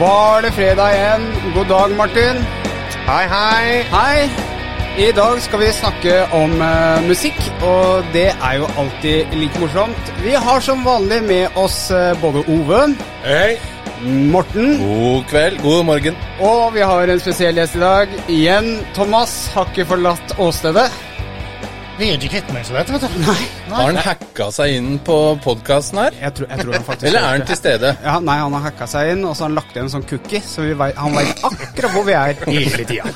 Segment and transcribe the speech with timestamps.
[0.00, 1.24] var det fredag igjen.
[1.54, 2.40] God dag, Martin.
[3.06, 3.82] Hei, hei.
[3.92, 4.28] Hei.
[4.98, 10.12] I dag skal vi snakke om uh, musikk, og det er jo alltid like morsomt.
[10.22, 12.82] Vi har som vanlig med oss uh, både Ove,
[13.24, 13.56] Hei.
[14.04, 16.16] Morten, God kveld, god morgen.
[16.40, 18.08] og vi har en spesiell gjest i dag.
[18.28, 20.90] Igjen, Thomas har ikke forlatt åstedet.
[21.94, 23.18] Vi er ikke kvitt meg så lett, vet du.
[23.22, 23.42] Nei.
[23.70, 26.16] Har han hacka seg inn på podkasten her?
[26.18, 27.92] Jeg tror, jeg tror han faktisk Eller er han til stede?
[28.02, 30.06] Ja, Nei, han har hacka seg inn, og så har han lagt igjen en sånn
[30.10, 33.14] cookie, så vi vet, han veit akkurat hvor vi er hele tida.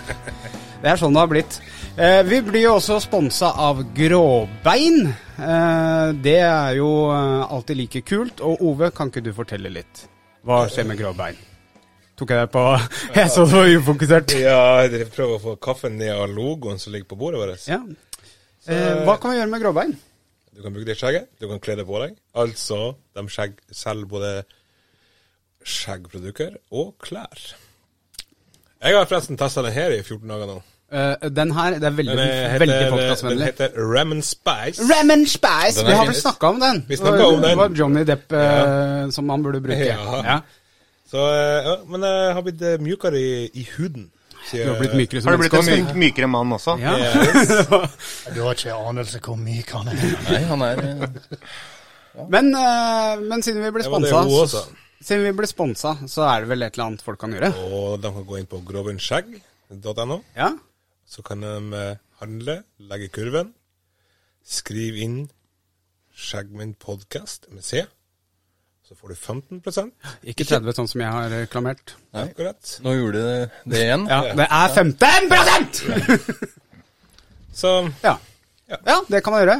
[0.78, 1.58] Det er sånn det har blitt.
[1.98, 5.08] Eh, vi blir jo også sponsa av Gråbein.
[5.10, 8.46] Eh, det er jo eh, alltid like kult.
[8.46, 10.06] Og Ove, kan ikke du fortelle litt?
[10.46, 11.40] Hva skjer med Gråbein?
[12.18, 12.62] Tok jeg deg på
[13.18, 14.38] Jeg så det var ufokusert.
[14.38, 17.66] Ja, jeg prøver å få kaffen ned av logoen som ligger på bordet vårt.
[17.66, 17.82] Ja.
[18.69, 19.94] Eh, hva kan vi gjøre med Gråbein?
[20.52, 22.16] Du kan bruke det skjegget, du kan kle det på deg.
[22.36, 24.33] Altså, de skjegg, selger både
[25.69, 27.44] skjeggprodukter og klær.
[28.78, 30.58] Jeg har forresten testa den her i 14 dager nå.
[30.88, 34.84] Uh, den her det er veldig, Den, er- veldig heter, den heter Ramen Spice.
[34.88, 35.84] Ramen Spice!
[35.84, 36.84] Vi har vel snakka om den.
[36.88, 37.42] Vi om den.
[37.44, 39.84] Det var Johnny Depp eh, som man burde bruke.
[39.84, 40.22] Ja.
[40.25, 40.38] Ja.
[41.08, 44.08] Så, uh, men jeg har blitt eh, mjukere i, i huden.
[44.52, 46.74] Du har blitt mykere som Har du blitt menneske en myk, mykere mann også?
[46.82, 46.94] Ja.
[46.96, 47.52] Yes.
[48.34, 50.02] Du har ikke anelse hvor myk han er.
[50.28, 52.27] Nei, han er ja.
[52.32, 54.64] Men, eh, men siden vi ble sponsa,
[54.98, 57.53] siden vi ble sponsa, så er det vel et eller annet folk kan gjøre?
[57.69, 60.19] Og de kan gå inn på grovenskjegg.no.
[60.34, 60.50] Ja?
[61.06, 63.53] Så kan de eh, handle, legge kurven,
[64.42, 65.20] skriv inn
[66.19, 67.84] Skjeggmenn podcast med C.
[68.88, 69.91] Så får du 15%
[70.32, 71.93] Ikke 30, sånn som jeg har reklamert.
[72.16, 72.71] akkurat.
[72.81, 74.06] Nå gjorde du det igjen.
[74.09, 75.82] Ja, det er 15%
[77.60, 77.72] Så
[78.04, 78.15] Ja.
[78.69, 78.77] Ja.
[78.87, 79.59] ja, det kan man gjøre.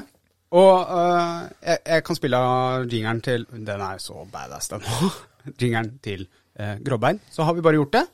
[0.56, 5.11] Og uh, jeg, jeg kan spille av jingeren til Den er så badass, den nå.
[5.61, 6.25] Jingeren til
[6.61, 7.21] uh, Gråbein.
[7.33, 8.05] Så har vi bare gjort det.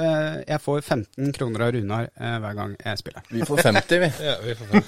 [0.00, 3.28] Uh, jeg får 15 kroner av Runar eh, hver gang jeg spiller.
[3.30, 4.08] Vi får 50, vi.
[4.28, 4.80] ja, vi får få.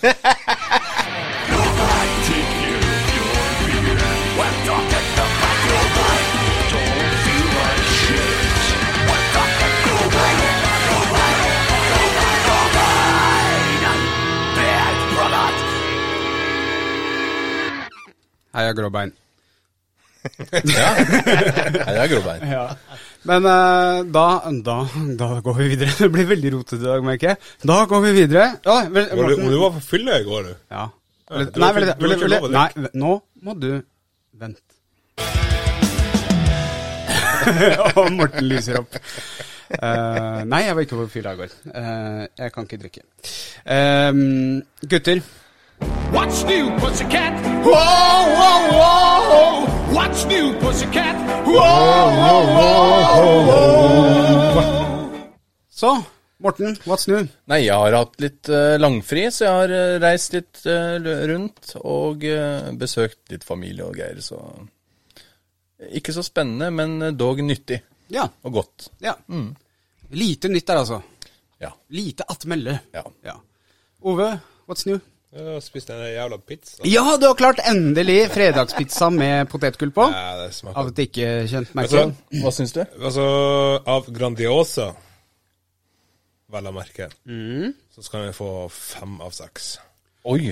[18.56, 19.12] Heia Gråbein.
[20.76, 20.88] Ja.
[21.86, 22.40] Heia gråbein.
[22.50, 22.64] Ja.
[23.26, 24.24] Men uh, da,
[24.66, 24.76] da,
[25.18, 25.92] da går vi videre.
[26.00, 27.38] Det blir veldig rotete i dag, merker jeg.
[27.66, 28.46] Da går vi videre.
[28.66, 29.50] Ja, vel, Var du, Morten.
[29.52, 30.54] du var på fylla i går, du.
[30.74, 30.86] Ja.
[31.30, 33.70] Nei, du vel, du vel, vel, nei, nå må du
[34.38, 34.62] vente.
[37.98, 38.98] Og Morten lyser opp.
[39.66, 41.56] Uh, nei, jeg var ikke på fylla i går.
[41.66, 43.02] Uh, jeg kan ikke drikke.
[43.66, 45.26] Uh, gutter.
[46.12, 47.34] What's new, pussycat?
[47.64, 49.66] Whoa, whoa, whoa!
[49.94, 51.16] What's new, pussycat?
[51.47, 51.56] Whoa,
[52.22, 54.62] whoa, whoa!
[55.69, 55.91] Så,
[56.38, 57.26] Morten, what's new?
[57.50, 61.19] Nei, jeg har hatt litt eh, langfri, så jeg har eh, reist litt eh, lø-
[61.32, 64.41] rundt og eh, besøkt litt familie og greier, så
[65.92, 67.82] Ikke så spennende, men eh, dog nyttig
[68.15, 68.25] Ja.
[68.47, 68.88] og godt.
[69.04, 69.15] ja.
[70.16, 71.03] Lite nytt der, altså.
[71.60, 71.72] Ja.
[71.91, 72.78] Lite attmelde.
[72.94, 73.03] ja.
[73.26, 73.36] Ja.
[74.06, 74.31] Ove,
[74.69, 75.00] what's new?
[75.36, 76.78] Jeg har spist en jævla pizza.
[76.88, 80.06] Ja, du har klart endelig fredagspizza med potetgull på.
[80.08, 82.04] Ja, det Av smaker et ikke kjent merke.
[82.06, 82.80] Altså, Hva syns du?
[82.97, 83.26] Altså,
[83.97, 84.86] av Grandiosa,
[86.56, 87.10] vel å merke,
[87.92, 89.74] så skal vi få fem av seks.
[90.27, 90.48] Oi,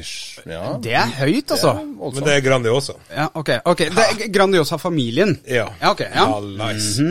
[0.46, 0.76] ja.
[0.78, 1.72] Det er høyt, altså.
[1.81, 2.94] Men det er Grandiosa.
[3.08, 3.56] Ja, ok.
[3.64, 3.81] ok.
[3.88, 5.38] Det er Grandiosa-familien.
[5.48, 5.70] Ja.
[5.81, 6.04] Ja, ok.
[6.12, 6.28] Ja.
[6.60, 7.02] nice.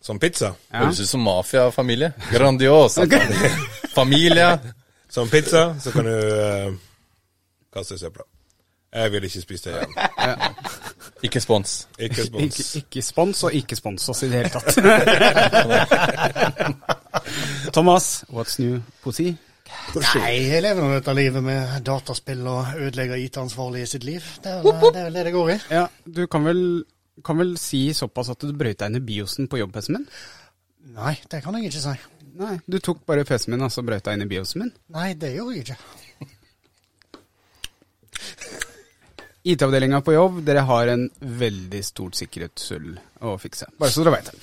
[0.00, 0.54] Som pizza.
[0.70, 0.86] Ja.
[0.86, 2.14] Høres ut som mafiafamilie.
[2.30, 3.04] Grandiosa.
[3.98, 4.58] Familie.
[5.10, 6.78] Som pizza, så kan du
[7.72, 8.22] kaste i søpla.
[8.96, 9.92] Jeg vil ikke spise det igjen.
[11.26, 11.72] Ikke spons.
[11.98, 12.58] Ikke spons.
[12.60, 14.76] Ikke, ikke spons og ikke spons oss i det hele tatt.
[17.74, 19.32] Thomas, what's new pussy?
[19.96, 24.22] Nei, jeg lever nå dette livet med dataspill og ødelegger IT-ansvarlige sitt liv.
[24.44, 25.58] Det er, vel- det er vel det det går i.
[25.74, 26.60] Ja, du kan vel,
[27.26, 30.06] kan vel si såpass at du brøyt deg inn i biosen på jobb-PC-en min?
[30.96, 31.96] Nei, det kan jeg ikke si.
[32.36, 34.72] Nei, du tok bare PC-en min og så brøt deg inn i biosen min.
[34.94, 35.78] Nei, det gjorde jeg ikke.
[39.52, 42.96] IT-avdelinga på jobb, dere har en veldig stort sikkerhetshull
[43.26, 43.68] å fikse.
[43.78, 44.36] Bare så dere veit det.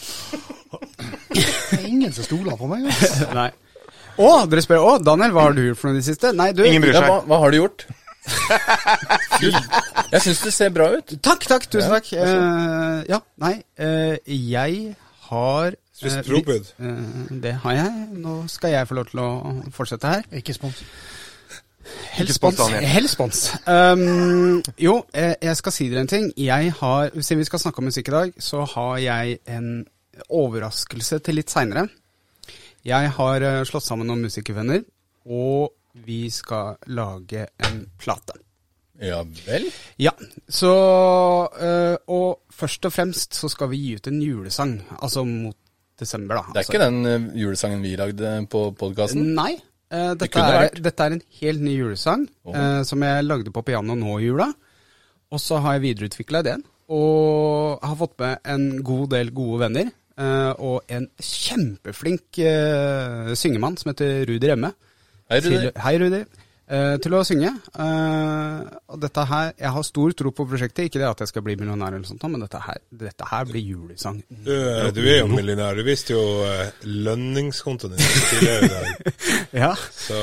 [1.33, 2.87] Det er ingen som stoler på meg.
[2.87, 3.27] altså.
[3.41, 3.49] Nei.
[4.13, 6.31] Å, dere spør Å, Daniel, hva har du gjort for noe i det siste?
[6.37, 7.09] Nei, du Ingen bryr Ja, seg.
[7.09, 7.85] hva, hva har du gjort?
[10.13, 11.15] Jeg syns det ser bra ut.
[11.25, 12.11] Takk, takk, tusen Ja, takk.
[12.13, 14.93] Eh, ja, nei, uh, jeg
[15.29, 18.05] har Spist uh, eh, det har jeg.
[18.17, 19.27] Nå skal jeg få lov til å
[19.75, 20.23] fortsette her.
[20.39, 20.79] Ikke spons.
[22.13, 22.71] Helst spons, spons.
[22.71, 22.89] Daniel.
[22.89, 23.41] Helst spons.
[23.67, 26.29] Um, jo, eh, jeg skal si dere en ting.
[26.37, 29.85] Jeg har, Siden vi skal snakke om musikk i dag, så har jeg en
[30.29, 31.87] overraskelse til litt seinere.
[32.85, 34.83] Jeg har eh, slått sammen noen musikervenner,
[35.25, 35.73] og
[36.05, 38.39] vi skal lage en plate.
[39.03, 39.65] Ja vel?
[39.97, 40.11] Ja,
[40.47, 40.69] så
[41.49, 45.57] øh, Og først og fremst så skal vi gi ut en julesang, altså mot
[45.99, 46.41] desember, da.
[46.41, 46.73] Det er altså.
[46.73, 49.33] ikke den eh, julesangen vi lagde på podkasten?
[49.37, 49.55] Nei.
[49.93, 52.53] Øh, dette, det er, dette er en helt ny julesang oh.
[52.53, 54.49] uh, som jeg lagde på piano nå i jula.
[55.33, 56.61] Og så har jeg videreutvikla ideen,
[56.93, 59.91] og har fått med en god del gode venner.
[60.13, 62.37] Uh, og en kjempeflink
[63.33, 64.69] syngemann som heter Rudi Remme.
[65.31, 65.55] Hei, Rudi.
[65.55, 66.21] Til, hei, Rudi.
[66.63, 67.49] Eh, til å synge.
[67.75, 70.87] Eh, og dette her, Jeg har stor tro på prosjektet.
[70.87, 73.61] Ikke det at jeg skal bli millionær, eller sånt, men dette her, dette her blir
[73.61, 74.21] julesang.
[74.29, 75.75] Du, eh, du er jo millionær.
[75.75, 79.13] Du viste jo eh, lønningskontoen din tidligere i dag.
[79.53, 79.75] Ja.
[79.75, 80.17] Så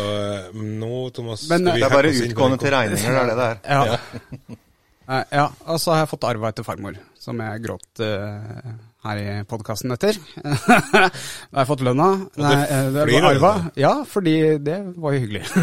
[0.55, 3.47] nå, Thomas Men, skal vi Det er bare utgående til regninger, det er det det
[3.47, 4.01] er.
[5.11, 5.25] Ja.
[5.31, 5.45] Ja.
[5.67, 8.73] Og så har jeg fått arva etter farmor, som jeg gråt eh,
[9.07, 10.17] her i podkasten etter.
[10.45, 12.09] da har jeg fått lønna.
[12.41, 13.53] Nei, eh, det blir arva.
[13.81, 15.45] Ja, fordi det var jo hyggelig.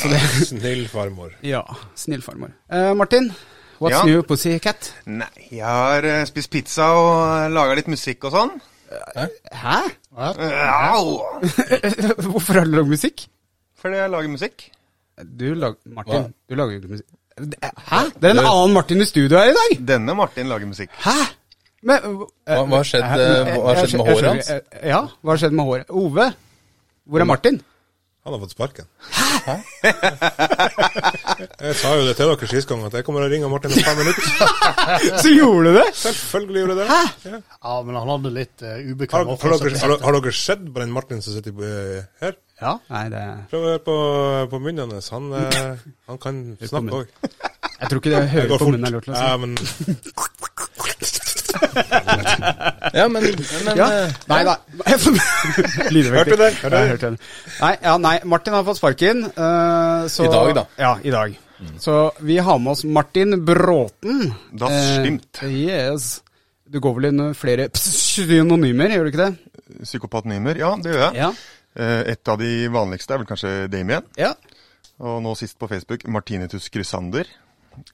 [0.00, 0.20] så det.
[0.50, 1.32] Snill farmor.
[1.46, 1.62] Ja,
[1.98, 2.52] snill farmor.
[2.72, 3.30] Eh, Martin,
[3.80, 4.04] what's Ja.
[4.06, 4.92] new pussycat?
[5.06, 8.54] Nei, jeg har eh, spist pizza og laga litt musikk og sånn.
[9.54, 9.76] Hæ?
[10.18, 11.04] Au!
[12.26, 13.26] Hvorfor har du lagd musikk?
[13.80, 14.66] Fordi jeg lager musikk.
[15.20, 16.32] Du lag, Martin, Hva?
[16.48, 17.10] du lager jo ikke musikk.
[17.38, 18.00] Hæ?
[18.20, 19.76] Det er en annen Martin i studio her i dag!
[19.94, 20.90] Denne Martin lager musikk.
[21.04, 21.16] Hæ?
[21.82, 21.98] Men,
[22.44, 23.16] Hva- hva har skjedd, Hæ?
[23.16, 24.50] eh, hva har skjedd med håret hans?
[24.84, 25.86] Ja, hva har skjedd med håret?
[25.90, 26.26] Ove,
[27.08, 27.60] hvor er Martin?
[28.20, 28.84] Han har fått sparken.
[29.16, 29.54] Hæ?
[31.64, 33.80] jeg sa jo det til dere sist gang, at jeg kommer og ringer Martin om
[33.80, 34.26] fem minutter.
[35.24, 35.86] Så gjorde du det?
[35.96, 36.98] Selvfølgelig gjorde jeg det.
[37.30, 37.40] Ja.
[37.64, 40.92] Ja, men han hadde litt uh, Har, ubekvem har, har, har dere sett på den
[40.92, 42.36] Martin som sitter her?
[42.60, 42.74] Ja.
[42.92, 43.96] Nei, det Prøv å høre på,
[44.52, 45.08] på munnen hans.
[45.14, 47.06] Han, eh, han kan snakke òg.
[47.80, 49.10] Jeg tror ikke det hører på munnen er å si.
[49.16, 49.56] Ja, men
[52.94, 53.22] Ja, men,
[53.64, 53.86] men Ja.
[54.04, 54.56] eh, Nei da.
[54.86, 56.50] Hørte du det?
[56.62, 56.88] Hørte det?
[56.92, 57.18] hørte det.
[57.60, 59.24] Nei, ja, nei, Martin har fått sparken.
[59.36, 60.64] Uh, så, I dag, da.
[60.80, 61.38] Ja, i dag.
[61.80, 64.30] Så vi har med oss Martin Bråten.
[64.52, 66.20] Das Eh, Uh, yes.
[66.70, 69.32] Du går vel inn flere synonymer, gjør du ikke det?
[69.86, 70.58] Psykopatnymer.
[70.60, 71.14] Ja, det gjør jeg.
[71.18, 71.32] Ja.
[71.76, 74.02] Eh, Et av de vanligste er vel kanskje Damien.
[74.18, 74.34] ja.
[75.00, 77.24] Og nå sist på Facebook Martinitus Chrysander.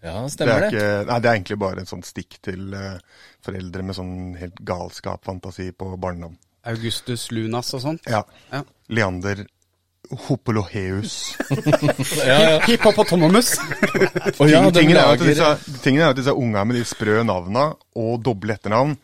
[0.03, 0.71] ja, Det stemmer er, det.
[0.73, 2.97] ikke, nei, det er egentlig bare en sånn stikk til eh,
[3.47, 6.35] foreldre med sånn helt galskap, fantasi på barnenavn.
[6.67, 8.03] Augustus Lunas og sånt.
[8.11, 8.25] Ja.
[8.51, 8.65] Ja.
[8.91, 9.45] Leander
[10.27, 11.37] Hopoloheus.
[12.27, 12.61] Ja, ja.
[12.67, 13.55] Hippopotamus.
[14.41, 15.49] Og ja, tingen, er at disse,
[15.83, 18.97] tingen er at disse unga med de sprø navna og doble etternavn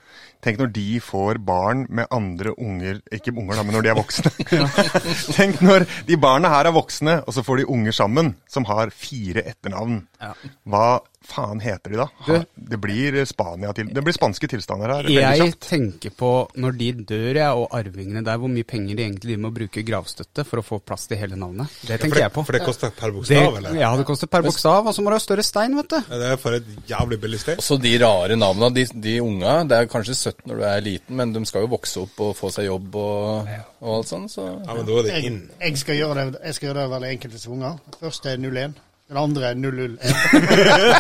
[0.43, 3.99] Tenk når de får barn med andre unger Ikke unger, da, men når de er
[3.99, 4.33] voksne.
[5.39, 8.91] Tenk når de barna her er voksne, og så får de unger sammen som har
[8.91, 10.03] fire etternavn.
[10.23, 10.33] Ja.
[10.67, 10.87] Hva
[11.29, 12.07] faen heter de da?
[12.27, 12.39] Ha,
[12.71, 15.09] det blir Spania til Det blir spanske tilstander her.
[15.13, 15.69] Jeg kjapt.
[15.69, 19.51] tenker på, når de dør, jeg, og arvingene der, hvor mye penger de egentlig må
[19.55, 21.69] bruke gravstøtte for å få plass til hele navnet.
[21.83, 22.45] Det tenker tenker det, jeg på.
[22.49, 23.79] for det koster per Det, bokstav, eller?
[23.81, 25.99] ja, det koster per bokstav, og så må du ha større stein, vet du.
[26.13, 27.59] Det er for et jævlig billig sted.
[27.63, 28.71] også de rare navna.
[28.75, 31.73] De, de unga, det er kanskje søtt når du er liten, men de skal jo
[31.75, 33.49] vokse opp og få seg jobb og,
[33.83, 35.41] og alt sånt, så Ja, men da er det inn.
[35.61, 37.79] jeg, skal gjøre det, jeg skal gjøre det veldig enkelt til unger.
[38.01, 38.75] Først er 01.
[39.13, 39.99] Den andre er 001.
[40.01, 40.47] Den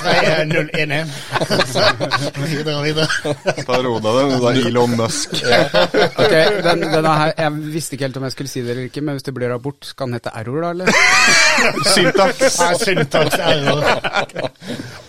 [0.04, 1.12] tredje er 011.
[1.72, 1.84] Så
[2.44, 3.06] videre og videre.
[3.64, 5.32] Ta ro deg, det er Elon Musk.
[5.40, 6.34] Ok,
[6.66, 9.16] den, denne her, Jeg visste ikke helt om jeg skulle si det eller ikke, men
[9.16, 10.86] hvis det blir abort, skal den hete error, da, eller?
[11.94, 12.42] Syntax.
[12.60, 13.80] Nei, syntax error.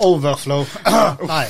[0.07, 0.63] Overflow.
[1.27, 1.43] Nei.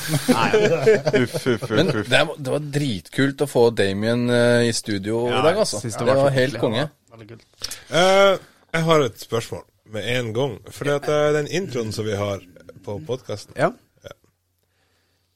[1.21, 1.69] Uff, uff, uff.
[1.69, 5.83] Men det, var- det var dritkult å få Damien eh, i studio i dag, altså.
[5.85, 6.87] Det Det det var var, helt konge.
[7.23, 7.45] Kult.
[7.93, 8.33] Eh,
[8.73, 9.61] jeg har et spørsmål
[9.93, 10.57] med en gang.
[10.73, 12.41] For det er den introen som vi har
[12.83, 13.71] på podkasten, Ja.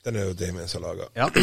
[0.08, 1.10] den er jo Damien som laga.
[1.16, 1.30] ja.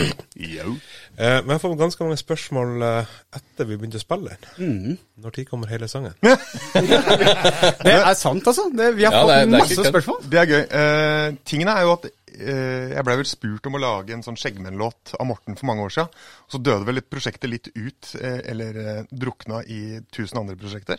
[1.14, 4.48] Eh, men jeg får ganske mange spørsmål eh, etter vi begynte å spille den.
[4.58, 4.96] Mm.
[5.22, 6.10] Når tid kommer hele sangen?
[6.24, 8.64] Det er sant, altså.
[8.74, 10.18] Det, vi har Ja, fått det er- det er masse spørsmål.
[10.32, 10.62] Det er gøy.
[10.80, 14.36] Eh, tingene er jo at eh, Jeg blei vel spurt om å lage en sånn
[14.40, 16.08] Skjeggmenn-låt av Morten for mange år siden.
[16.50, 20.98] Så døde vel prosjektet litt ut, eh, eller eh, drukna i tusen andre prosjekter.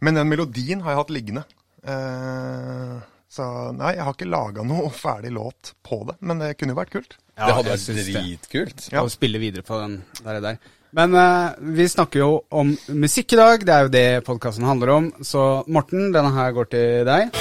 [0.00, 1.42] Men den melodien har jeg hatt liggende.
[1.84, 2.98] Eh,
[3.30, 6.80] så nei, jeg har ikke laga noe ferdig låt på det, men det kunne jo
[6.80, 7.16] vært kult.
[7.36, 8.86] det hadde vært dritkult.
[8.92, 9.04] Ja.
[9.04, 10.40] Å spille videre på den der.
[10.44, 10.58] der.
[10.96, 14.94] Men eh, vi snakker jo om musikk i dag, det er jo det podkasten handler
[14.96, 15.10] om.
[15.22, 17.36] Så Morten, denne her går til deg.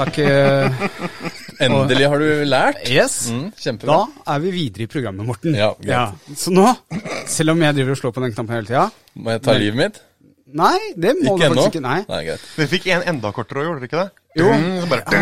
[0.00, 0.18] Takk.
[0.22, 0.84] eh,
[1.66, 2.84] Endelig har du lært.
[2.88, 3.16] yes.
[3.32, 3.96] Mm, kjempebra.
[4.06, 5.56] Da er vi videre i programmet, Morten.
[5.58, 6.30] Ja, greit.
[6.40, 6.68] Så nå,
[7.28, 8.86] selv om jeg driver og slår på den knappen hele tida
[9.20, 10.00] Må jeg ta livet mitt?
[10.56, 11.84] Nei, det må Ikke du faktisk faktisk ikke.
[11.86, 12.00] Nei.
[12.08, 12.46] Nei, greit.
[12.56, 14.10] Dere fikk en enda kortere òg, gjorde dere ikke det?
[14.40, 14.50] Jo.
[14.50, 15.20] Mm, så bare,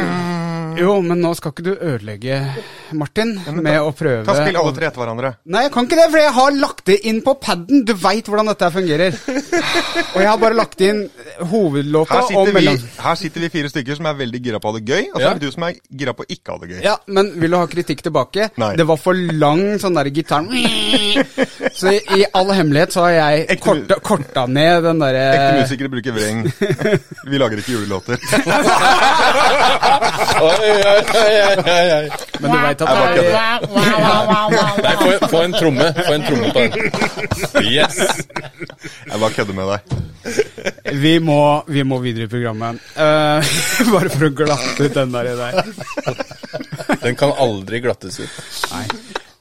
[0.77, 2.39] Jo, men nå skal ikke du ødelegge,
[2.99, 5.31] Martin, ja, med ta- å prøve Ta spill alle tre etter hverandre.
[5.47, 7.85] Nei, jeg kan ikke det, for jeg har lagt det inn på paden.
[7.89, 9.17] Du veit hvordan dette fungerer.
[10.15, 11.05] Og jeg har bare lagt inn
[11.51, 14.69] hovedlåta Her og sitter, vi, her sitter vi fire stykker som er veldig gira på
[14.71, 15.31] å ha det gøy, og så Ja.
[15.31, 16.81] er det du som er gira på å ikke ha det gøy.
[16.85, 18.51] Ja, men vil du ha kritikk tilbake?
[18.59, 18.73] Nei.
[18.79, 20.45] Det var for lang sånn der gitar...
[21.79, 25.91] Så i, i all hemmelighet så har jeg Ekte- korta, korta ned den Ekte musikere
[25.93, 26.41] bruker vreng.
[27.31, 28.19] Vi lager ikke julelåter.
[32.39, 33.65] Men du veit at det er,
[34.83, 35.89] Nei, få, få en tromme.
[35.99, 36.73] Få en tromme på den.
[37.69, 37.99] Yes.
[39.09, 39.81] Jeg bare kødder med deg.
[41.03, 42.83] vi, må, vi må videre i programmet.
[42.97, 43.43] Uh,
[43.95, 45.33] bare for å glatte ut den der.
[45.33, 45.55] i deg.
[47.05, 48.33] Den kan aldri glattes ut.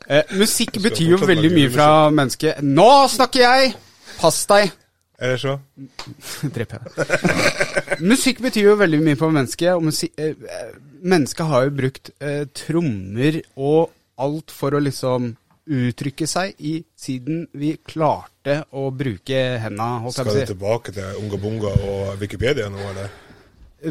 [0.08, 2.64] Eh, musikk betyr jo veldig mye fra mennesket.
[2.64, 3.74] Nå snakker jeg!
[4.22, 4.72] Pass deg!
[5.18, 5.56] Er det så?
[6.56, 8.02] dreper jeg.
[8.06, 12.12] Musikk betyr jo veldig mye på mennesket, og musikk, eh, eh, mennesket har jo brukt
[12.22, 13.90] eh, trommer og
[14.22, 15.32] alt for å liksom
[15.68, 21.74] uttrykke seg i siden vi klarte å bruke henda, Skal du tilbake til Unga Bunga
[21.90, 23.10] og Wikipedia nå, eller?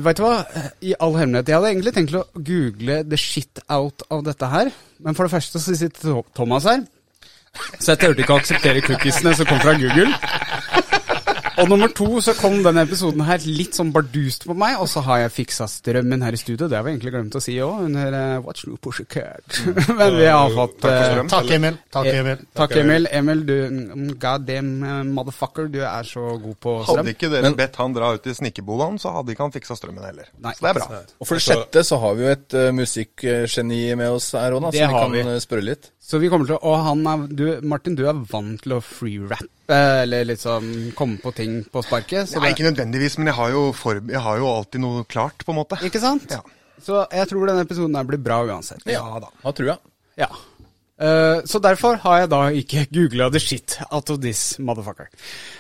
[0.06, 0.38] Vet du hva,
[0.83, 4.73] i all hemmelighet, jeg hadde egentlig tenkt å google the shit out av dette her,
[5.04, 6.87] men for det første så sitter Thomas her,
[7.78, 10.11] så jeg turte ikke å akseptere cookiesene som kom fra Google.
[11.56, 15.02] Og nummer to så kom denne episoden her litt sånn bardust på meg, og så
[15.06, 16.68] har jeg fiksa strømmen her i studio.
[16.68, 19.60] Det har vi egentlig glemt å si òg, under uh, Watch New Pussycat.
[19.98, 21.30] Men vi har fått Takk eh, strøm.
[21.32, 21.78] Takk, Emil.
[21.96, 22.44] Takk, Emil.
[22.60, 23.08] Takk, Emil.
[23.20, 27.00] Emil, du god goddamn eh, motherfucker, du er så god på strøm.
[27.02, 30.06] Hadde ikke dere bedt han dra ut i snikkerbodaen, så hadde ikke han fiksa strømmen
[30.06, 30.30] heller.
[30.44, 30.54] Nei.
[30.56, 31.02] Så det er bra.
[31.20, 34.68] Og for det sjette så har vi jo et uh, musikkgeni med oss her òg,
[34.68, 35.25] så vi kan vi.
[35.25, 35.90] eh, spørre litt.
[36.06, 38.82] Så vi kommer til å Og han er du, Martin, du er vant til å
[38.84, 42.30] freerappe, eller liksom komme på ting på sparket.
[42.30, 45.02] Så Nei, det, ikke nødvendigvis, men jeg har, jo for, jeg har jo alltid noe
[45.10, 45.80] klart, på en måte.
[45.86, 46.30] ikke sant?
[46.30, 46.44] Ja.
[46.82, 48.84] Så jeg tror denne episoden her blir bra uansett.
[48.86, 49.32] Ja da.
[49.42, 49.82] Da tror jeg.
[50.20, 50.28] Ja.
[50.97, 55.07] Eh, så derfor har jeg da ikke googla the shit out of this motherfucker.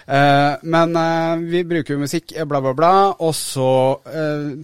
[0.08, 2.92] Uh, men uh, vi bruker jo musikk, bla, bla, bla.
[3.20, 3.66] Og så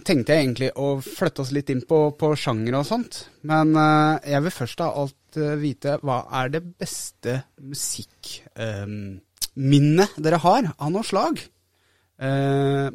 [0.05, 3.25] tenkte jeg egentlig å flytte oss litt inn på, på sjanger og sånt.
[3.45, 3.75] Men
[4.23, 11.03] jeg vil først av alt vite hva er det beste musikkminnet dere har av noe
[11.05, 11.35] slag?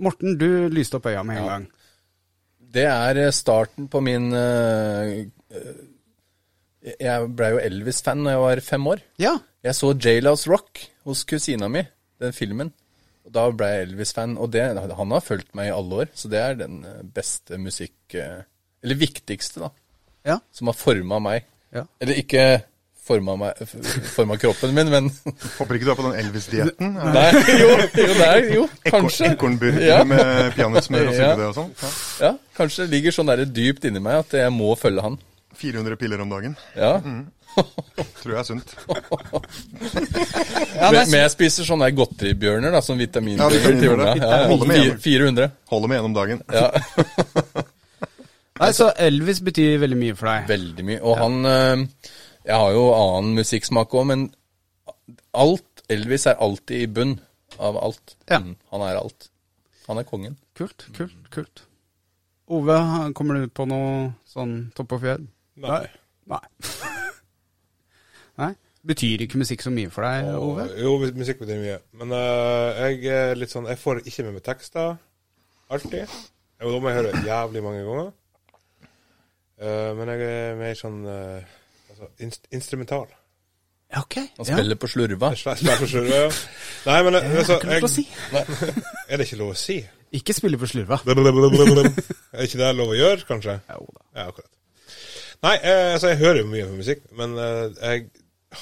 [0.01, 1.49] Morten, du lyste opp øya med en Ja.
[1.53, 1.65] gang.
[2.79, 4.31] Det er starten på min
[7.01, 9.03] Jeg blei jo Elvis-fan da jeg var fem år.
[9.23, 9.35] Ja.
[9.67, 11.83] Jeg så J-Lows Rock hos kusina mi,
[12.23, 12.73] den filmen.
[13.27, 14.63] Og Da ble jeg Elvis-fan, og det,
[14.97, 16.09] han har fulgt meg i alle år.
[16.17, 17.97] Så det er den eh, beste musikk...
[18.17, 18.41] eh,
[18.85, 19.71] Eller viktigste, da.
[20.25, 20.39] Ja.
[20.55, 21.45] Som har forma meg.
[21.75, 21.83] Ja.
[22.01, 22.45] Eller ikke
[23.09, 23.61] forma, meg,
[24.13, 25.07] forma kroppen min, men
[25.57, 26.91] Håper ikke du er på den Elvis-dietten.
[27.17, 29.31] Nei, jo, jo, det er jo, kanskje.
[29.35, 30.03] Ekornburger Ja.
[30.05, 31.31] med peanøttsmør og Ja.
[31.31, 31.71] syltetøy og sånn.
[31.81, 31.93] Ja.
[32.27, 35.17] Ja, kanskje det ligger sånn der dypt inni meg at jeg må følge han.
[35.59, 36.55] 400 piller om dagen.
[36.79, 36.95] Ja.
[38.23, 38.75] Tror jeg er sunt.
[40.79, 44.11] Ja, Men, men jeg spiser sånne godteribjørner, da, sånn vitamin Ja, vitaminbjørner.
[44.21, 45.49] Ja, ja, Holder med 400.
[45.73, 46.43] Holder med en om dagen.
[46.55, 46.69] Ja,
[48.61, 50.47] Nei, så Elvis betyr veldig mye for deg.
[50.51, 50.99] veldig mye.
[51.07, 51.83] Og han øh,
[52.47, 54.25] Jeg har jo annen musikksmak òg, men
[55.39, 57.17] alt Elvis er alltid i bunn
[57.59, 58.17] av alt.
[58.31, 58.39] Ja.
[58.45, 59.29] Mm, Han er alt.
[59.89, 60.35] Han er kongen.
[60.59, 61.63] Kult, kult, kult.
[62.49, 62.79] Ove,
[63.17, 65.27] kommer du på noe sånn topp og fjell?
[65.63, 65.85] Nei.
[66.29, 66.41] Nei.
[68.43, 68.53] Nei?
[68.89, 70.65] Betyr ikke musikk så mye for deg, Ove?
[70.79, 71.79] Jo, musikk betyr mye.
[72.01, 74.95] Men uh, jeg er litt sånn Jeg får ikke med meg tekster.
[75.75, 76.07] Alltid.
[76.63, 78.13] Jo, da må jeg høre jævlig mange ganger.
[79.59, 81.57] Uh, men jeg er mer sånn uh,
[81.91, 83.09] altså, inst instrumental.
[83.91, 84.19] Ja, ok.
[84.39, 84.55] Han Ja.
[84.59, 85.33] spiller på slurva.
[85.35, 86.31] Jeg spiller på slurva, ja.
[86.87, 88.05] Nei, men Jeg altså, jeg, å si.
[88.33, 88.45] jeg,
[89.09, 89.79] Er det ikke lov å si?
[90.19, 91.01] Ikke spille på slurva.
[91.09, 93.59] Er ikke det lov å gjøre, kanskje?
[93.75, 94.05] Jo da.
[94.21, 94.53] Ja, akkurat.
[95.47, 98.07] Nei, eh, altså, jeg hører jo mye på musikk, men eh, jeg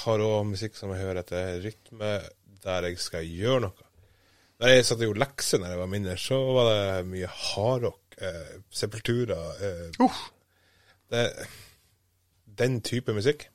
[0.03, 2.11] har òg musikk som jeg hører etter rytme
[2.67, 3.87] der jeg skal gjøre noe.
[4.61, 8.17] Da jeg satt og gjorde lekser da jeg var mindre, så var det mye hardrock.
[8.19, 9.39] Eh, Sepultura.
[9.61, 9.91] Eh,
[11.13, 11.49] Det er
[12.59, 13.47] den type musikk.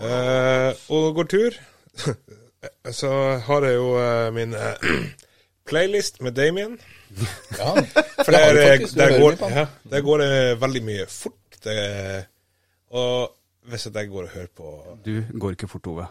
[0.00, 1.56] Eh, og går tur,
[3.00, 3.10] så
[3.46, 4.86] har jeg jo eh, min eh,
[5.68, 6.78] playlist med Damien.
[7.58, 7.74] Ja,
[8.24, 11.06] For det har der, du faktisk, du der, går, ja, der går det veldig mye
[11.10, 11.42] fort.
[11.66, 11.80] Det,
[12.94, 13.32] og
[13.66, 14.70] hvis jeg går og hører på
[15.04, 16.06] Du går ikke fort, Ove.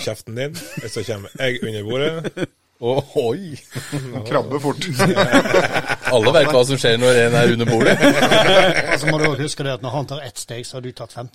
[0.00, 2.48] kjeften din, så kommer jeg under bordet.
[2.82, 3.54] Å, oi!
[4.28, 4.82] Krabbe fort.
[6.10, 7.94] Alle vet hva som skjer når en er under bordet.
[8.90, 10.82] Og så må du også huske det at når han tar ett steg, så har
[10.82, 11.30] du tatt 15.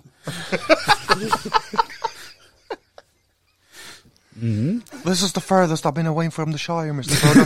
[5.06, 7.16] This is the furthest I've been away from the Shire, Mr.
[7.16, 7.46] Frodo.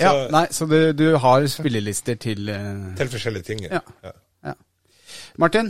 [0.00, 3.64] Ja, nei, så du, du har spillelister til uh, Til forskjellige ting.
[3.70, 3.80] Ja.
[4.04, 4.12] Ja.
[5.38, 5.68] Martin,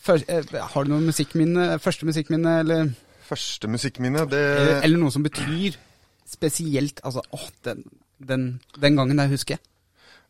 [0.00, 2.90] før, eh, har du noe musikkminne, første musikkminne, eller,
[3.28, 5.76] Første musikkminne, det eller, eller noe som betyr
[6.30, 7.84] spesielt Altså, åh, den,
[8.18, 8.46] den,
[8.80, 9.62] den gangen der husker jeg.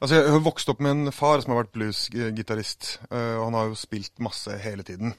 [0.01, 3.59] Altså, Jeg har vokst opp med en far som har vært bluesgitarist, eh, og han
[3.59, 5.15] har jo spilt masse hele tiden.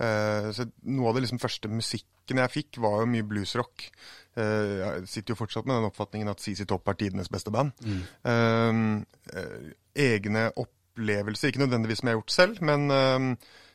[0.00, 3.88] Eh, Så Noe av det liksom første musikken jeg fikk, var jo mye bluesrock.
[4.36, 7.72] Eh, Jeg sitter jo fortsatt med den oppfatningen at CC Topp er tidenes beste band.
[8.24, 8.72] Eh,
[9.38, 12.88] eh, Egne opplevelser, ikke nødvendigvis som jeg har gjort selv, men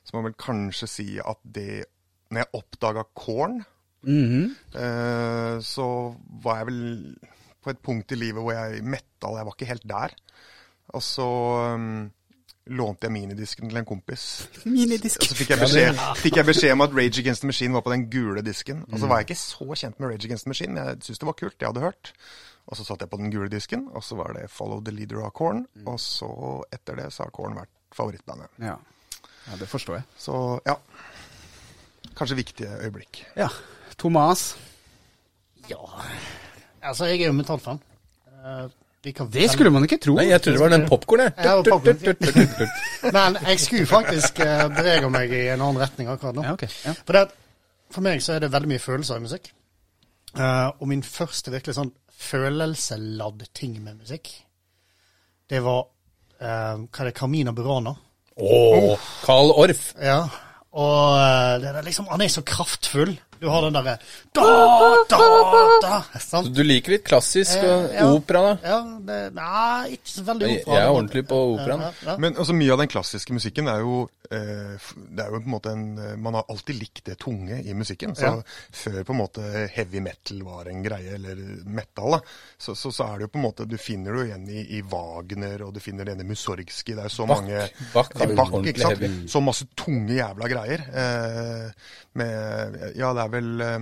[0.03, 1.85] så må man vel kanskje si at det
[2.31, 3.63] Når jeg oppdaga Korn,
[4.75, 5.87] eh, så
[6.43, 7.15] var jeg vel
[7.63, 10.13] på et punkt i livet hvor jeg metal Jeg var ikke helt der.
[10.93, 11.25] Og så
[11.75, 12.11] um,
[12.69, 14.25] lånte jeg minidisken til en kompis.
[14.65, 15.23] Minidisk.
[15.25, 17.93] Så fikk jeg, beskjed, fikk jeg beskjed om at Rage Against the Machine var på
[17.93, 18.83] den gule disken.
[18.91, 21.23] Og så var jeg ikke så kjent med Rage Against the Machine, men jeg syntes
[21.23, 21.57] det var kult.
[21.59, 22.13] Jeg hadde hørt.
[22.69, 25.23] Og så satt jeg på den gule disken, og så var det Follow the Leader
[25.25, 25.63] av Korn.
[25.89, 26.29] Og så,
[26.73, 28.51] etter det, så har Korn vært favorittbandet.
[28.61, 28.75] Ja.
[29.47, 30.07] ja, det forstår jeg.
[30.21, 30.35] Så
[30.69, 30.77] ja.
[32.17, 33.23] Kanskje viktige øyeblikk.
[33.37, 33.49] Ja.
[33.97, 34.53] Thomas?
[35.69, 35.81] Ja
[36.81, 37.81] Altså, jeg er jo metallfan.
[38.29, 40.15] Eh, liker Det skulle man ikke tro.
[40.17, 41.31] Nei, jeg trodde det var den popkornen.
[41.39, 41.53] Ja.
[43.15, 46.43] Men jeg skulle faktisk uh, bevege meg i en annen retning akkurat nå.
[46.43, 46.67] Ja, okay.
[46.83, 46.93] Ja.
[47.05, 47.37] For, det, at-
[47.95, 49.47] for meg så er det veldig mye følelser i musikk.
[50.35, 54.27] Uh, og min første virkelig sånn følelseladd ting med musikk,
[55.49, 57.95] det var uh, hva er det, Carmina Burana.
[58.39, 59.93] Å, Carl Orff.
[60.03, 60.19] Ja.
[60.75, 63.15] Og uh, det er liksom, han er så kraftfull.
[63.39, 63.93] Du har den derre
[64.35, 64.43] da,
[65.09, 65.19] da,
[65.83, 66.01] da.
[66.19, 66.49] Så Sant?
[66.55, 68.07] du liker litt klassisk og Eh, ja.
[68.11, 68.57] opera, da?
[68.67, 70.73] Ja, det, nei, ikke så veldig opera.
[70.75, 71.81] jeg er ordentlig på operaen.
[71.87, 72.17] Ja, ja.
[72.19, 75.53] Men altså, mye av den klassiske musikken er jo eh, Det er jo på en
[75.55, 78.13] måte en eh, Man har alltid likt det tunge i musikken.
[78.15, 78.33] Så Ja.
[78.71, 79.41] før på en måte
[79.73, 82.19] heavy metal var en greie, eller metal,
[82.57, 84.65] så, så, så er det jo på en måte Du finner det jo igjen i,
[84.77, 86.93] i Wagner, og du finner det igjen i Musorgskij.
[86.95, 88.99] Det er jo så bak, mange Bach jo ikke sant?
[89.01, 89.27] heavy.
[89.27, 90.85] Så masse tunge jævla greier.
[90.93, 91.71] Eh,
[92.13, 93.79] med Ja, det er vel eh,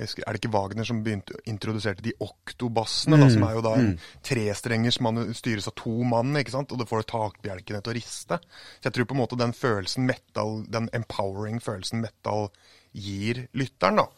[0.00, 3.74] husker, Er det ikke Wagner som begynte introduserte de oktobassene, da, som er jo da
[3.78, 3.92] en
[4.26, 6.72] trestrenger som man styres av to mann, ikke sant?
[6.74, 8.40] og det får takbjelkene til å riste.
[8.78, 12.50] Så jeg tror på en måte den følelsen metal, den empowering følelsen metal
[12.94, 14.08] gir lytteren, da,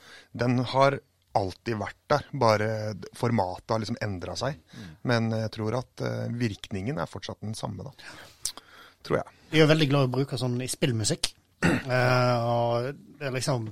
[0.44, 1.00] den har
[1.36, 2.68] alltid vært der, bare
[3.16, 4.60] formatet har liksom endra seg.
[5.08, 8.54] Men jeg tror at eh, virkningen er fortsatt den samme, da.
[9.06, 9.34] Tror jeg.
[9.52, 11.34] Vi er veldig glad i å bruke sånn i spillmusikk.
[11.66, 12.88] Uh, og
[13.20, 13.68] det er liksom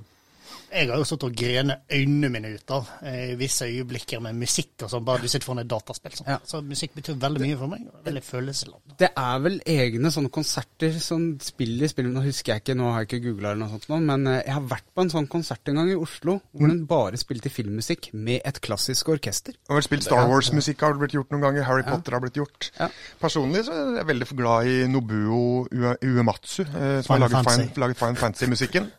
[0.71, 4.37] Jeg har jo stått og grene øynene mine ut av eh, i visse øyeblikker med
[4.39, 6.15] musikk og sånn, bare du sitter foran et dataspill.
[6.17, 6.29] Sånn.
[6.33, 6.37] Ja.
[6.47, 7.85] Så musikk betyr veldig mye for meg.
[8.05, 8.95] Veldig følelsesladd.
[9.01, 13.03] Det er vel egne sånne konserter som spiller spill Nå husker jeg ikke, nå har
[13.03, 15.29] jeg ikke googla eller noe sånt, nå, men eh, jeg har vært på en sånn
[15.31, 19.57] konsert en gang i Oslo hvor den bare spilte filmmusikk med et klassisk orkester.
[19.65, 21.65] Og har vel spilt Star Wars-musikk har blitt gjort noen ganger.
[21.67, 22.69] Harry Potter har blitt gjort.
[22.79, 22.89] Ja.
[23.21, 28.15] Personlig så er jeg veldig glad i Nobuo Uematsu, eh, som har laget laget Fine
[28.15, 28.91] Fantasy-musikken.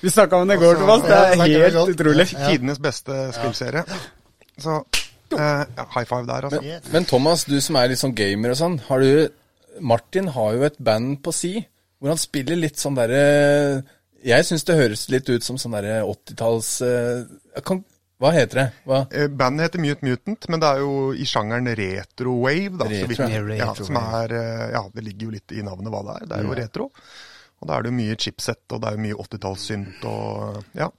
[0.00, 1.02] Vi snakka om det i går, Thomas.
[1.06, 2.28] Det er helt utrolig.
[2.32, 3.84] Tidenes beste spillserie.
[4.58, 4.76] Så
[5.34, 5.64] eh,
[5.96, 6.62] high five der, altså.
[6.62, 9.28] Men, men Thomas, du som er litt sånn gamer og sånn, har du
[9.82, 11.56] Martin har jo et band på si
[11.98, 13.22] hvor han spiller litt sånn derre
[14.22, 17.72] Jeg syns det høres litt ut som sånn derre 80-talls eh,
[18.22, 18.66] Hva heter det?
[18.86, 19.00] Hva?
[19.10, 22.76] Eh, Bandet heter Mute Mutant, men det er jo i sjangeren retro-wave.
[22.78, 23.66] da, så Retro, vidt- ja.
[23.66, 26.26] ja, som er, eh, ja, Det ligger jo litt i navnet hva det er.
[26.30, 26.90] Det er jo retro.
[27.64, 30.90] Og da er det jo mye chipset, og det er jo mye 80-tallssynt og ja.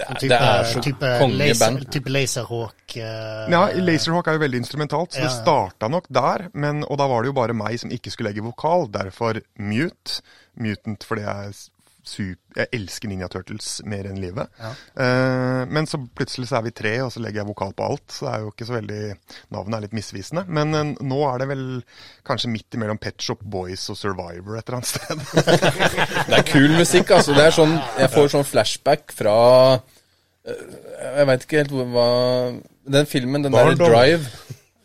[0.00, 2.94] Det er, Type, det er så type, laser, type Laserhawk.
[2.96, 6.46] uh, Ja, Laserhawk er jo veldig instrumentalt, så Ja, det starta nok der.
[6.54, 10.22] Men, og da var det jo bare meg som ikke skulle legge vokal, derfor Mute.
[10.60, 11.54] Mutant fordi jeg,
[12.10, 14.50] er sup- jeg elsker Ninja Turtles mer enn livet.
[14.60, 18.06] Eh, men så plutselig så er vi tre, og så legger jeg vokal på alt.
[18.10, 19.00] Så det er jo ikke så veldig
[19.54, 20.44] Navnet er litt misvisende.
[20.50, 21.64] Men eh, nå er det vel
[22.26, 25.24] kanskje midt imellom Pet Shop Boys og Survivor et eller annet sted.
[26.30, 27.34] Det er kul musikk, altså.
[27.38, 29.36] Det er sånn, jeg får sånn flashback fra
[29.78, 30.64] eh,
[31.20, 32.08] Jeg veit ikke helt hva
[32.98, 34.26] Den filmen, den der Drive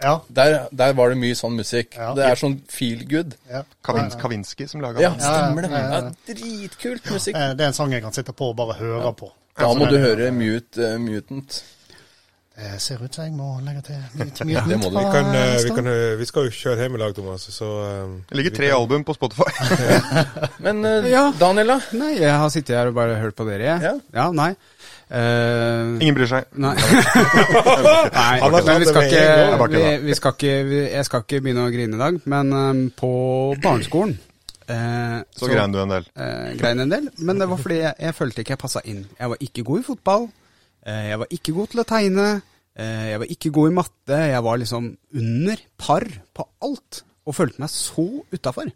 [0.04, 0.18] Ja.
[0.30, 1.96] Der, der var det mye sånn musikk.
[1.96, 2.10] Ja.
[2.18, 3.36] Det er sånn feel good.
[3.50, 3.62] ja.
[3.86, 5.22] Kavins, Kavinsky som laga Ja, den.
[5.24, 5.72] stemmer det.
[5.72, 6.02] ja,
[6.34, 7.36] dritkult musikk.
[7.40, 9.32] Eh, Det er en sang jeg kan sitte på og bare høre på.
[9.56, 11.64] Da Altså, må du høre Mute uh, Mutant.
[12.56, 14.96] Det ser ut som jeg må legge til litt Ja, det må du.
[15.00, 18.14] Vi, kan, eh, vi, kan, vi skal jo kjøre hjem i lag, Thomas, så uh,
[18.30, 19.48] Det ligger tre album på Spotify.
[20.66, 21.26] Men uh, Ja.
[21.40, 21.80] Daniel, da?
[22.00, 24.28] Nei, jeg har sittet her og bare hørt på dere, Ja, Ja.
[24.32, 24.54] nei.
[25.06, 26.48] Eh, Ingen bryr seg.
[26.58, 26.74] Nei.
[28.20, 29.26] Nei, men vi skal ikke,
[29.76, 32.80] vi, vi skal ikke vi, Jeg skal ikke begynne å grine i dag, men um,
[32.98, 33.12] på
[33.62, 34.16] barneskolen
[34.66, 36.10] uh, Så grein du en del.
[36.18, 39.06] Uh, grein en del, men det var fordi jeg, jeg følte ikke jeg passa inn.
[39.20, 40.28] Jeg var ikke god i fotball.
[40.86, 42.28] Eh, jeg var ikke god til å tegne.
[42.78, 44.20] Eh, jeg var ikke god i matte.
[44.30, 44.90] Jeg var liksom
[45.22, 48.70] under par på alt, og følte meg så utafor.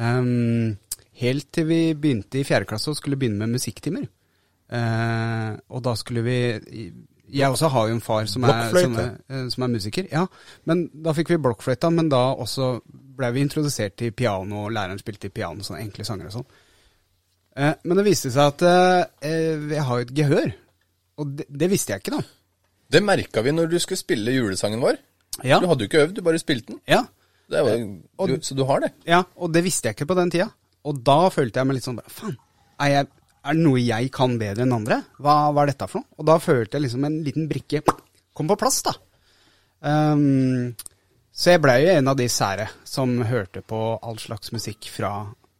[0.00, 0.72] Um,
[1.20, 4.08] helt til vi begynte i fjerde klasse og skulle begynne med musikktimer.
[4.72, 6.36] Eh, og da skulle vi
[7.32, 10.08] Jeg også har jo en far som er, som er, eh, som er musiker.
[10.12, 10.26] Ja,
[10.68, 12.74] men da fikk vi blokkfløyta, men da også
[13.16, 16.46] ble vi introdusert til piano, og læreren spilte piano, sånne enkle sanger og sånn.
[17.56, 18.64] Eh, men det viste seg at
[19.24, 20.52] eh, jeg har jo et gehør,
[21.20, 22.22] og det, det visste jeg ikke da.
[22.92, 25.00] Det merka vi når du skulle spille julesangen vår.
[25.44, 26.80] Ja, Du hadde jo ikke øvd, du bare spilte den.
[26.88, 27.02] ja,
[27.48, 28.92] Det var, du, så du har det.
[29.08, 30.50] ja, og det visste jeg ikke på den tida.
[30.84, 32.36] Og da følte jeg meg litt sånn bare, faen,
[32.80, 33.06] er, jeg,
[33.42, 35.00] er det noe jeg kan bedre enn andre?
[35.22, 36.18] Hva, hva er dette for noe?
[36.18, 37.82] Og da følte jeg liksom en liten brikke
[38.32, 38.94] kom på plass, da.
[39.82, 40.72] Um,
[41.34, 45.10] så jeg blei jo en av de sære som hørte på all slags musikk fra,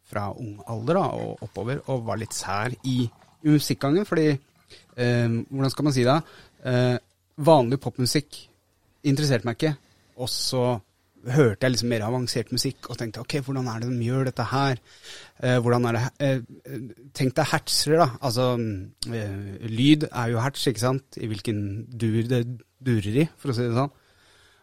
[0.08, 5.42] fra ung alder da, og oppover, og var litt sær i, i musikkgangen, fordi um,
[5.50, 6.18] Hvordan skal man si det?
[6.68, 6.96] uh,
[7.42, 8.38] vanlig popmusikk
[9.08, 9.74] interesserte meg ikke.
[10.22, 10.64] Og så
[11.30, 14.46] hørte jeg liksom mer avansert musikk og tenkte ok, hvordan er det de gjør dette
[14.50, 14.80] her?
[15.42, 18.08] Eh, hvordan er det eh, eh, Tenk deg hertser, da.
[18.24, 21.18] Altså eh, lyd er jo herts, ikke sant?
[21.18, 22.44] I hvilken dur det
[22.82, 23.92] durer i, for å si det sånn.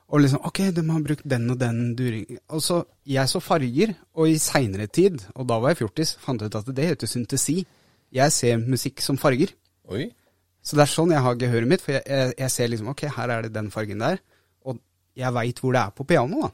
[0.10, 2.40] Og liksom ok, de har brukt den og den during.
[2.50, 6.42] Og så jeg så farger, og i seinere tid, og da var jeg fjortis, fant
[6.42, 7.60] jeg ut at det heter syntesi.
[8.12, 9.54] Jeg ser musikk som farger.
[9.94, 10.10] Oi.
[10.66, 13.06] Så det er sånn jeg har gehøret mitt, for jeg, jeg, jeg ser liksom ok,
[13.16, 14.20] her er det den fargen der,
[15.20, 16.52] jeg veit hvor det er på piano, da.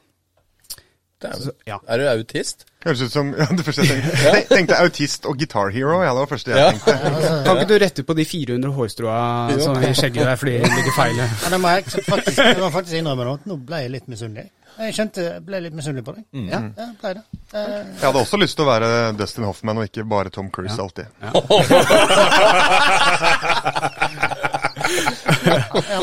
[1.26, 1.78] Er, Så, ja.
[1.88, 2.66] er du autist?
[2.84, 4.18] Høres ut som ja, det første jeg tenkte.
[4.26, 6.02] Jeg tenkte autist og guitar hero.
[6.04, 6.66] Ja, det var det første jeg Ja.
[6.70, 6.92] tenkte.
[7.46, 9.22] Kan ikke du rette på de 400 hårstråa
[9.64, 11.16] som i skjegget der fordi det ligger feil?
[11.24, 13.34] Ja, det må jeg faktisk, jeg må faktisk innrømme nå.
[13.40, 14.46] at Nå ble jeg litt misunnelig.
[14.76, 16.24] Jeg kjente ble litt misunnelig på deg.
[16.52, 17.22] Ja, jeg ble det.
[17.56, 20.76] Eh, Jeg hadde også lyst til å være Dustin Hoffman og ikke bare Tom Cruise
[20.76, 21.08] alltid.
[21.24, 21.32] ja,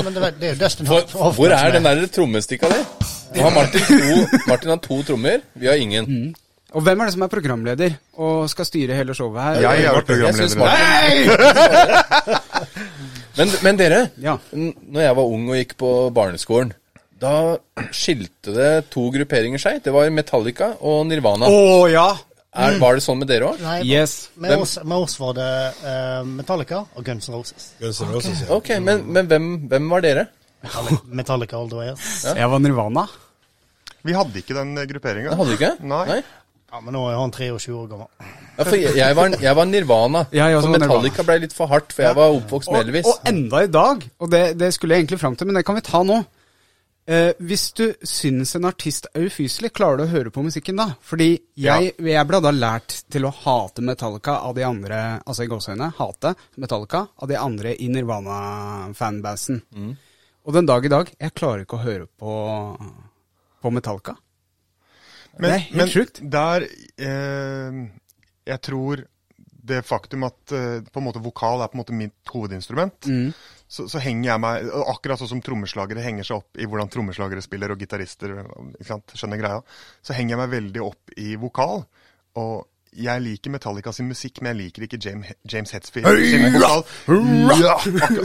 [0.04, 2.80] men det, det er jo Dustin Hvor, Hoffman hvor er den der trommestikka di?
[3.34, 6.36] Nå har Martin to, Martin har to trommer, vi har ingen.
[6.74, 9.60] Og hvem er det som er programleder og skal styre hele showet her?
[9.62, 10.58] Jeg er vært programleder.
[10.62, 11.94] Martin
[13.38, 14.36] men, men dere, Ja.
[14.54, 16.74] når jeg var ung og gikk på barneskolen,
[17.24, 17.56] da
[17.96, 19.80] skilte det to grupperinger seg.
[19.86, 21.48] Det var Metallica og Nirvana.
[21.50, 22.08] Å ja!
[22.54, 23.62] Er, var det sånn med dere òg?
[23.66, 24.30] Nei, Yes.
[24.38, 25.48] med, oss, med oss var det
[25.82, 27.72] uh, Metallica og Guns N' Roses.
[27.82, 28.50] Guns N' Roses, ja.
[28.54, 30.28] Ok, men, men hvem, hvem var dere?
[31.10, 31.90] Metallica all the way.
[32.24, 32.36] Ja.
[32.44, 33.08] Jeg var Nirvana.
[34.04, 35.34] Vi hadde ikke den grupperinga.
[35.40, 35.74] Hadde du ikke?
[35.88, 36.22] Nei.
[36.74, 38.08] Ja, men nå er han 23 år gammel.
[38.58, 40.24] Ja, for jeg, jeg, var, jeg var Nirvana.
[40.34, 43.10] Ja, jeg for Metallica ble litt for hardt, for jeg var oppvokst med Og, Elvis.
[43.12, 45.78] og enda i dag, og det, det skulle jeg egentlig fram til, men det kan
[45.78, 46.22] vi ta nå.
[47.06, 50.86] Eh, hvis du syns en artist er ufyselig, klarer du å høre på musikken da?
[51.04, 55.52] Fordi jeg, jeg ble da lært til å hate Metallica av de andre, altså i
[55.52, 56.32] gåseøyne, hate
[56.64, 59.60] Metallica av de andre i Nirvana-fanbasen.
[59.76, 59.94] Mm.
[60.44, 62.38] Og den dag i dag, jeg klarer ikke å høre på,
[63.64, 64.16] på Metallica.
[65.40, 66.20] Men, det er helt men sjukt.
[66.30, 66.64] der
[67.02, 67.78] eh,
[68.46, 69.02] Jeg tror
[69.64, 73.34] det faktum at eh, på en måte vokal er på en måte mitt hovedinstrument, Mm.
[73.74, 77.42] Så, så henger jeg meg Akkurat sånn som trommeslagere henger seg opp i hvordan trommeslagere
[77.42, 78.36] spiller, og gitarister
[78.86, 79.64] skjønner greia,
[80.06, 81.82] så henger jeg meg veldig opp i vokal.
[82.42, 82.54] Og
[82.96, 86.84] jeg liker Metallica sin musikk, men jeg liker ikke James, James Hetfield sin vokal.
[87.64, 87.76] Ja,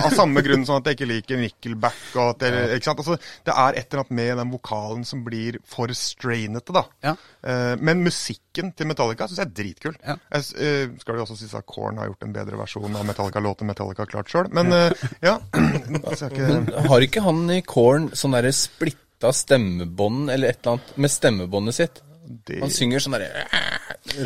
[0.04, 2.00] av samme grunn som at jeg ikke liker Nickelback.
[2.16, 3.02] Og at jeg, ikke sant?
[3.04, 6.85] Altså, det er et eller annet med den vokalen som blir for strainete, da.
[7.04, 7.14] Ja.
[7.42, 9.98] Uh, men musikken til Metallica syns jeg er dritkul.
[10.02, 10.16] Ja.
[10.35, 13.07] Jeg, eh, skal det jo også sies at Korn har gjort en bedre versjon av
[13.09, 15.38] Metallica-låten Metallica har klart sjøl, men uh, ja.
[15.54, 21.00] Er ikke, Har ikke han i Korn sånn derre splitta stemmebånd eller et eller annet
[21.00, 22.02] med stemmebåndet sitt?
[22.28, 23.46] Det, Han synger sånn derre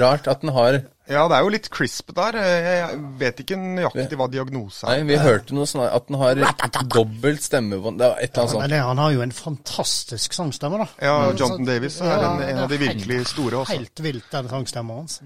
[0.00, 2.36] Rart at den har ja, det er jo litt crisp der.
[2.38, 5.06] Eh, Jeg vet ikke nøyaktig hva diagnose Nei, er.
[5.10, 6.38] vi hørte noe sånn at den har
[6.94, 8.70] dobbelt stemmebånd Det var et eller annet Men sånt.
[8.70, 10.86] men han har jo en fantastisk sangstemme, da.
[11.02, 13.76] Ja, Men Jonathan Davis er Ja, en, en av de virkelig helt- store også.
[13.76, 15.18] Helt vilt, den sangstemmen hans.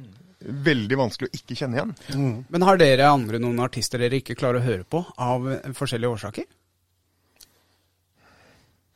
[0.46, 2.44] Veldig vanskelig å ikke kjenne igjen.
[2.48, 6.16] Men har dere andre noen artister dere ikke klarer å høre på av eh, forskjellige
[6.16, 6.48] årsaker?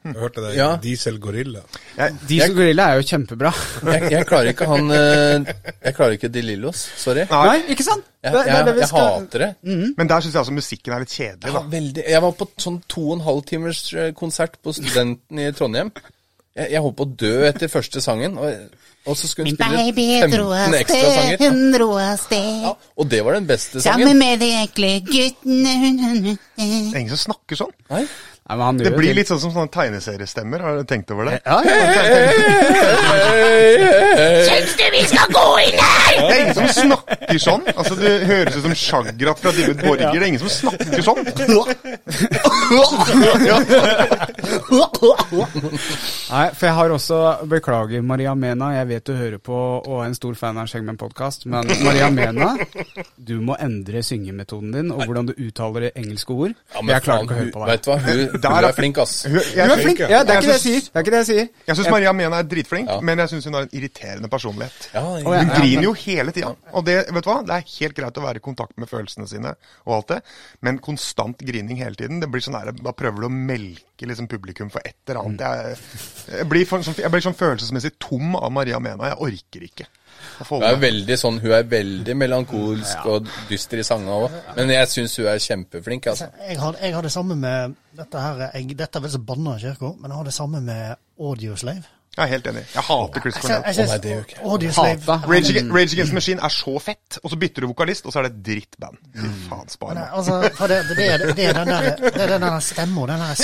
[0.00, 0.50] Jeg hørte det.
[0.56, 0.68] Ja.
[0.80, 1.60] Diesel Gorilla.
[2.28, 3.50] Diesel Gorilla er jo kjempebra.
[3.90, 5.50] Jeg, jeg klarer ikke han eh,
[5.84, 6.86] Jeg klarer ikke De Lillos.
[7.00, 7.26] Sorry.
[7.28, 8.06] Nei, ikke sant?
[8.24, 9.50] Jeg, jeg er det jeg, jeg hater det.
[9.98, 12.04] Men der syns jeg altså musikken er litt kjedelig, Ja, veldig.
[12.14, 15.92] Jeg var på sånn to og en halv timers eh, konsert på Studenten i Trondheim.
[16.56, 19.84] Jeg, jeg holdt på å dø etter første sangen, og, og så skulle hun spille
[20.26, 21.44] 15 ekstra sanger.
[21.44, 22.48] hun dro av sted.
[22.66, 24.08] Ja, og det var den beste sangen.
[24.08, 26.40] Sammen med de ekle guttene hun, hun, hun.
[26.58, 27.72] Det er ingen som snakker sånn.
[27.92, 28.02] Nei.
[28.50, 30.58] Nei, men han Det blir litt sånn som sånne tegneseriestemmer.
[30.64, 31.36] Har du tenkt over det?
[31.46, 31.74] Ja, ja.
[34.48, 36.16] Syns du vi skal gå inn her?
[36.18, 37.62] Det er ingen som snakker sånn.
[37.76, 40.10] Altså, Det høres ut som Sjagrat fra David Borger.
[40.10, 41.22] Det er ingen som snakker sånn.
[46.30, 47.20] Nei, for jeg har også
[47.54, 48.72] Beklager, Maria Mena.
[48.80, 52.10] Jeg vet du hører på og er en stor fan av Skjeggmenn podkast, men Maria
[52.10, 52.56] Mena,
[53.14, 56.58] du må endre syngemetoden din og hvordan du uttaler engelske ord.
[56.74, 57.70] Ja, men jeg klarer ikke å høre på deg.
[57.70, 59.22] Vet du hva, hun Der er- er flink, ass.
[59.24, 59.98] Hun- Du er flink!
[59.98, 60.80] Ja, det er jeg sier.
[60.80, 61.48] Det er ikke det jeg sier.
[61.66, 63.00] jeg syns Maria Mena er dritflink, Ja.
[63.00, 64.88] men jeg syns hun har en irriterende personlighet.
[64.94, 66.54] Ja, Hun griner jo hele tida.
[66.72, 67.42] Og det, vet du hva?
[67.46, 69.54] det er helt greit å være i kontakt med følelsene sine,
[69.86, 70.22] og alt det,
[70.62, 74.26] men konstant grining hele tiden det blir sånn der, Da prøver du å melke liksom,
[74.28, 75.40] publikum for et eller annet.
[75.40, 75.76] Jeg,
[76.38, 79.10] jeg, blir for, sånn, jeg blir sånn følelsesmessig tom av Maria Mena.
[79.10, 79.86] Jeg orker ikke.
[80.48, 84.40] Hun er veldig sånn, hun er veldig melankolsk og dyster i sangene òg.
[84.56, 86.30] Men jeg syns hun er kjempeflink, altså.
[86.48, 89.56] Jeg har, jeg har det samme med Dette her, jeg, dette er vel så banna
[89.58, 91.99] i kirka, men jeg har det samme med Audioslave.
[92.16, 92.62] Jeg er helt enig.
[92.74, 93.62] Jeg hater Chris Jeg, Cornell.
[93.66, 94.46] jeg, jeg, Å, nei, det gjør ikke jeg.
[94.50, 95.14] Audioslave Hata.
[95.30, 98.18] Rage, Rage Against the Machine er så fett, og så bytter du vokalist, og så
[98.18, 98.96] er det et drittband.
[99.14, 100.08] Fy faen, spar meg.
[100.18, 103.22] altså, for det, det, er, det er den der, det er den der stemmen, den
[103.22, 103.34] der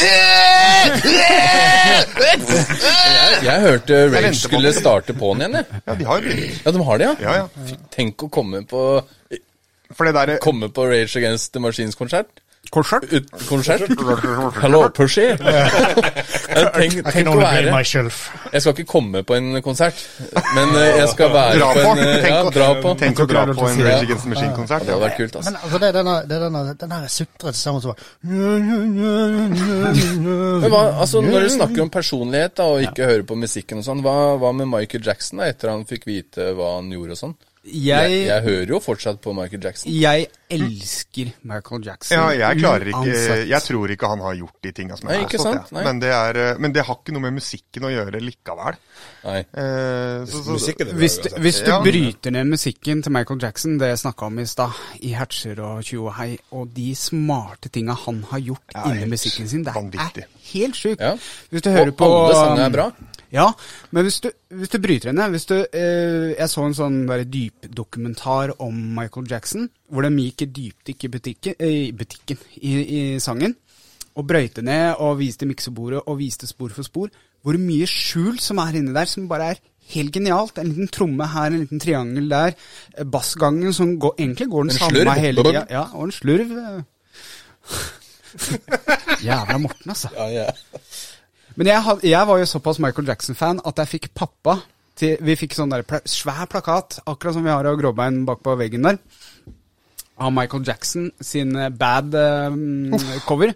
[2.27, 5.81] Jeg, jeg hørte Rage skulle starte på'n igjen, jeg.
[5.87, 6.59] Ja, de har jo begynt.
[6.67, 7.15] Ja, de har det, ja?
[7.23, 7.79] Ja, ja.
[7.95, 8.83] Tenk å komme på,
[9.95, 12.43] For det derre komme på Rage Against the Machines-konsert.
[12.71, 13.13] Konsert?
[13.13, 13.83] Ut, konsert?
[14.61, 15.27] Hallo, Pushy?
[15.37, 17.73] tenk, I tenk can å være.
[17.77, 20.01] Jeg skal ikke komme på en konsert,
[20.57, 22.95] men eh, jeg skal være Dra på en eh, Ja, dra på.
[23.01, 23.83] Tenk å dra på en.
[23.87, 24.87] Rage Against the Machine-konsert.
[24.87, 25.51] Det hadde vært kult, altså.
[25.51, 27.97] Men altså, det er denne, det er denne, den her sutrete stemmen som var
[31.01, 34.17] altså, når du snakker om personlighet da, og ikke hører på musikken og sånn, hva,
[34.41, 37.37] hva med Michael Jackson da, etter han fikk vite hva han gjorde og sånn?
[37.67, 39.91] Jeg, Jeg, jeg hører jo fortsatt på Michael Jackson.
[39.93, 42.15] jeg elsker Michael Jackson.
[42.15, 43.49] Ja, jeg klarer ikke uansett.
[43.51, 45.43] Jeg tror ikke han har gjort de tinga som er påstått.
[45.43, 45.73] sant?
[45.75, 48.79] Men, det er, eh, men det har ikke noe med musikken å gjøre likevel.
[49.25, 49.41] Nei.
[49.43, 51.81] Eh, så, så, Musikken er Hvis du, hvis du Ja.
[51.83, 54.71] bryter ned musikken til Michael Jackson, det jeg snakka om i stad,
[55.03, 59.65] i Hatcher og Tjohei, og de smarte tinga han har gjort Ja, inni musikken sin,
[59.67, 59.91] det er,
[60.23, 61.01] er helt sjukt.
[61.03, 61.17] Ja.
[61.51, 62.91] Hvis du hører Og på alle sangene er bra.
[63.33, 63.49] Ja,
[63.91, 66.99] men hvis du, hvis du bryter henne hvis du, eh, Jeg så en sånn
[67.33, 72.75] dypdokumentar om Michael Jackson, hvor de gikk i dypdykk i butikken, eh, i, butikken i,
[73.17, 73.57] i sangen,
[74.17, 77.09] og brøyte ned og viste miksebordet og viste spor for spor.
[77.43, 79.61] Hvor mye skjul som er inni der, som bare er
[79.93, 80.57] helt genialt.
[80.59, 82.55] En liten tromme her, en liten triangel der.
[82.97, 85.13] eh, Bassgangen som går, egentlig går den En samme slurv.
[85.21, 85.67] hele tida.
[85.71, 86.51] Ja, og en slurv.
[86.59, 86.83] eh.
[89.27, 90.09] Jævla Morten, altså.
[90.17, 90.51] Ja, ja.
[91.57, 94.59] Men jeg, had, jeg var jo såpass Michael Jackson-fan at jeg fikk pappa
[94.97, 98.41] til Vi fikk sånn der pla svær plakat, akkurat som vi har av Gråbein bak
[98.45, 98.97] på veggen der,
[100.17, 102.95] av Michael Jackson sin eh, bad um,
[103.29, 103.53] cover.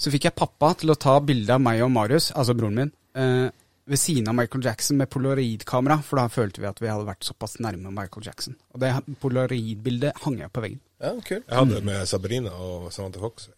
[0.00, 2.94] Så fikk jeg pappa til å ta bilde av meg og Marius, altså broren min,
[3.12, 3.50] eh,
[3.84, 7.28] ved siden av Michael Jackson med polaroidkamera, for da følte vi at vi hadde vært
[7.28, 8.56] såpass nærme Michael Jackson.
[8.72, 10.80] Og det polaroidbildet hang jeg på veggen.
[11.02, 11.44] ja kult.
[11.44, 13.50] Jeg hadde det med Sabrina og Samantha Fox.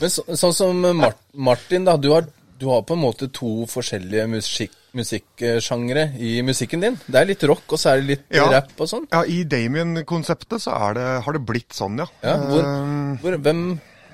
[0.00, 1.96] Men så, sånn som Mart Martin, da.
[1.98, 2.28] Du har,
[2.60, 6.98] du har på en måte to forskjellige musikk, musikksjangre i musikken din.
[7.06, 8.48] Det er litt rock, og så er det litt Ja.
[8.52, 9.06] rap og sånn.
[9.10, 12.06] ja, I Damien-konseptet så er det, har det blitt sånn, ja.
[12.22, 13.62] Ja, hvor, Eh, hvor, hvem,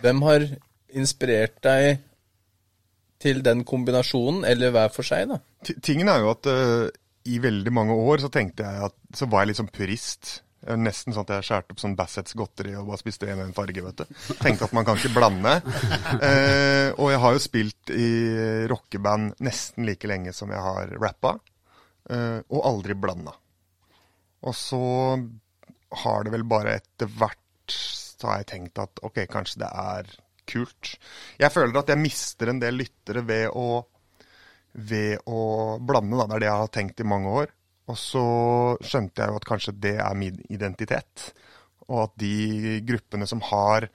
[0.02, 0.46] hvem har
[0.94, 1.98] inspirert deg
[3.18, 5.38] til den kombinasjonen, eller hver for seg, da?
[5.64, 6.88] T Tingen er jo at uh,
[7.26, 10.42] i veldig mange år så tenkte jeg at Så var jeg litt sånn purist.
[10.74, 13.56] Nesten sånn at jeg skjærte opp sånn Bassets godteri og bare spiste en og en
[13.56, 14.16] farge, vet du.
[14.40, 15.56] Tenkte at man kan ikke blande.
[16.16, 18.10] Eh, og jeg har jo spilt i
[18.70, 21.34] rockeband nesten like lenge som jeg har rappa,
[22.10, 23.34] eh, og aldri blanda.
[24.46, 24.80] Og så
[26.04, 30.08] har det vel bare etter hvert så har jeg tenkt at ok, kanskje det er
[30.48, 30.94] kult.
[31.42, 33.84] Jeg føler at jeg mister en del lyttere ved å
[34.76, 35.42] ved å
[35.80, 36.16] blande.
[36.18, 36.26] Da.
[36.26, 37.52] Det er det jeg har tenkt i mange år.
[37.86, 38.26] Og så
[38.82, 41.30] skjønte jeg jo at kanskje det er min identitet.
[41.86, 43.88] Og at de gruppene som har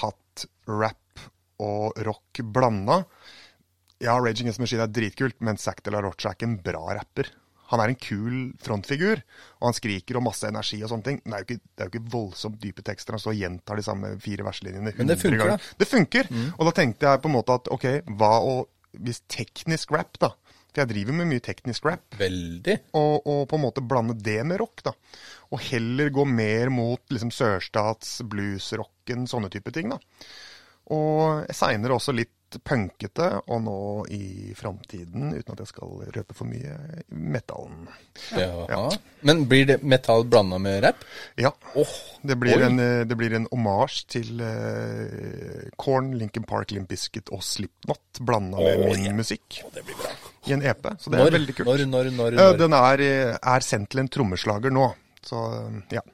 [0.00, 1.24] hatt rap
[1.62, 3.04] og rock blanda
[4.02, 6.58] Ja, Rage Against the Machine er dritkult, men Zack de la Rocha er ikke en
[6.60, 7.30] bra rapper.
[7.70, 9.22] Han er en kul frontfigur,
[9.60, 11.20] og han skriker og masse energi og sånne ting.
[11.22, 13.16] Men det er jo ikke, det er jo ikke voldsomt dype tekster.
[13.16, 15.70] Han står og gjentar de samme fire verslinjene Men det funker, ganger.
[15.80, 16.30] Det funker.
[16.58, 18.54] Og da tenkte jeg på en måte at ok, hva å
[18.94, 20.34] hvis teknisk rap, da.
[20.74, 22.16] For jeg driver med mye teknisk rap.
[22.18, 22.80] Veldig.
[22.98, 24.94] Og, og på en måte blande det med rock, da.
[25.54, 30.00] Og heller gå mer mot liksom sørstats, bluesrocken, sånne type ting, da.
[30.92, 33.78] Og seinere også litt punkete, og nå
[34.14, 36.74] i framtiden, uten at jeg skal røpe for mye,
[37.08, 37.88] metallen.
[38.36, 38.84] Ja.
[39.26, 41.02] Men blir det metall blanda med rap?
[41.40, 41.54] Ja.
[42.22, 47.32] det, blir en, eh, det blir en omasj til uh, Korn, Lincoln Park, Limp Bizkit
[47.34, 49.18] og Slipknot blanda med Å, min yeah.
[49.18, 49.62] musikk.
[50.44, 50.86] I en EP.
[51.00, 51.68] Så det er veldig kult.
[51.68, 52.58] når, når, når, Eh, når?
[52.60, 54.90] Den er, eh, er sendt til en trommeslager nå.
[55.24, 56.04] Så eh, ja.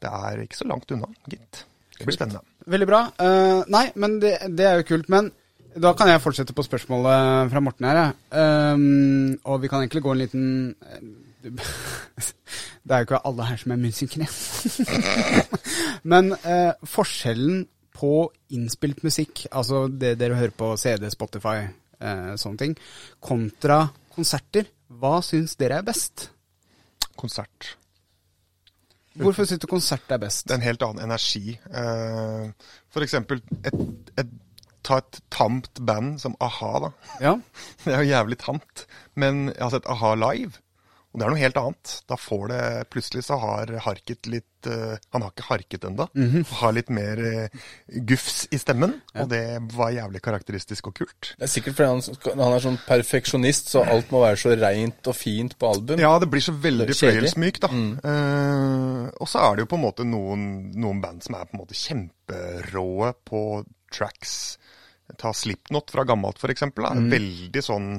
[0.00, 1.64] Det er ikke så langt unna, gitt.
[1.98, 2.44] Det blir spennende.
[2.70, 3.00] Veldig bra.
[3.18, 5.08] Uh, nei, men det, det er jo kult.
[5.10, 5.32] Men
[5.74, 7.98] da kan jeg fortsette på spørsmålet fra Morten her.
[8.00, 8.12] jeg.
[8.38, 10.44] Ehm, og vi kan egentlig gå en liten
[12.84, 14.28] Det er jo ikke alle her som er musikere.
[16.12, 18.12] men uh, forskjellen på
[18.54, 21.66] innspilt musikk, altså det dere hører på CD, Spotify,
[22.00, 22.76] sånne ting,
[23.22, 24.68] kontra konserter,
[25.00, 26.28] hva syns dere er best?
[27.18, 27.74] Konsert.
[29.14, 30.48] Hvorfor syns du konsert er best?
[30.48, 31.54] Det er en helt annen energi.
[31.54, 33.76] Eh, for eksempel et,
[34.18, 34.32] et,
[34.84, 36.90] ta et tamt band som a-ha, da.
[37.22, 37.34] Ja.
[37.84, 38.86] Det er jo jævlig tamt.
[39.14, 40.58] Men jeg har sett a-ha live,
[41.14, 41.90] og det er noe helt annet.
[42.10, 46.08] Da får det Plutselig så har Harket litt uh, Han har ikke harket ennå.
[46.58, 47.68] Har litt mer uh,
[48.10, 49.44] gufs i stemmen, og det
[49.76, 51.30] var jævlig karakteristisk og kult.
[51.38, 55.10] Det er sikkert fordi han, han er sånn perfeksjonist, så alt må være så reint
[55.10, 56.02] og fint på album.
[56.02, 57.70] Ja, det blir så veldig fløyelsmykt, da.
[58.10, 61.54] Eh, og så er det jo på en måte noen, noen band som er på
[61.54, 63.44] en måte kjemperåe på
[63.94, 64.34] tracks.
[65.20, 66.88] Ta Slipknot fra gammelt, eksempel.
[66.90, 67.94] Er veldig sånn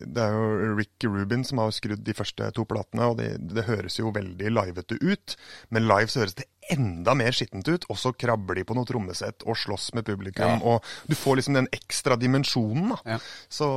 [0.00, 3.66] Det er jo Rick Rubin som har skrudd de første to platene, og det, det
[3.68, 5.36] høres jo veldig livete ut.
[5.74, 8.86] Men live så høres det enda mer skittent ut, og så krabber de på noe
[8.88, 10.62] trommesett og slåss med publikum.
[10.68, 13.16] Og du får liksom den ekstra dimensjonen, da.
[13.16, 13.20] Ja.
[13.50, 13.68] Så,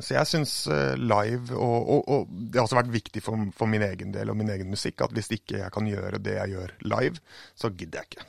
[0.00, 3.70] så jeg syns eh, live og, og, og det har også vært viktig for, for
[3.70, 6.56] min egen del og min egen musikk at hvis ikke jeg kan gjøre det jeg
[6.56, 7.20] gjør live,
[7.58, 8.28] så gidder jeg ikke.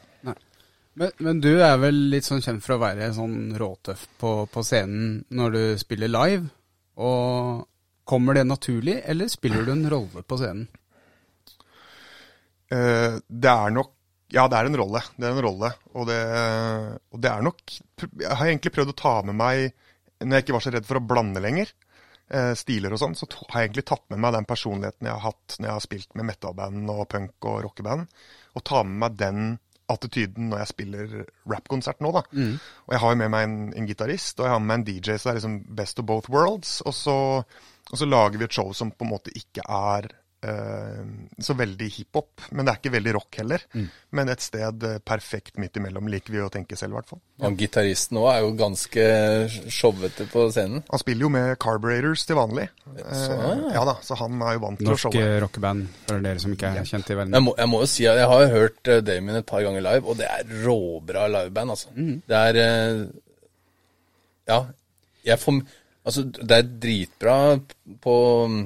[0.94, 4.64] Men, men du er vel litt sånn kjent for å være sånn råtøff på, på
[4.66, 6.52] scenen når du spiller live.
[7.02, 7.64] Og
[8.06, 10.68] kommer det naturlig, eller spiller du en rolle på scenen?
[12.74, 13.92] Eh, det er nok
[14.34, 15.04] Ja, det er en rolle.
[15.14, 15.70] Det er en rolle.
[15.94, 16.20] Og det,
[17.14, 19.74] og det er nok Jeg har egentlig prøvd å ta med meg,
[20.24, 21.70] når jeg ikke var så redd for å blande lenger,
[22.34, 25.34] eh, stiler og sånn, så har jeg egentlig tatt med meg den personligheten jeg har
[25.34, 28.08] hatt når jeg har spilt med metalband og punk og rockeband,
[28.56, 29.44] og ta med meg den
[29.92, 31.14] attityden når jeg spiller
[31.50, 32.24] rappkonsert nå, da.
[32.88, 34.88] Og jeg har jo med meg en, en gitarist, og jeg har med meg en
[34.88, 36.82] DJ, så det er liksom best of both worlds.
[36.82, 37.18] Og så,
[37.92, 40.10] og så lager vi et show som på en måte ikke er
[40.44, 43.64] så veldig hiphop, men det er ikke veldig rock heller.
[44.14, 47.22] Men et sted eh, perfekt midt imellom, liker vi å tenke selv, i hvert fall.
[47.44, 49.06] Og gitaristen òg er jo ganske
[49.74, 50.84] showete på scenen.
[50.90, 52.68] Han spiller jo med Carburetors til vanlig.
[52.86, 53.38] Så,
[53.74, 55.14] ja da, så han er jo vant til å showe.
[55.18, 57.38] Norsk rockeband, for dere som ikke er kjent i verden.
[57.40, 59.86] Jeg må, jeg må jo si at jeg har hørt eh, Damien et par ganger
[59.86, 61.94] live, og det er råbra liveband, altså.
[62.30, 63.06] Det er eh,
[64.50, 64.60] Ja,
[65.24, 65.64] jeg får
[66.04, 67.36] Altså, det er dritbra
[68.04, 68.16] på
[68.52, 68.64] mm,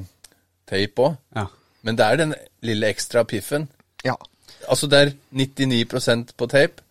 [0.70, 1.44] tape òg, Ja.
[1.86, 2.36] Men det er den
[2.66, 3.68] lille ekstra piffen.
[4.06, 4.16] Ja.
[4.68, 6.84] Altså, det er 99% på tape,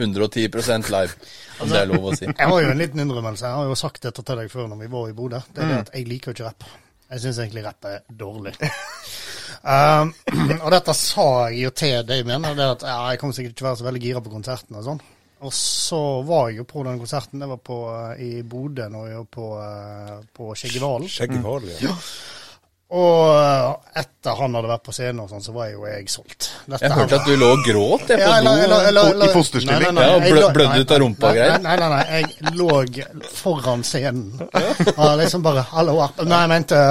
[0.00, 1.18] 110% live,
[1.60, 2.26] om det er lov å si.
[2.40, 3.44] Jeg har jo en liten innrømmelse.
[3.46, 5.42] Jeg har jo sagt dette til deg før når vi var i Bodø.
[5.52, 6.68] Det er det at jeg liker jo ikke rapp.
[7.12, 8.54] Jeg syns egentlig rapp er dårlig.
[9.74, 10.12] um,
[10.62, 12.46] og dette sa jeg jo til Damien.
[12.56, 15.02] Det at ja, jeg kommer sikkert ikke være så veldig gira på konserten og sånn.
[15.42, 17.42] Og så var jeg jo på den konserten.
[17.42, 21.10] Det var på, eh, i Bodø var på, eh, på Skjeggevalen.
[21.10, 21.76] Skjeggefarlig.
[21.82, 21.96] Ja.
[22.92, 26.50] Og etter han hadde vært på scenen og sånn, så var jo jeg solgt.
[26.66, 28.26] Dette Jeg her hørte at du lå og gråt jeg, på
[28.98, 29.06] do.
[29.24, 29.86] I fosterstilling.
[29.86, 31.62] Nei, nei, nei, blødde ut av rumpa og greier.
[31.64, 32.68] Nei, nei, nei, jeg lå
[33.38, 34.28] foran scenen.
[34.92, 36.20] Og liksom bare Hallo, app.
[36.28, 36.82] Nei, jeg mente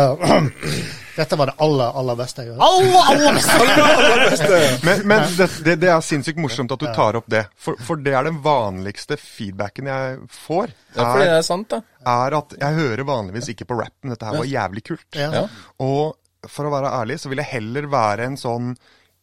[1.21, 2.67] Dette var det aller, aller beste jeg gjorde.
[2.67, 4.61] Aller, aller beste!
[4.87, 7.43] Men, men det, det, det er sinnssykt morsomt at du tar opp det.
[7.61, 10.73] For, for det er den vanligste feedbacken jeg får.
[10.95, 11.81] Ja, for det Er, er sant, da.
[12.15, 15.07] er at jeg hører vanligvis ikke på rap, men dette her var jævlig kult.
[15.19, 15.45] Ja.
[15.83, 18.71] Og for å være ærlig, så vil jeg heller være en sånn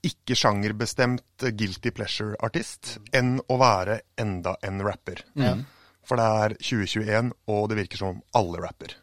[0.07, 5.25] ikke sjangerbestemt guilty pleasure-artist enn å være enda en rapper.
[6.07, 8.95] For det er 2021, og det virker som alle rapper.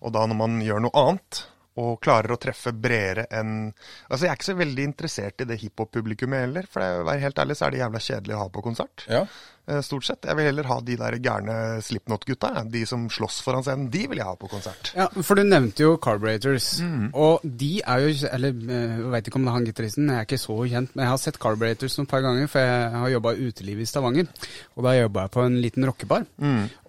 [0.00, 1.42] Og da når man gjør noe annet,
[1.78, 5.60] og klarer å treffe bredere enn Altså, jeg er ikke så veldig interessert i det
[5.62, 8.64] hiphop-publikummet heller, for å være helt ærlig så er det jævla kjedelig å ha på
[8.64, 9.04] konsert.
[9.06, 9.22] Ja.
[9.70, 10.26] Eh, stort sett.
[10.26, 11.54] Jeg vil heller ha de der gærne
[11.86, 12.64] Slipknot-gutta.
[12.70, 13.88] De som slåss foran scenen.
[13.92, 14.90] De vil jeg ha på konsert.
[14.98, 16.72] Ja, for du nevnte jo Carburetors.
[17.14, 20.18] Og de er jo Eller eh, jeg veit ikke om det er han gitaristen, jeg
[20.18, 23.12] er ikke så kjent, men jeg har sett Carburetors noen par ganger, for jeg har
[23.14, 24.28] jobba i uteliv i Stavanger.
[24.76, 26.26] Og da jobba jeg på en liten rockebar.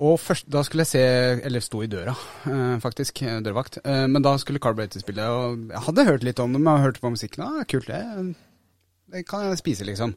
[0.02, 1.06] Og først, da skulle jeg se
[1.48, 2.16] Eller sto i døra,
[2.50, 3.24] eh, faktisk.
[3.46, 3.80] Dørvakt.
[3.86, 7.12] Men da skulle Carburetors spille, og jeg hadde hørt litt om dem, jeg hørte på
[7.14, 7.44] musikken.
[7.46, 8.36] Ja, kult, det.
[9.12, 10.16] Det kan jeg spise, liksom.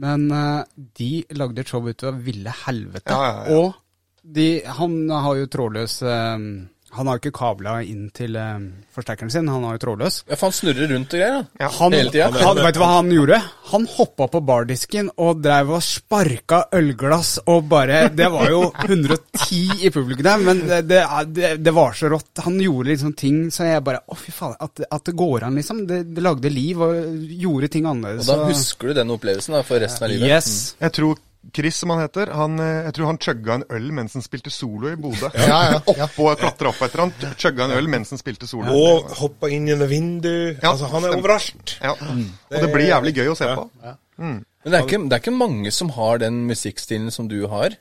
[0.00, 0.60] Men eh,
[0.98, 3.14] de lagde et show ut av ville helvete.
[3.14, 3.58] Ja, ja, ja.
[3.58, 6.46] Og de, han har jo trådløs eh,
[6.94, 8.64] Han har jo ikke kabla inn til eh,
[8.94, 10.20] forsterkeren sin, han har jo trådløs.
[10.28, 11.68] Ja, for han snurrer rundt og greier, da.
[11.78, 12.28] Han, Hele tida.
[12.38, 13.40] han, vet du hva han gjorde?
[13.72, 19.84] Han hoppa på bardisken og dreiv og sparka ølglass og bare Det var jo 110
[19.86, 21.02] i publikum der, men det, det,
[21.34, 22.44] det, det var så rått.
[22.46, 24.56] Han gjorde liksom ting så jeg bare Å, fy faen.
[24.62, 25.84] At, at det går an, liksom.
[25.88, 28.28] Det, det lagde liv og gjorde ting annerledes.
[28.30, 30.30] Og da husker du den opplevelsen da, for resten av livet.
[30.30, 30.50] Yes.
[30.80, 31.18] Jeg tror
[31.52, 34.50] Chris, som han heter, han, eh, jeg tror han chugga en øl mens han spilte
[34.54, 35.28] solo i Bodø.
[35.36, 36.06] Ja, ja, ja.
[36.08, 38.72] Oppå klatra opp etter han chugga en øl mens han spilte solo.
[38.74, 40.32] Og hoppa inn gjennom vindu.
[40.62, 41.76] Ja, altså, han er overalt.
[41.82, 41.92] Ja.
[41.98, 43.66] Og det blir jævlig gøy å se på.
[44.16, 47.74] Men det er, ikke, det er ikke mange som har den musikkstilen som du har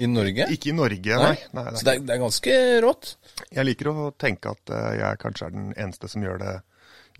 [0.00, 0.46] i Norge.
[0.54, 1.34] Ikke i Norge, nei.
[1.52, 1.84] nei, Så nei.
[1.84, 2.54] det er, det er ganske
[2.86, 3.10] rått.
[3.52, 6.54] Jeg liker å tenke at eh, jeg kanskje er den eneste som gjør det,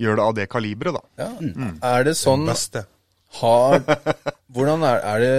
[0.01, 1.27] gjør det av det kaliberet, da.
[1.27, 1.69] Ja.
[1.91, 2.87] Er det sånn Beste.
[3.43, 3.83] har,
[4.57, 5.35] Hvordan er, er det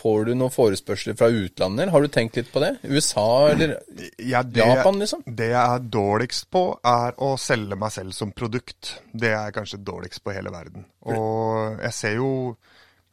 [0.00, 2.72] Får du noen forespørsler fra utlandet, har du tenkt litt på det?
[2.88, 3.76] USA eller
[4.16, 5.24] Ja, det, Japan, liksom?
[5.26, 8.94] Det jeg er dårligst på, er å selge meg selv som produkt.
[9.12, 10.86] Det er jeg kanskje dårligst på i hele verden.
[11.12, 12.30] Og jeg ser jo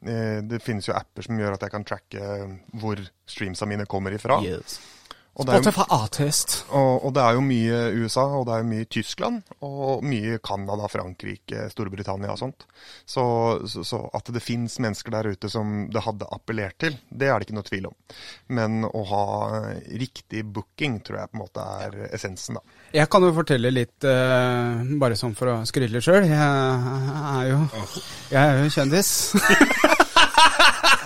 [0.05, 2.37] eh, Det finnes jo apper som gjør at jeg kan tracke
[2.79, 4.39] hvor streamsa mine kommer ifra.
[4.39, 4.47] Og
[5.45, 6.53] det, er jo, Spotify A-test.
[6.73, 10.39] og, og det er jo mye USA, og det er jo mye Tyskland, og mye
[10.41, 12.65] Canada, Frankrike, Storbritannia og sånt.
[13.05, 13.25] Så,
[13.69, 17.37] så, så at det fins mennesker der ute som det hadde appellert til, det er
[17.37, 17.97] det ikke noe tvil om.
[18.57, 19.27] Men å ha
[20.01, 22.81] riktig booking tror jeg på en måte er essensen, da.
[22.97, 26.25] Jeg kan jo fortelle litt, uh, bare sånn for å skryte litt sjøl.
[26.25, 27.61] Jeg er jo
[28.31, 29.15] Jeg er jo kjendis.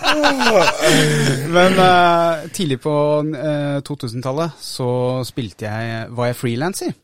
[1.56, 4.88] Men uh, tidlig på uh, 2000-tallet så
[5.28, 6.96] spilte jeg, var jeg frilanser.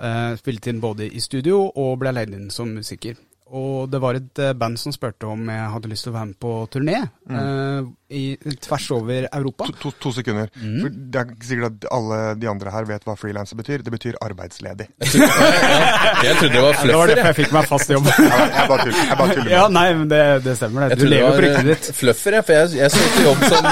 [0.00, 3.18] Uh, spilte inn både i studio og ble leid inn som musiker.
[3.50, 6.28] Og det var et eh, band som spurte om jeg hadde lyst til å være
[6.30, 8.22] med på turné eh, i,
[8.62, 9.66] tvers over Europa.
[9.66, 10.50] To, to, to sekunder.
[10.54, 13.82] For det er ikke sikkert at alle de andre her vet hva frilanser betyr.
[13.86, 14.86] Det betyr arbeidsledig.
[15.00, 17.06] Jeg trodde det var Det var fluffer.
[17.10, 18.10] derfor jeg fikk meg fast jobb.
[18.20, 19.04] Ja, jeg bare tuller.
[19.10, 20.90] Jeg bare tuller Ja, nei, men det, det stemmer det.
[20.94, 21.88] Jeg Du lever på ryktet ditt.
[21.90, 22.46] eh, fluffer, jeg.
[22.46, 23.70] For jeg, jeg søkte jobb som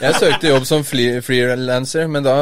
[0.00, 2.36] Jeg søkte som freelancer, men da,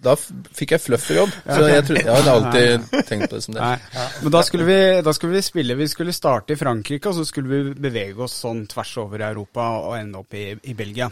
[0.00, 1.32] da fikk jeg flufferjobb.
[1.44, 3.64] Så jeg, trodde, jeg hadde alltid tenkt på det som det.
[3.64, 4.02] Nei.
[4.24, 7.26] Men da skulle, vi, da skulle vi spille Vi skulle starte i Frankrike, og så
[7.28, 11.10] skulle vi bevege oss sånn tvers over Europa og ende opp i, i Belgia.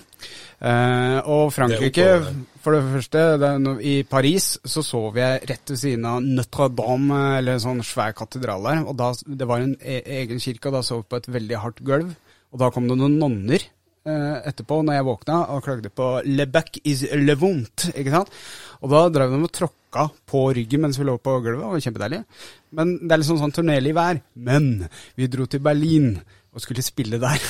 [0.59, 5.73] Eh, og Frankrike, Det for det første, det no, i Paris så sov jeg rett
[5.73, 8.83] ved siden av Notre-Dame, eller en sånn svær katedral der.
[8.89, 11.61] Og da, det var en e egen kirke, og da sov vi på et veldig
[11.63, 12.15] hardt gulv.
[12.53, 13.78] Og da kom det noen nonner eh,
[14.49, 17.91] etterpå, når jeg våkna, og klagde på 'le back is le vont'.
[17.95, 18.31] ikke sant?
[18.83, 21.81] Og da drev de og tråkka på ryggen mens vi lå på gulvet, det var
[21.81, 22.25] kjempedeilig.
[22.73, 24.21] Men det er liksom sånn turnéliv vær.
[24.35, 26.21] Men vi dro til Berlin
[26.55, 27.41] og skulle spille der.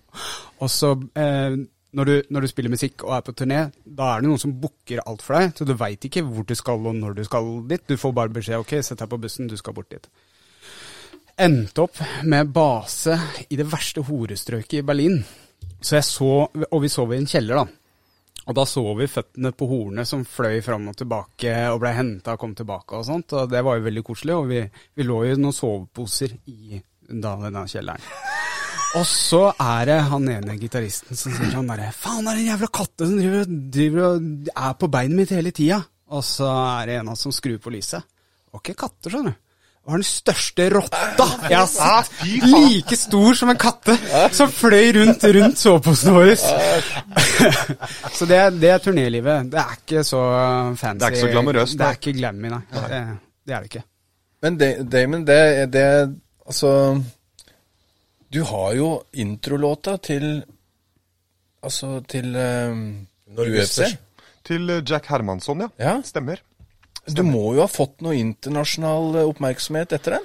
[0.62, 1.56] og så eh,
[1.92, 4.60] når, du, når du spiller musikk og er på turné, da er det noen som
[4.60, 7.68] booker alt for deg, så du veit ikke hvor du skal og når du skal
[7.68, 7.88] dit.
[7.88, 10.08] Du får bare beskjed ok, sett deg på bussen, du skal bort dit
[11.36, 13.16] endte opp med base
[13.48, 15.18] i det verste horestrøket i Berlin.
[15.80, 16.30] Så jeg så,
[16.70, 17.86] Og vi sov i en kjeller, da.
[18.46, 22.36] Og da så vi føttene på hornet som fløy fram og tilbake og ble henta
[22.36, 23.34] og kom tilbake og sånt.
[23.34, 24.36] Og det var jo veldig koselig.
[24.38, 24.60] Og vi,
[24.94, 26.78] vi lå i noen soveposer i
[27.10, 28.06] da, denne kjelleren.
[28.96, 32.46] Og så er det han ene gitaristen som sier sånn derre Faen, det er en
[32.52, 35.82] jævla katte som driver, driver og er på beinet mitt hele tida.
[36.16, 38.06] Og så er det en av oss som skrur på lyset.
[38.06, 39.42] Det var ikke katter, skjønner du.
[39.86, 42.22] Var den største rotta jeg har sett.
[42.42, 43.94] Like stor som en katte,
[44.34, 46.34] som fløy rundt rundt soveposene våre.
[48.16, 49.52] så det, det er turnélivet.
[49.52, 50.22] Det er ikke så
[50.74, 50.98] fancy.
[50.98, 52.62] Det er ikke så glamorøst, Det er ikke glammy, nei.
[52.74, 53.02] Det,
[53.46, 53.84] det er det ikke.
[54.42, 54.58] Men
[54.90, 55.38] Damon, det,
[55.72, 55.86] det
[56.46, 56.70] Altså
[58.32, 60.44] Du har jo introlåta til
[61.62, 63.06] Altså til um,
[63.38, 63.96] UFC.
[64.46, 65.68] Til eh, Jack Hermansson, ja.
[65.82, 65.94] Ja.
[66.06, 66.38] Stemmer.
[67.14, 70.24] Du må jo ha fått noe internasjonal eh, oppmerksomhet etter den?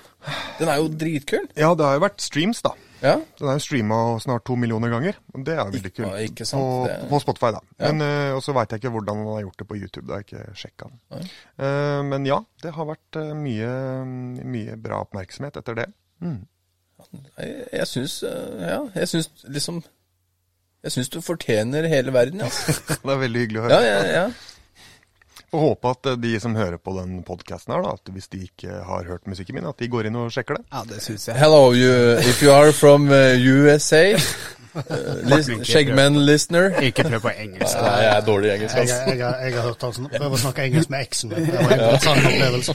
[0.57, 1.43] Den er jo dritkul.
[1.57, 2.71] Ja, det har jo vært streams, da.
[3.01, 3.15] Ja.
[3.39, 5.15] Den er jo streama snart to millioner ganger.
[5.33, 6.17] og Det er veldig kult.
[6.27, 7.61] ikke sant, På, det- på Spotify, da.
[7.79, 7.91] Ja.
[7.91, 10.05] Men, uh, og så veit jeg ikke hvordan han har gjort det på YouTube.
[10.07, 10.89] Det har jeg ikke sjekka.
[11.57, 13.71] Uh, men ja, det har vært eh, mye,
[14.45, 15.87] mye bra oppmerksomhet etter det.
[17.41, 19.79] Jeg, jeg syns eh, Ja, jeg syns liksom
[20.85, 22.75] Jeg syns du fortjener hele verden, altså.
[23.01, 23.79] Det er veldig hyggelig å høre.
[23.81, 24.25] Ja, ja, ja.
[25.51, 28.37] Får håpe at eh, de som hører på den podkasten her, da, at hvis de
[28.45, 30.65] ikke har hørt musikken min, at de går inn og sjekker det.
[30.71, 31.35] Ja, det syns jeg.
[31.41, 31.91] Hello, you,
[32.23, 34.21] if you are from uh, USA, uh,
[36.15, 36.71] listener.
[36.87, 37.75] Ikke prøv på engelsk.
[37.83, 39.03] Nei, jeg er dårlig i engelsk, Jeg, altså.
[39.11, 41.51] jeg, jeg, jeg har hørt han sn- prøve å snakke engelsk med eksen min.
[41.51, 42.71] Det var en sann opplevelse.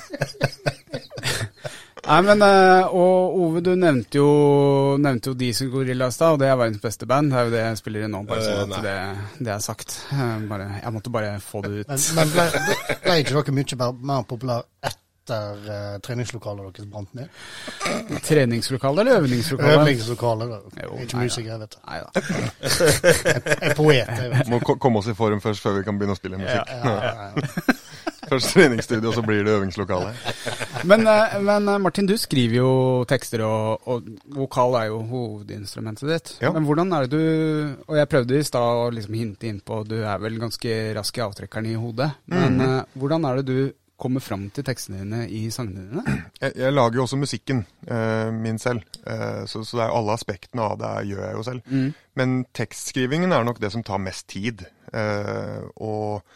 [2.04, 4.28] Nei, men eh, Og Ove, du nevnte jo,
[5.00, 7.32] nevnte jo Diesel Gorilla i stad, og det er verdens beste band.
[7.32, 8.96] Det er jo det jeg spiller i nå, bare sånn at det,
[9.46, 9.96] det er sagt.
[10.12, 11.88] Eh, Bare, jeg måtte bare få det ut.
[11.94, 12.44] Men, men ble,
[13.06, 14.90] ble ikke dere mye mer, populære
[15.24, 17.32] etter uh, treningslokalet deres brant ned?
[18.26, 19.78] Treningslokale eller øvingslokale?
[19.80, 20.48] Øvingslokale.
[21.06, 21.80] ikke musikere, jeg vet det.
[21.88, 22.08] Nei da.
[23.24, 24.52] Jeg er poet, jeg vet.
[24.52, 26.68] Må komme oss i form først før vi kan begynne å spille musikk.
[26.68, 27.80] Ja, ja, ja.
[28.30, 30.14] Først treningsstudio, så blir det øvingslokale.
[30.84, 32.72] Men, eh, men eh, Martin, du skriver jo
[33.08, 36.34] tekster, og, og vokal er jo hovedinstrumentet ditt.
[36.44, 36.52] Ja.
[36.54, 39.96] Men hvordan er det du Og jeg prøvde i stad å liksom hinte innpå Du
[40.02, 42.10] er vel ganske rask i avtrekkeren i hodet.
[42.30, 46.16] Men eh, hvordan er det du kommer fram til tekstene dine i sangene dine?
[46.42, 50.16] Jeg, jeg lager jo også musikken eh, min selv, eh, så, så det er alle
[50.18, 51.76] aspektene av det gjør jeg jo selv.
[52.18, 54.66] Men tekstskrivingen er nok det som tar mest tid.
[54.92, 56.26] Eh, og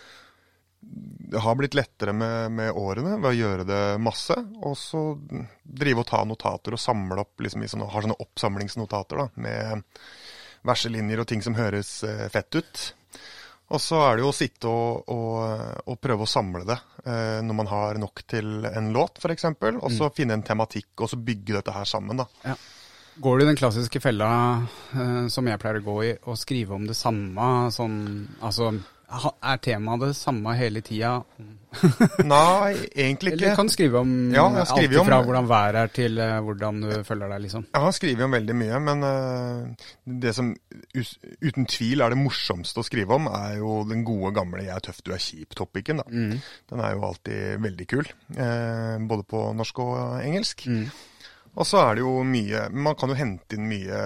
[1.28, 4.34] det har blitt lettere med, med årene ved å gjøre det masse,
[4.64, 5.02] og så
[5.62, 9.82] drive og ta notater og samle opp liksom sånne, har sånne oppsamlingsnotater da, med
[10.68, 12.86] verselinjer og ting som høres eh, fett ut.
[13.68, 17.38] Og så er det jo å sitte og, og, og prøve å samle det eh,
[17.44, 19.50] når man har nok til en låt, f.eks.
[19.76, 22.24] Og så finne en tematikk, og så bygge dette her sammen.
[22.24, 22.56] da.
[23.20, 24.30] Går du i den klassiske fella
[24.94, 27.98] eh, som jeg pleier å gå i, og skrive om det samme sånn
[28.46, 28.72] Altså,
[29.08, 31.22] er temaet det samme hele tida?
[32.24, 33.38] Nei, egentlig ikke.
[33.38, 34.68] Eller du kan skrive om Ja, alt
[35.04, 37.66] fra om- hvordan været er til eh, hvordan du føler deg, liksom?
[37.74, 39.88] Jeg har skrevet om veldig mye, men eh,
[40.24, 40.54] det som
[40.94, 44.80] uten tvil er det morsomste å skrive om, er jo den gode gamle 'jeg er
[44.80, 45.96] tøff, du er kjip'-topiken.
[45.96, 46.08] da.
[46.70, 48.06] Den er jo alltid veldig kul,
[48.36, 50.66] eh, både på norsk og engelsk.
[51.58, 54.00] Og så er det jo mye Man kan jo hente inn mye,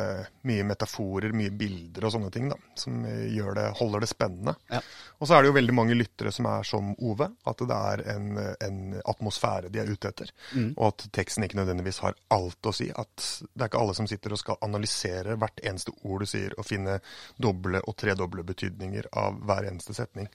[0.49, 4.55] mye metaforer, mye bilder og sånne ting, da, som det, holder det spennende.
[4.73, 4.81] Ja.
[5.19, 8.03] Og så er det jo veldig mange lyttere som er som Ove, at det er
[8.15, 10.33] en, en atmosfære de er ute etter.
[10.73, 12.89] Og at teksten ikke nødvendigvis har alt å si.
[12.89, 16.57] At det er ikke alle som sitter og skal analysere hvert eneste ord du sier,
[16.57, 16.99] og finne
[17.37, 20.31] doble og tredoble betydninger av hver eneste setning.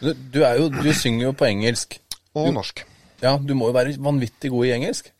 [0.00, 1.98] Du, du, er jo, du synger jo på engelsk.
[2.36, 2.84] Og norsk.
[3.20, 5.10] Ja, du må jo være vanvittig god i engelsk.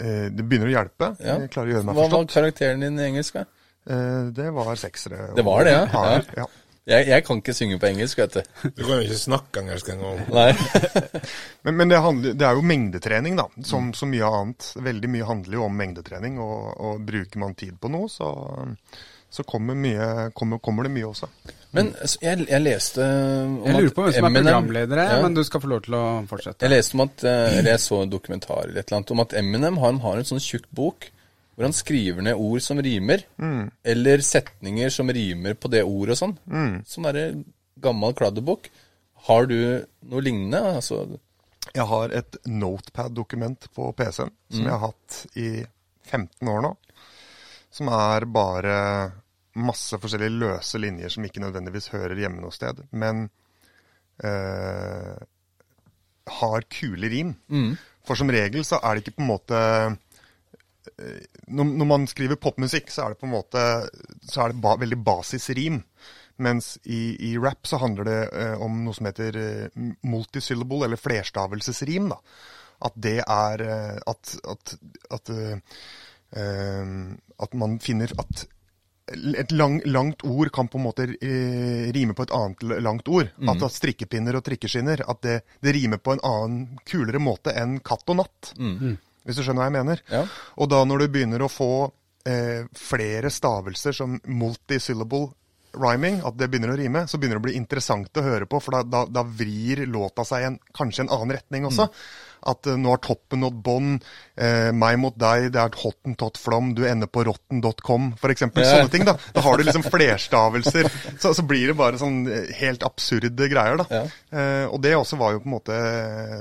[0.00, 1.12] Eh, det begynner å hjelpe.
[1.20, 1.36] Ja.
[1.42, 3.34] Jeg klarer å gjøre meg Hva var karakteren din i engelsk?
[3.40, 3.44] da?
[3.90, 5.30] Eh, det var seksere.
[5.36, 5.86] Det var det, ja.
[5.94, 6.42] Harer, Ja.
[6.44, 6.48] ja.
[6.90, 8.70] Jeg, jeg kan ikke synge på engelsk, vet du.
[8.74, 10.22] Du kan jo ikke snakke engelsk engang.
[11.62, 13.44] Men, men det, handler, det er jo mengdetrening, da.
[13.62, 14.70] Som så mye annet.
[14.80, 16.40] Veldig mye handler jo om mengdetrening.
[16.42, 18.32] Og, og bruker man tid på noe, så,
[19.30, 21.28] så kommer, mye, kommer, kommer det mye også.
[21.72, 25.22] Men jeg, jeg leste om Jeg lurer på hvem som er Eminem- programleder, her, Ja.
[25.22, 26.66] men du skal få lov til å fortsette.
[26.66, 29.20] Jeg leste om at, eh, eller jeg så en dokumentar eller et eller annet om
[29.20, 31.10] at Eminem han har en sånn tjukk bok
[31.54, 33.22] hvor han skriver ned ord som rimer,
[33.84, 36.36] eller setninger som rimer på det ordet og sånn.
[36.88, 37.44] Sånn derre
[37.78, 38.70] gammel kladdebok.
[39.28, 40.62] Har du noe lignende?
[40.80, 41.18] Altså,
[41.74, 45.64] Jeg har et notepad-dokument på PC-en som jeg har hatt i
[46.10, 46.76] 15 år nå.
[47.70, 49.12] Som er bare
[49.58, 53.26] masse forskjellige løse linjer som ikke nødvendigvis hører hjemme noe sted, men
[54.22, 55.16] eh,
[56.30, 57.34] har kule rim.
[58.06, 62.40] For som regel så er det ikke på en måte eh, når, når man skriver
[62.40, 63.64] popmusikk, så er det på en måte
[64.22, 65.82] Så er det ba, veldig basisrim.
[66.40, 71.00] Mens i, i rap så handler det eh, om noe som heter eh, multisyllable, eller
[71.00, 72.08] flerstavelsesrim.
[72.14, 72.20] da.
[72.80, 73.60] At det er
[74.08, 74.70] at, at,
[75.12, 75.30] at,
[76.32, 78.46] at man finner at
[79.10, 83.30] et lang, langt ord kan på en måte eh, rime på et annet langt ord.
[83.50, 87.78] At, at strikkepinner og trikkeskinner at det, det rimer på en annen, kulere måte enn
[87.84, 88.52] katt og natt.
[89.26, 90.04] Hvis du skjønner hva jeg mener.
[90.10, 90.22] Ja.
[90.62, 91.72] Og da når du begynner å få
[92.28, 95.28] eh, flere stavelser som multisyllable
[95.76, 98.58] rhyming, at det begynner å rime, så begynner det å bli interessant å høre på,
[98.62, 101.86] for da, da, da vrir låta seg en, kanskje en annen retning også.
[102.48, 103.98] At eh, nå har toppen nådd bånn,
[104.40, 108.64] eh, meg mot deg, det er et hottentott flom, du ender på rotten.com, eksempel.
[108.64, 108.78] Ja.
[108.78, 109.16] Sånne ting, da.
[109.34, 110.88] Da har du liksom flerstavelser.
[111.22, 113.86] så, så blir det bare sånn eh, helt absurde greier, da.
[113.90, 114.02] Ja.
[114.30, 115.78] Eh, og det også var jo på en måte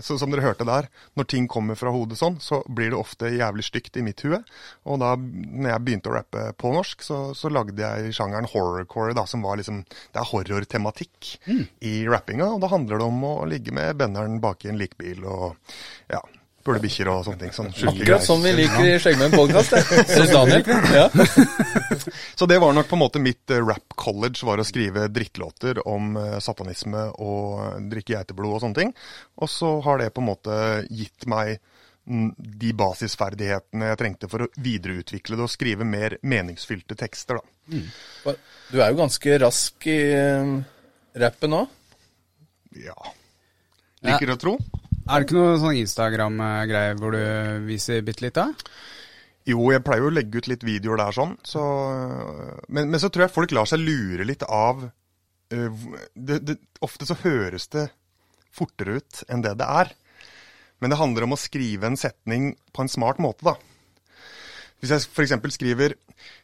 [0.05, 0.87] så Som dere hørte der,
[1.17, 4.39] når ting kommer fra hodet sånn, så blir det ofte jævlig stygt i mitt hue.
[4.89, 9.15] Og da når jeg begynte å rappe på norsk, så, så lagde jeg sjangeren horrorcore,
[9.17, 11.31] da, som var liksom Det er horrortematikk
[11.85, 15.25] i rappinga, og da handler det om å ligge med benderen bak i en likbil
[15.29, 15.73] og
[16.11, 16.21] ja,
[16.69, 17.53] spule bikkjer og sånne ting.
[17.55, 19.73] Sånn Akkurat som vi liker i Skjeggmenn podkast.
[20.33, 20.63] Daniel.
[20.93, 21.07] Ja.
[22.39, 25.81] Så det var nok på en måte mitt eh, rap college, var å skrive drittlåter
[25.87, 28.93] om eh, satanisme og eh, drikke geiteblod og sånne ting.
[29.41, 30.57] Og så har det på en måte
[30.89, 31.57] gitt meg
[32.05, 38.35] mm, de basisferdighetene jeg trengte for å videreutvikle det og skrive mer meningsfylte tekster, da.
[38.69, 40.01] Du er jo ganske rask i
[41.19, 41.63] rappen nå.
[42.77, 42.97] Ja.
[44.05, 44.55] Liker å tro.
[45.09, 47.21] Er det ikke noe sånn Instagram-greie hvor du
[47.65, 48.51] viser bitte litt, da?
[49.49, 51.63] Jo, jeg pleier jo å legge ut litt videoer der sånn, så,
[52.69, 57.07] men, men så tror jeg folk lar seg lure litt av øh, det, det, Ofte
[57.09, 57.87] så høres det
[58.53, 59.91] fortere ut enn det det er.
[60.79, 63.55] Men det handler om å skrive en setning på en smart måte, da.
[64.79, 65.33] Hvis jeg f.eks.
[65.53, 65.93] skriver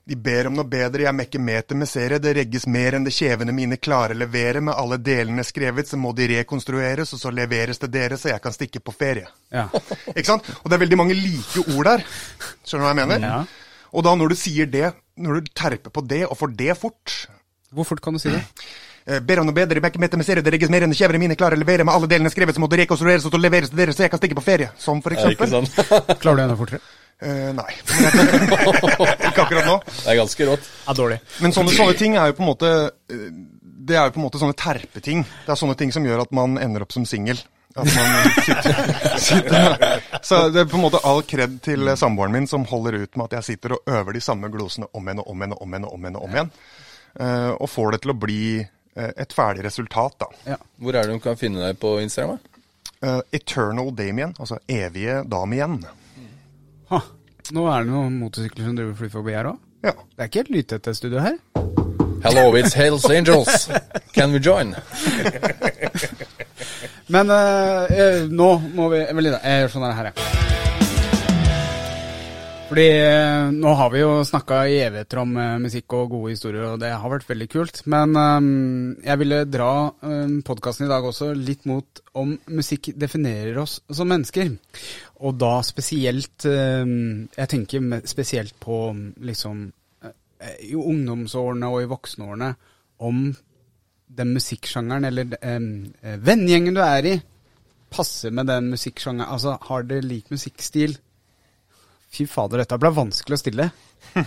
[0.07, 3.13] De ber om noe bedre, jeg mekker meter med serie, det regges mer enn det
[3.15, 7.79] kjevene mine klarer levere, med alle delene skrevet, så må de rekonstrueres, og så leveres
[7.81, 9.29] det dere, så jeg kan stikke på ferie.
[9.55, 9.69] Ja.
[10.17, 10.49] Ikke sant?
[10.61, 12.03] Og det er veldig mange like ord der.
[12.65, 13.29] Skjønner du hva jeg mener?
[13.29, 13.77] Ja.
[13.95, 17.13] Og da når du sier det, når du terper på det, og får det fort
[17.71, 18.41] Hvor fort kan du si det?
[19.07, 21.23] eh, Ber om noe bedre, mekker meter med serie, det regges mer enn det kjevene
[21.23, 23.79] mine klarer levere, med alle delene skrevet, så må det rekonstrueres, og så leveres det
[23.79, 24.73] dere, så jeg kan stikke på ferie.
[24.75, 25.55] Som for eksempel.
[25.55, 25.71] sånn?
[26.23, 26.83] Klarer du enda fortere?
[27.23, 27.71] Eh, nei.
[29.29, 29.75] ikke akkurat nå.
[29.87, 30.69] Det er ganske rått.
[30.85, 31.19] Ja, dårlig.
[31.43, 33.27] Men sånne, sånne ting er jo på en måte eh,
[33.87, 35.23] Det er jo på en måte sånne terpeting.
[35.45, 37.39] Det er sånne ting som gjør at man ender opp som singel.
[37.75, 38.77] At man sitter,
[39.27, 43.17] sitter Så det er på en måte all kred til samboeren min som holder ut
[43.19, 45.65] med at jeg sitter og øver de samme glosene om igjen og om igjen og
[45.65, 45.87] om igjen.
[45.87, 46.53] Og om igjen, og om igjen.
[47.15, 48.45] Uh, og får det til å bli
[48.95, 50.55] et ferdig resultat, da.
[50.79, 52.37] Hvor er det hun kan finne deg på Instagram?
[52.37, 52.55] da?
[53.05, 55.85] Eh, Eternal Damien, altså evige Damien.
[56.89, 57.01] Ha.
[57.53, 59.61] Nå er det noen motorsykler som driver flyr forbi her òg.
[59.85, 59.93] Ja.
[59.93, 61.37] Det er ikke helt lytete studio her.
[62.25, 63.69] Hello, it's Hells Angels.
[64.13, 64.75] Can we join?
[67.13, 70.45] Men eh, eh, nå må vi Evelina, jeg gjør sånn her, jeg.
[72.65, 76.65] Fordi eh, nå har vi jo snakka i evigheter om eh, musikk og gode historier,
[76.71, 77.81] og det har vært veldig kult.
[77.91, 78.47] Men eh,
[79.05, 84.09] jeg ville dra uh, podkasten i dag også litt mot om musikk definerer oss som
[84.09, 84.49] mennesker.
[85.23, 86.85] Og da spesielt eh,
[87.37, 88.79] Jeg tenker spesielt på
[89.23, 89.71] liksom
[90.03, 92.49] eh, i ungdomsårene og i voksenårene
[93.05, 93.17] om
[94.15, 95.61] den musikksjangeren eller eh,
[96.01, 97.21] eh, vennegjengen du er i,
[97.91, 99.31] passer med den musikksjangeren.
[99.31, 100.97] Altså, har dere lik musikkstil?
[102.15, 103.65] Fy fader, dette ble vanskelig å stille.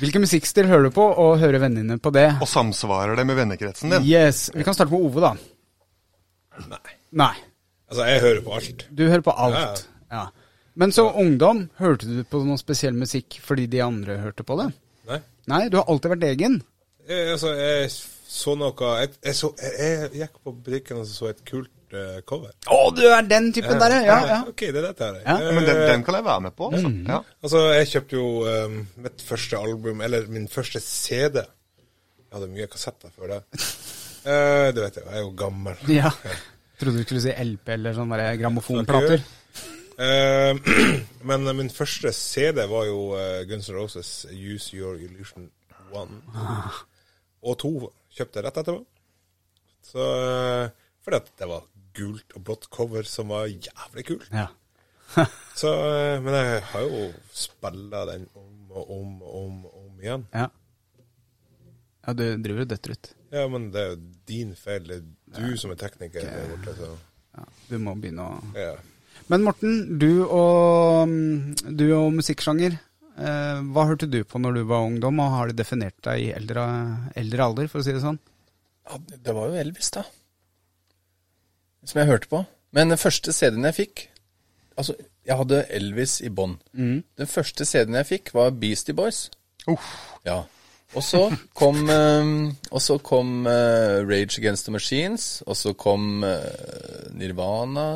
[0.00, 2.28] Hvilken musikkstil hører du på, og hører vennene på det?
[2.42, 4.06] Og samsvarer det med vennekretsen din?
[4.08, 5.32] Yes, Vi kan starte med Ove, da.
[6.70, 6.94] Nei.
[7.20, 7.34] Nei.
[7.94, 8.86] Altså, jeg hører på alt.
[8.90, 9.84] Du hører på alt.
[10.10, 10.24] Ja.
[10.74, 14.72] Men så ungdom, hørte du på noe spesiell musikk fordi de andre hørte på det?
[15.06, 15.20] Nei.
[15.52, 16.56] Nei, du har alltid vært egen.
[17.06, 17.92] Jeg, altså, jeg
[18.34, 22.16] så noe Jeg, jeg, så, jeg, jeg gikk på butikken og så et kult uh,
[22.26, 22.50] cover.
[22.66, 24.16] Å, du er den typen der, ja.
[24.32, 24.38] ja.
[24.50, 25.20] Ok, det er dette her.
[25.22, 26.72] Ja, Eh, Men den, den kan jeg være med på.
[26.74, 26.90] Altså.
[27.06, 27.20] Ja.
[27.44, 31.44] Altså, jeg kjøpte jo um, mitt første album, eller min første CD.
[31.44, 33.40] Jeg hadde mye kassetter før det.
[34.26, 35.78] Uh, det vet jeg, jeg er jo gammel.
[36.00, 36.10] ja.
[36.84, 39.22] Trodde du skulle si LP eller sånn der grammofonplater.
[39.94, 40.52] Uh,
[41.28, 45.46] men min første CD var jo uh, Guns N' Roses Use Your Illusion
[45.94, 46.18] 1.
[47.40, 47.70] Og 2
[48.18, 48.82] kjøpte jeg rett etterpå.
[49.88, 50.66] Så uh,
[51.06, 51.64] Fordi at det var
[51.96, 54.28] gult og blått cover som var jævlig kult.
[54.34, 54.50] Ja.
[55.60, 55.70] Så,
[56.20, 60.28] men jeg har jo spilla den om og om og om, om igjen.
[60.34, 60.50] ja.
[62.04, 63.14] Ja, du driver og døtter ut.
[63.32, 64.90] Ja, men det er jo din feil.
[64.90, 64.98] Det
[65.36, 66.90] du som er tekniker der borte, så
[67.34, 68.74] Ja, du må begynne å ja.
[69.30, 72.74] Men Morten, du og, mm, du og musikksjanger.
[73.14, 76.32] Eh, hva hørte du på når du var ungdom, og har du definert deg i
[76.34, 76.64] eldre,
[77.16, 78.18] eldre alder, for å si det sånn?
[78.84, 80.02] Ja, det var jo Elvis, da.
[81.88, 82.42] Som jeg hørte på.
[82.76, 84.08] Men den første CD-en jeg fikk
[84.74, 86.56] Altså, jeg hadde Elvis i bånn.
[86.74, 89.28] Den første CD-en jeg fikk, var Beastie Boys.
[89.70, 89.86] Uff.
[90.26, 90.40] Ja.
[90.94, 91.20] Og så
[91.58, 92.28] kom, eh,
[92.70, 97.88] og så kom eh, Rage Against the Machines, og så kom eh, Nirvana.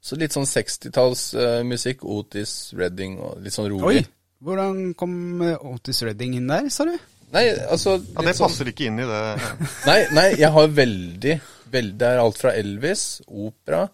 [0.00, 2.04] Så litt sånn 60-tallsmusikk.
[2.08, 4.00] Otis Redding og litt sånn rolig.
[4.02, 4.06] Oi!
[4.40, 6.94] Hvordan kom Otis Redding inn der, sa du?
[7.34, 9.20] Nei, altså Ja, det passer sånn- passer ikke inn i det.
[9.90, 11.34] Nei, nei, jeg har veldig,
[11.70, 13.84] veldig Det er alt fra Elvis, opera,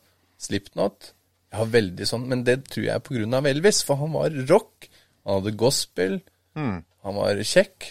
[0.40, 1.10] Slipknot.
[1.50, 4.14] Jeg har veldig sånn, men det tror jeg er på grunn av Elvis, for han
[4.14, 4.86] var rock.
[5.26, 6.18] Han hadde gospel.
[6.56, 7.90] Han var kjekk.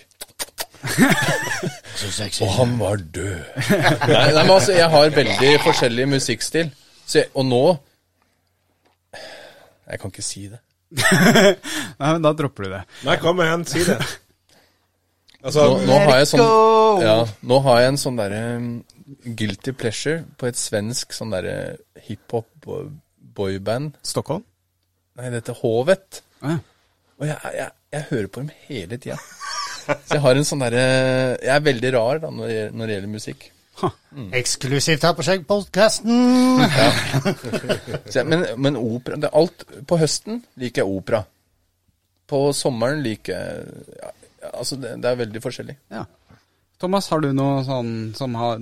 [2.46, 3.40] Og han var død.
[4.12, 6.72] nei, nei, men altså, jeg har veldig forskjellig musikkstil.
[7.06, 7.62] Så jeg, og nå
[9.86, 10.60] Jeg kan ikke si det.
[12.00, 12.82] Nei, men Da dropper du det.
[13.06, 13.98] Nei, kom igjen, si det.
[15.46, 16.42] Altså, Nå, nå har jeg sånn
[17.06, 17.16] ja,
[17.46, 18.40] Nå har jeg en sånn derre
[19.38, 21.76] guilty pleasure på et svensk sånn derre
[22.08, 22.88] hiphop bo-
[23.38, 23.94] boyband.
[24.06, 24.42] Stockholm?
[25.20, 26.24] Nei, det heter Hovet.
[26.42, 26.56] Ja.
[27.22, 29.20] Og jeg, jeg, jeg hører på dem hele tida.
[29.86, 30.86] Så jeg har en sånn derre
[31.38, 33.46] Jeg er veldig rar da når det, når det gjelder musikk.
[34.40, 36.62] Eksklusivt her på Skjeggpodkasten.
[36.64, 38.24] ja.
[38.24, 41.24] men, men opera det er alt, På høsten liker jeg opera.
[42.30, 43.66] På sommeren liker jeg
[44.02, 44.14] ja,
[44.54, 45.74] Altså, det, det er veldig forskjellig.
[45.90, 46.06] Ja.
[46.80, 48.62] Thomas, har du noe sånn som har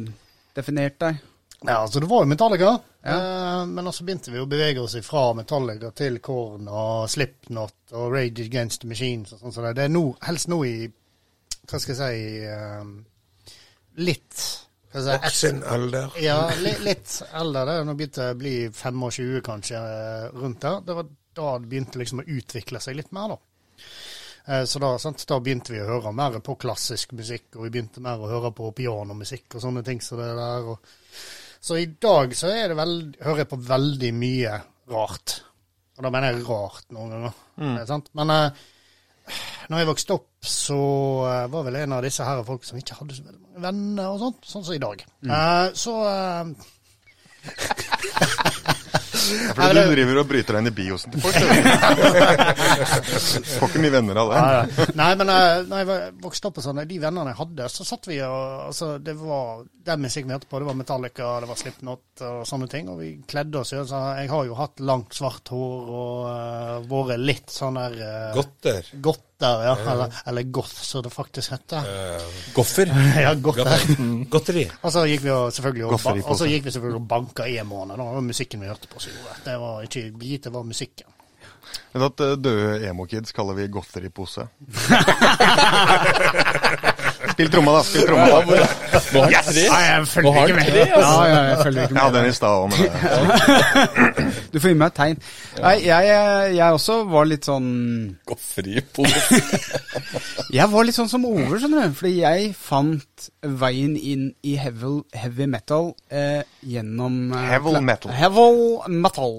[0.56, 1.18] definert deg?
[1.64, 2.72] Ja, altså det var jo Metallica,
[3.04, 8.16] eh, men så begynte vi å bevege oss fra Metallica til Korn og Slipknot og
[8.16, 9.56] Rage Against the Machines og sånn.
[9.56, 10.76] Så det, det er nå, helst nå i
[11.70, 12.84] Hva skal jeg si eh,
[14.04, 14.44] Litt
[14.94, 16.12] jeg et- Voksen alder.
[16.22, 17.64] Ja, li, litt eldre.
[17.66, 20.82] Det er nå begynt å bli 25 kanskje, eh, rundt der.
[20.86, 23.38] Det var da det begynte liksom å utvikle seg litt mer, da.
[24.46, 27.70] Eh, Så da, sant, da begynte vi å høre mer på klassisk musikk, og vi
[27.74, 30.00] begynte mer å høre på pianomusikk og sånne ting.
[30.04, 30.80] Så, det der, og,
[31.64, 32.94] så i dag så er det vel,
[33.24, 34.62] hører jeg på veldig mye
[34.94, 35.40] rart.
[35.98, 37.34] Og da mener jeg rart noen ganger.
[37.58, 37.88] Mm.
[37.88, 38.10] sant?
[38.14, 38.62] Men eh,
[39.72, 40.78] når jeg vokste opp, så
[41.30, 44.12] eh, var vel en av disse her folk som ikke hadde så veldig mange venner
[44.12, 45.06] og sånt, sånn som i dag.
[45.24, 46.44] Eh, så eh,
[49.24, 51.36] Ja, fordi du driver og bryter deg inn i biosen til folk.
[53.54, 54.40] Får ikke mye venner av det.
[54.42, 54.88] Ja.
[55.00, 58.10] Nei, men uh, når jeg vokste opp og sånn, de vennene jeg hadde, så satt
[58.10, 60.62] vi og altså, Det var den musikken vi hørte på.
[60.62, 62.90] Det var Metallica, det var Slipknot og sånne ting.
[62.92, 63.74] Og vi kledde oss.
[63.76, 68.00] jo, Så jeg har jo hatt langt, svart hår og uh, vært litt sånn der
[68.02, 68.92] uh, Godter.
[69.44, 69.92] Gotter, ja.
[69.92, 71.82] Eller, eller goth, som det faktisk heter.
[72.54, 72.86] Goffer.
[73.22, 73.96] ja, gotter.
[74.30, 74.68] Godteri.
[74.82, 77.98] Og så gikk vi og selvfølgelig og, ba og gikk vi selvfølgelig og banka e-måned.
[77.98, 79.04] Det var musikken vi hørte på.
[79.04, 79.10] Så.
[79.46, 81.10] Det var ikke gitt, det var musikken.
[81.94, 84.48] Men at eh, døde emo-kids kaller vi godteripose.
[87.34, 87.82] Spill tromma, da.
[87.88, 88.26] Spill tromma.
[88.30, 88.40] Da.
[89.30, 89.50] Yes!
[89.70, 91.02] han jeg følger ikke med det altså.
[91.04, 92.30] Ja, ja, jeg følger ikke Jeg hadde med.
[92.30, 95.18] i stad òg, men Du får gi meg et tegn.
[95.64, 97.70] Nei, jeg, jeg, jeg også var litt sånn
[98.30, 99.42] Godteripose.
[100.54, 101.96] Jeg var litt sånn som Ove, skjønner du.
[101.98, 103.28] Fordi jeg fant
[103.64, 108.14] veien inn i heavy, heavy metal eh, gjennom eh, Heavy metal.
[108.14, 109.34] Heavy metal.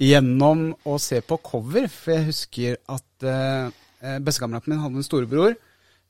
[0.00, 1.86] gjennom å se på cover.
[1.92, 3.70] For jeg husker at eh,
[4.02, 5.54] eh, bestekameraten min hadde en storebror.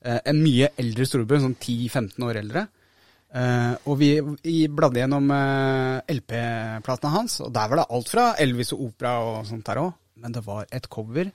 [0.01, 2.65] Eh, en mye eldre storebror, sånn 10-15 år eldre.
[3.31, 8.27] Eh, og vi, vi bladde gjennom eh, LP-platene hans, og der var det alt fra
[8.43, 9.95] Elvis og opera og sånt der òg.
[10.21, 11.31] Men det var et cover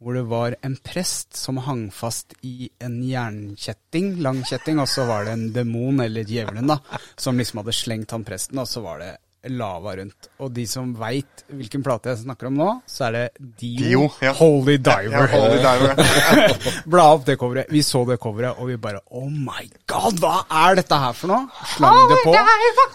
[0.00, 5.04] hvor det var en prest som hang fast i en jernkjetting, lang kjetting, og så
[5.08, 6.78] var det en demon, eller djevelen, da,
[7.20, 9.10] som liksom hadde slengt han presten, og så var det
[9.48, 10.28] lava rundt.
[10.44, 13.22] Og de som veit hvilken plate jeg snakker om nå, så er det
[13.60, 14.32] Dio, Dio, ja.
[14.36, 15.26] Holy Ja, Diver.
[15.32, 16.82] hold it there.
[16.92, 17.72] Bla opp det coveret.
[17.72, 20.34] Vi så det coveret, og vi bare Oh my god, hva
[20.66, 21.66] er dette her for noe?
[21.76, 22.34] Slang det på.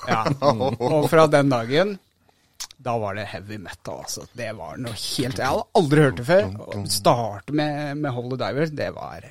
[0.05, 0.21] Ja.
[0.85, 1.95] Og fra den dagen
[2.85, 4.27] da var det heavy metal, altså.
[4.37, 6.51] Det var noe helt Jeg hadde aldri hørt det før.
[6.69, 9.25] Å starte med, med Holy Diver, det var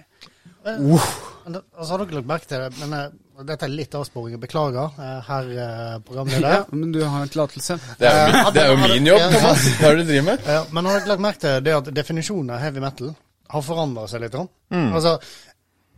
[0.65, 2.73] Men altså, har dere lagt merke til det?
[2.81, 3.13] Men eh,
[3.43, 6.49] Dette er litt avsporing, beklager, eh, herr eh, programleder.
[6.55, 7.79] Ja, men du har tillatelse.
[7.99, 9.31] Det er, jo, det er jo min jobb, Ja.
[9.35, 9.65] Thomas.
[9.81, 10.51] Det er det du driver med?
[10.77, 13.11] Men har dere lagt merke til det at definisjonen av heavy metal
[13.55, 14.37] har forandra seg litt?
[14.71, 14.93] Mm.
[14.95, 15.17] Altså,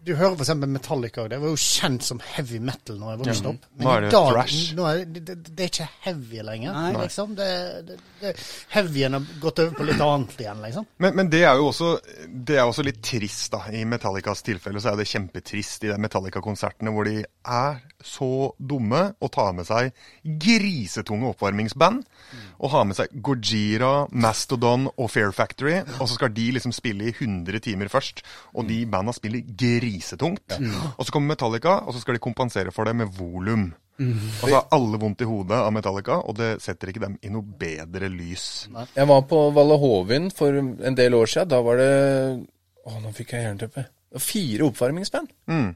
[0.06, 0.54] du hører f.eks.
[0.54, 1.24] Metallica.
[1.28, 3.64] Det var jo kjent som heavy metal når jeg vokste opp.
[3.82, 4.68] Nå er det dag, thrash.
[4.78, 6.76] Nå er det, det, det er ikke heavy lenger.
[6.76, 6.92] Nei.
[7.00, 7.32] liksom.
[7.38, 7.48] Det,
[7.88, 8.32] det, det,
[8.76, 10.86] heavyen har gått over på litt annet igjen, liksom.
[11.02, 11.90] Men, men det er jo også,
[12.28, 13.64] det er også litt trist, da.
[13.74, 19.02] I Metallicas tilfelle så er det kjempetrist i de Metallica-konsertene hvor de er så dumme
[19.18, 19.92] å ta med seg
[20.22, 22.04] grisetunge oppvarmingsband.
[22.62, 25.80] Og ha med seg Gojira, Mastodon og Fair Factory.
[25.98, 28.22] Og så skal de liksom spille i 100 timer først.
[28.54, 30.58] Og de banda spiller grisetungt.
[30.96, 33.72] Og så kommer Metallica, og så skal de kompensere for det med volum.
[33.96, 37.32] Og så har alle vondt i hodet av Metallica, og det setter ikke dem i
[37.32, 38.66] noe bedre lys.
[38.92, 41.52] Jeg var på Valle Hovin for en del år siden.
[41.54, 41.92] Da var det
[42.86, 43.82] Å, nå fikk jeg jernteppe.
[44.22, 45.32] Fire oppvarmingsband.
[45.50, 45.70] Mm.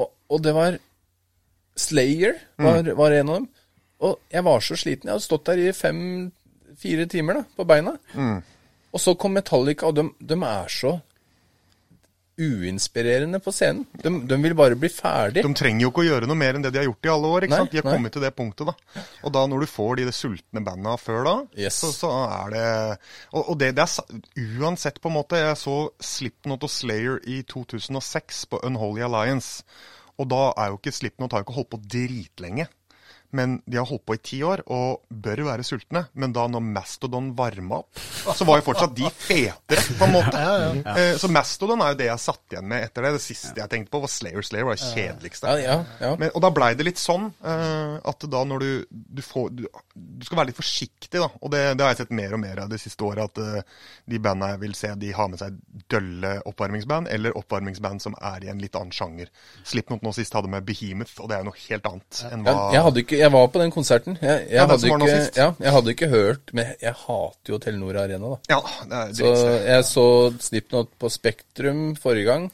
[0.00, 0.78] Og, og det var
[1.76, 3.48] Slayer var, var en av dem.
[4.04, 5.08] Og jeg var så sliten.
[5.08, 7.96] Jeg hadde stått der i fem-fire timer da, på beina.
[8.94, 10.92] Og så kom Metallica, og de, de er så
[12.34, 13.84] uinspirerende på scenen.
[14.02, 15.44] De, de vil bare bli ferdig.
[15.46, 17.28] De trenger jo ikke å gjøre noe mer enn det de har gjort i alle
[17.30, 17.46] år.
[17.46, 17.70] ikke Nei, sant?
[17.74, 17.92] De har nei.
[17.94, 19.04] kommet til det punktet, da.
[19.22, 21.78] Og da når du får de, de sultne banda før da, Yes.
[21.84, 22.64] så, så er det
[23.30, 25.38] Og, og det, det er uansett, på en måte.
[25.44, 29.62] Jeg så Slipknot og Slayer i 2006 på Unholy Alliance.
[30.18, 32.68] Og da er jo ikke Slipknot har jo ikke holdt på dritlenge.
[33.34, 36.04] Men de har holdt på i ti år og bør være sultne.
[36.14, 37.98] Men da når Mastodon varma opp,
[38.38, 40.42] så var jo fortsatt de fetere, på en måte.
[40.94, 43.12] Eh, Så Mastodon er jo det jeg satt igjen med etter det.
[43.16, 44.44] Det siste jeg tenkte på, var Slayer.
[44.46, 45.54] Slayer var det kjedeligste.
[45.58, 46.12] Ja, ja, ja.
[46.20, 49.64] Men, og da blei det litt sånn eh, at da når du du, får, du
[49.94, 51.28] du skal være litt forsiktig, da.
[51.42, 53.32] Og det, det har jeg sett mer og mer av det siste året.
[53.32, 55.58] At eh, de banda jeg vil se, de har med seg
[55.90, 59.30] dølle oppvarmingsband, eller oppvarmingsband som er i en litt annen sjanger.
[59.66, 62.54] Slipknot nå sist hadde med Behemoth, og det er jo noe helt annet enn hva
[62.54, 64.18] Ja, jeg, hadde ikke, jeg var på den konserten.
[64.20, 67.58] Jeg, jeg, Ja, hadde, ikke, ja, jeg hadde ikke hørt Men jeg, jeg hater jo
[67.64, 68.38] Telenor Arena, da.
[68.54, 68.60] Ja,
[68.90, 69.32] det er Så
[69.64, 70.06] jeg så
[70.50, 72.46] Slipknot på Spektrum forrige gang.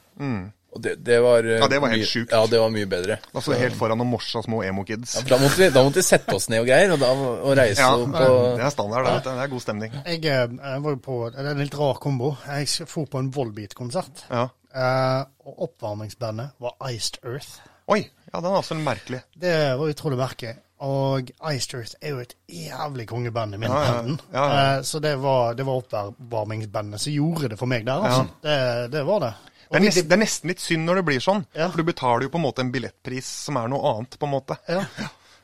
[0.71, 1.65] Og det, det var eh, Mm.
[1.65, 2.31] Ja, det var helt mye- sjukt.
[2.31, 3.17] Ja, det var mye bedre.
[3.35, 5.17] Da sto du helt foran og morsa små emo-kids.
[5.19, 5.39] Ja, da,
[5.75, 8.63] da måtte vi sette oss ned og greier, og, da, og reise Ja, opp det
[8.63, 9.09] er standard.
[9.11, 9.97] Det, det er god stemning.
[10.07, 12.37] Jeg, eh, jeg var jo på Det er en litt rar kombo.
[12.47, 14.23] Jeg dro på en Volbeat-konsert.
[14.31, 14.45] Ja.
[14.71, 17.59] Eh, og oppvarmingsbandet var Iced Earth.
[17.89, 18.01] Oi,
[18.33, 19.23] ja, den er også merkelig.
[19.35, 20.57] Det var utrolig merkelig.
[20.81, 24.03] Og Ice Earth er jo et jævlig kongeband i min Ja, ja.
[24.33, 24.61] Ja, ja.
[24.79, 28.27] Eh, så det var, det var oppvarmingsbandet som gjorde det for meg der, altså.
[28.43, 28.57] Det,
[28.95, 29.33] det var det.
[29.71, 31.45] Det er, nesten, det er nesten litt synd når det blir sånn.
[31.55, 34.33] For du betaler jo på en måte en billettpris som er noe annet, på en
[34.39, 34.57] måte.
[34.71, 34.83] ja.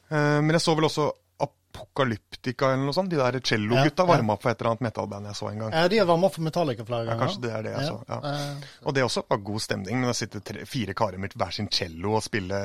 [0.06, 1.10] Eh, men jeg så vel også
[1.76, 3.10] Apokalyptika eller noe sånt.
[3.12, 4.12] De der cello-gutta Ja, ja.
[4.12, 5.72] varma opp for et eller annet metallband jeg så en gang.
[5.76, 7.16] Ja, de har varma opp for Metallica flere ganger.
[7.16, 7.96] Ja, kanskje det er det jeg så.
[8.08, 8.18] Ja.
[8.32, 11.52] Eh, Og det også var god stemning, men å sitte tre, fire karer med hver
[11.52, 12.60] sin cello og spille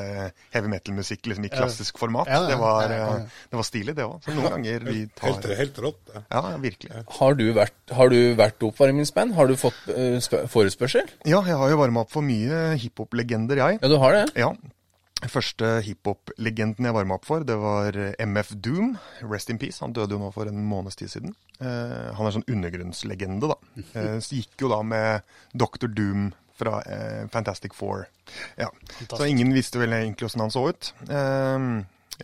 [0.53, 3.15] heavy metal-musikk liksom, i klassisk format, Ja, ja, det, var, ja, ja, ja.
[3.25, 4.17] eh, det var stilig, det òg.
[4.25, 6.01] Så noen ganger vi Helt, tar helt rått.
[6.13, 6.23] det.
[6.31, 7.05] Ja, virkelig.
[7.19, 9.33] Har du vært, har du vært oppvarmingsband?
[9.35, 11.09] Har du fått uh, spø- forespørsel?
[11.25, 13.79] Ja, jeg har jo varma opp for mye hiphop-legender, jeg.
[13.81, 14.25] Ja, du har det?
[14.39, 14.53] Ja.
[15.29, 18.95] Første hiphop-legenden jeg varma opp for, det var MF Doom.
[19.29, 19.77] Rest in peace.
[19.83, 21.35] Han døde jo nå for en måneds tid siden.
[21.61, 23.57] Eh, han er sånn undergrunnslegende, da.
[23.93, 25.21] Eh, så gikk jo da med
[25.53, 25.85] Dr.
[25.93, 28.07] Doom fra eh, Fantastic Four.
[28.57, 28.69] Ja.
[29.11, 30.89] Så ingen visste vel egentlig åssen han så ut.
[31.05, 31.67] Eh,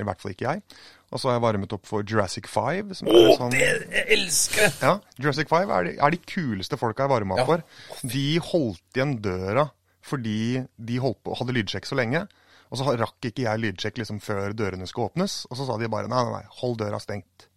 [0.02, 0.64] I hvert fall ikke jeg.
[1.08, 2.96] Og så har jeg varmet opp for Jurassic 5.
[3.00, 4.74] Som er sånn, Jeg elsker det!
[4.84, 7.48] ja, Jurassic 5 er de, er de kuleste folka jeg varma opp Ja.
[7.54, 8.10] for.
[8.12, 9.70] De holdt igjen døra
[10.08, 12.26] fordi de holdt på, hadde lydsjekk så lenge.
[12.68, 15.46] Og så rakk ikke jeg lydsjekk liksom før dørene skulle åpnes.
[15.50, 17.48] Og så sa de bare nei, nei, nei, hold døra stengt.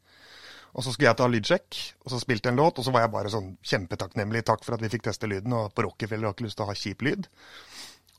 [0.71, 3.03] Og så skulle jeg ta lydsjekk, og så spilte jeg en låt, og så var
[3.03, 4.45] jeg bare sånn kjempetakknemlig.
[4.47, 6.71] Takk for at vi fikk teste lyden, og på Rockefeller har ikke lyst til å
[6.71, 7.27] ha kjip lyd.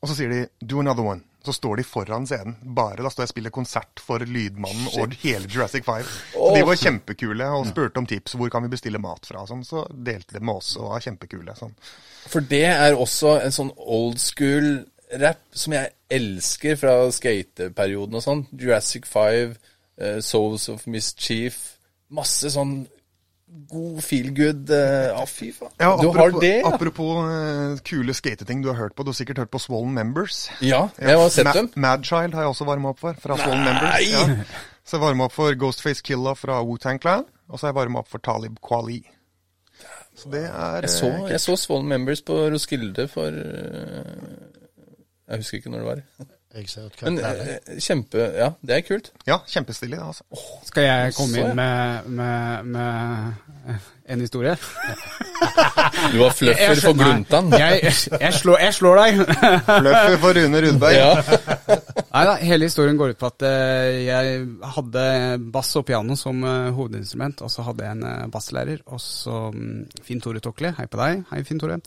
[0.02, 1.22] Og så sier de 'do another one'.
[1.46, 2.56] Så står de foran scenen.
[2.62, 6.04] Bare da står jeg og spiller konsert for Lydmannen og hele Jurassic 5.
[6.34, 8.36] Så de var kjempekule og spurte om tips.
[8.38, 9.46] Hvor kan vi bestille mat fra?
[9.50, 11.56] Sånn, så delte de med oss og var kjempekule.
[11.58, 11.74] Sånn.
[12.30, 14.86] For det er også en sånn old school
[15.20, 18.46] rap som jeg elsker fra skateperioden og sånn.
[18.58, 19.54] Jurassic 5,
[20.02, 21.78] uh, Souls of Mischief.
[22.12, 22.84] Masse sånn
[23.72, 24.70] god feel good.
[24.72, 25.72] eh, uh, fy faen.
[25.80, 26.70] Ja, du har det, ja?
[26.72, 29.04] Apropos uh, kule skateting du har hørt på.
[29.04, 30.46] Du har sikkert hørt på Swollen Members.
[30.64, 31.72] Ja, jeg har sett Ma- dem.
[31.76, 34.08] Madchild har jeg også varma opp for, fra Swollen Members.
[34.12, 34.28] Ja.
[34.88, 38.00] Så jeg varma opp for Ghostface Killa fra Wu-Tang Clan, og så har jeg varma
[38.02, 39.02] opp for Talib Kweli.
[40.18, 44.61] Så det er Jeg så, eh, jeg så Swollen Members på Roskilde for eh,
[45.32, 46.02] Jeg husker ikke når det var.
[47.02, 49.12] Men eh, kjempe Ja, det er kult.
[49.28, 49.98] Ja, kjempestilig.
[49.98, 50.24] det, Altså.
[50.68, 53.76] Skal jeg komme inn med, med, med
[54.12, 54.56] en historie?
[56.12, 57.50] Du var fluffer for Gluntan.
[57.58, 57.82] Jeg,
[58.20, 59.22] jeg, slår, jeg slår deg!
[59.66, 60.98] Fluffer for Rune Rudberg.
[60.98, 61.80] Ja.
[62.12, 64.42] Nei da, hele historien går ut på at eh, jeg
[64.76, 65.04] hadde
[65.54, 69.38] bass og piano som eh, hovedinstrument, og så hadde jeg en uh, basslærer, og så
[69.56, 71.80] um, Finn Tore Tokle, hei på deg, hei Finn Tore,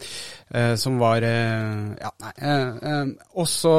[0.54, 3.74] eh, som var eh, Ja, nei Og så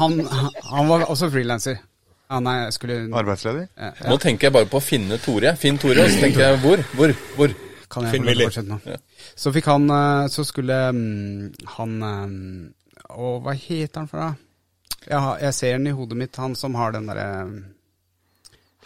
[0.00, 1.78] Han, han var også frilanser.
[2.26, 3.68] Ah, nei, jeg skulle Arbeidsledig.
[3.78, 5.54] eh, Nå tenker jeg bare på å finne Tore.
[5.60, 6.82] Finn Tore, og så tenker jeg hvor?
[6.98, 7.14] Hvor?
[7.38, 7.54] Hvor?
[7.92, 8.98] Kan jeg Finn fortsette nå?
[9.38, 12.34] Så fikk han eh, Så skulle mm, han eh,
[13.14, 14.34] Å, hva heter han for noe?
[15.06, 17.28] Jeg, jeg ser den i hodet mitt, han som har den derre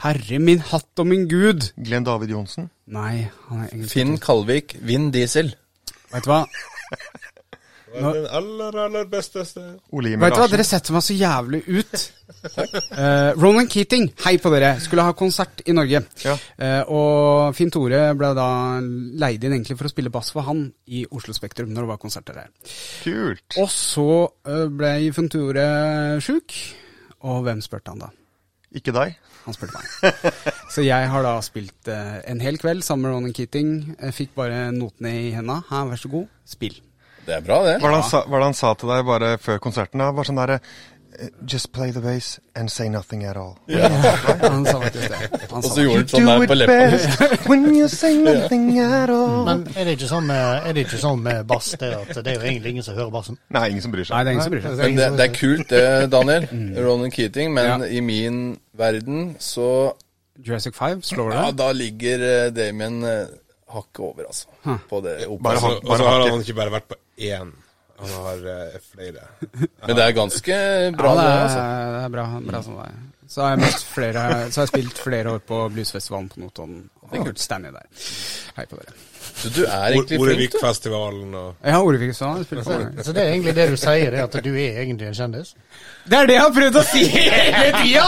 [0.01, 1.67] Herre min hatt og min gud!
[1.77, 2.71] Glenn David Johnsen.
[2.89, 3.93] Nei, han er engelsk.
[3.93, 5.51] Finn Kalvik, Vind Diesel.
[6.13, 6.39] Vet du hva?
[7.91, 9.43] Det var den aller, aller beste
[9.97, 12.05] Ole Vet du hva, dere setter meg så jævlig ut.
[13.01, 14.77] uh, Ronan Keating, hei på dere.
[14.83, 16.03] Skulle ha konsert i Norge.
[16.23, 16.37] Ja.
[16.61, 20.69] Uh, og Finn Tore ble da leid inn egentlig for å spille bass for han
[20.87, 22.53] i Oslo Spektrum når det var konserter der.
[23.03, 23.59] Kult.
[23.59, 25.67] Og så uh, ble Finn Tore
[26.23, 26.55] sjuk,
[27.27, 28.13] og hvem spurte han da?
[28.79, 29.17] Ikke deg.
[29.49, 30.31] Han spurte meg.
[30.71, 33.73] Så jeg har da spilt en hel kveld sammen med Ronan Keating.
[33.97, 35.57] Jeg fikk bare notene i henda.
[35.73, 36.77] Her, vær så god, spill.
[37.31, 37.79] Det er bra, det.
[37.83, 40.03] Hva han sa, hva det han sa til deg bare før konserten?
[40.03, 40.11] da?
[40.17, 43.53] Var sånn derre eh, Just play the bass and say nothing at all.
[43.71, 43.89] Ja.
[44.41, 45.19] Han sa faktisk det.
[45.51, 46.77] Han Og sa så gjorde han sånn der på leppa.
[46.95, 49.45] best when you say nothing at all.
[49.49, 52.35] Men er det ikke sånn med, er det ikke sånn med bass det at det
[52.35, 53.39] er jo egentlig ingen som hører bassen?
[53.57, 54.15] Nei, ingen som bryr seg.
[54.17, 54.81] Nei, det er ingen som bryr seg.
[54.85, 55.85] Men det, det er kult det,
[56.17, 56.49] Daniel.
[56.89, 57.53] Ronan Keating.
[57.59, 57.79] Men Ja.
[57.87, 58.41] i min
[58.81, 59.69] verden, så
[60.41, 61.37] Jurassic 5 slår det?
[61.45, 63.27] Ja, da ligger eh, Damien eh,
[63.71, 64.49] hakket over, altså.
[64.89, 67.53] På det Bare bare, bare, Og så har han ikke bare vært på én.
[68.01, 69.27] Han har uh, flere.
[69.87, 70.57] Men det er ganske
[70.97, 71.65] bra, ja, det det, er, altså.
[71.95, 72.99] det er bra, bra som det er.
[73.31, 76.83] Så har jeg møtt flere Så har jeg spilt flere år på bluesfestivalen på Notodden.
[77.11, 77.87] Og Stanley der.
[78.57, 78.97] Hei på dere.
[79.41, 80.25] Du, du er egentlig flink, du.
[80.27, 82.45] Orevikfestivalen og Ja, har Orevik-festivalen.
[82.99, 85.15] Så, så det er egentlig det du sier, det er at du er egentlig en
[85.17, 85.55] kjendis?
[86.11, 88.05] Det er det jeg har prøvd å si hele tida!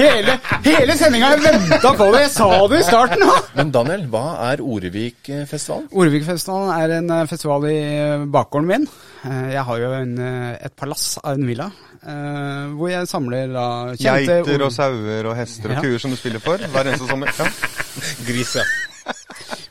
[0.00, 2.20] Hele, hele sendinga har jeg venta på det.
[2.26, 3.24] Jeg sa det i starten.
[3.30, 3.48] òg!
[3.58, 5.88] Men Daniel, hva er Orevikfestivalen?
[5.92, 8.86] Orevik-festivalen er en eh, festival i eh, bakgården min.
[9.24, 10.14] Eh, Jeg har jo en,
[10.58, 11.68] et palass av en villa,
[12.02, 15.84] eh, hvor jeg samler da kjente Geiter og sauer og hester og Ja.
[15.86, 17.32] kuer som du spiller for hver eneste sommer.
[17.38, 17.48] Ja.
[18.26, 18.66] griser.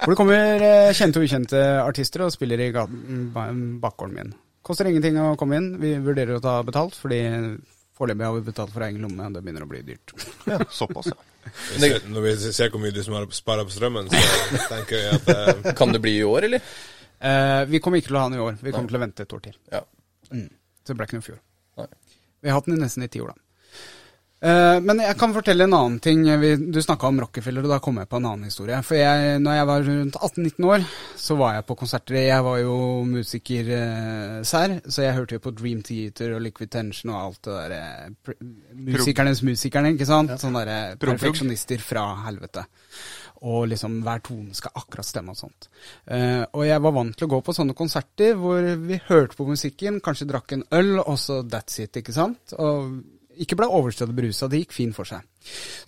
[0.04, 4.34] Hvor det kommer eh, kjente og ukjente artister og spiller i bakgården min.
[4.64, 5.70] Koster ingenting å komme inn.
[5.80, 7.22] Vi vurderer å ta betalt, fordi
[7.96, 9.30] foreløpig har vi betalt for egen lomme.
[9.32, 10.16] Det begynner å bli dyrt.
[10.50, 11.20] Ja, såpass, ja.
[12.14, 15.32] Når vi ser hvor mye du som har sparer på strømmen, så tenker jeg at
[15.32, 15.72] uh...
[15.80, 16.76] Kan det bli i år, eller?
[17.24, 18.60] Uh, vi kommer ikke til å ha den i år.
[18.60, 19.58] Vi kommer til å vente et år til.
[19.72, 19.84] Ja.
[20.28, 21.40] Så det ble ikke noe i fjor.
[21.80, 21.90] Nei.
[22.44, 23.43] Vi har hatt den i nesten i ti år, da.
[24.44, 26.26] Eh, men jeg kan fortelle en annen ting.
[26.74, 28.80] Du snakka om Rockefeller, og da kom jeg på en annen historie.
[28.84, 30.88] For jeg, når jeg var rundt 18-19 år,
[31.24, 32.20] så var jeg på konserter.
[32.20, 32.76] Jeg var jo
[33.08, 37.48] musiker eh, sær, så jeg hørte jo på Dream Theater og Liquid Tension og alt
[37.48, 38.36] det derre
[38.84, 40.36] Musikernes musikerne, ikke sant?
[40.42, 42.66] Sånne derre perfeksjonister fra helvete.
[43.48, 45.72] Og liksom hver tone skal akkurat stemme og sånt.
[46.12, 49.48] Eh, og jeg var vant til å gå på sånne konserter hvor vi hørte på
[49.48, 52.56] musikken, kanskje drakk en øl, og så that's it, ikke sant?
[52.60, 52.98] Og
[53.42, 55.26] ikke ble overstått berusa, det gikk fint for seg.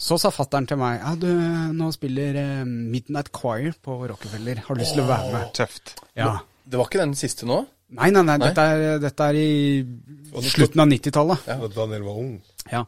[0.01, 1.29] Så sa fattern til meg ja, du,
[1.75, 5.49] nå spiller eh, Midnight Choir på Rockefeller, har du lyst til å være med?
[5.57, 5.95] Tøft.
[6.17, 6.35] Ja.
[6.65, 7.61] Det var ikke den siste nå?
[7.95, 8.49] Nei, nei, nei, Nei?
[8.49, 11.43] Dette, er, dette er i slutten av 90-tallet.
[11.45, 12.31] da Daniel var ung.
[12.71, 12.81] Ja.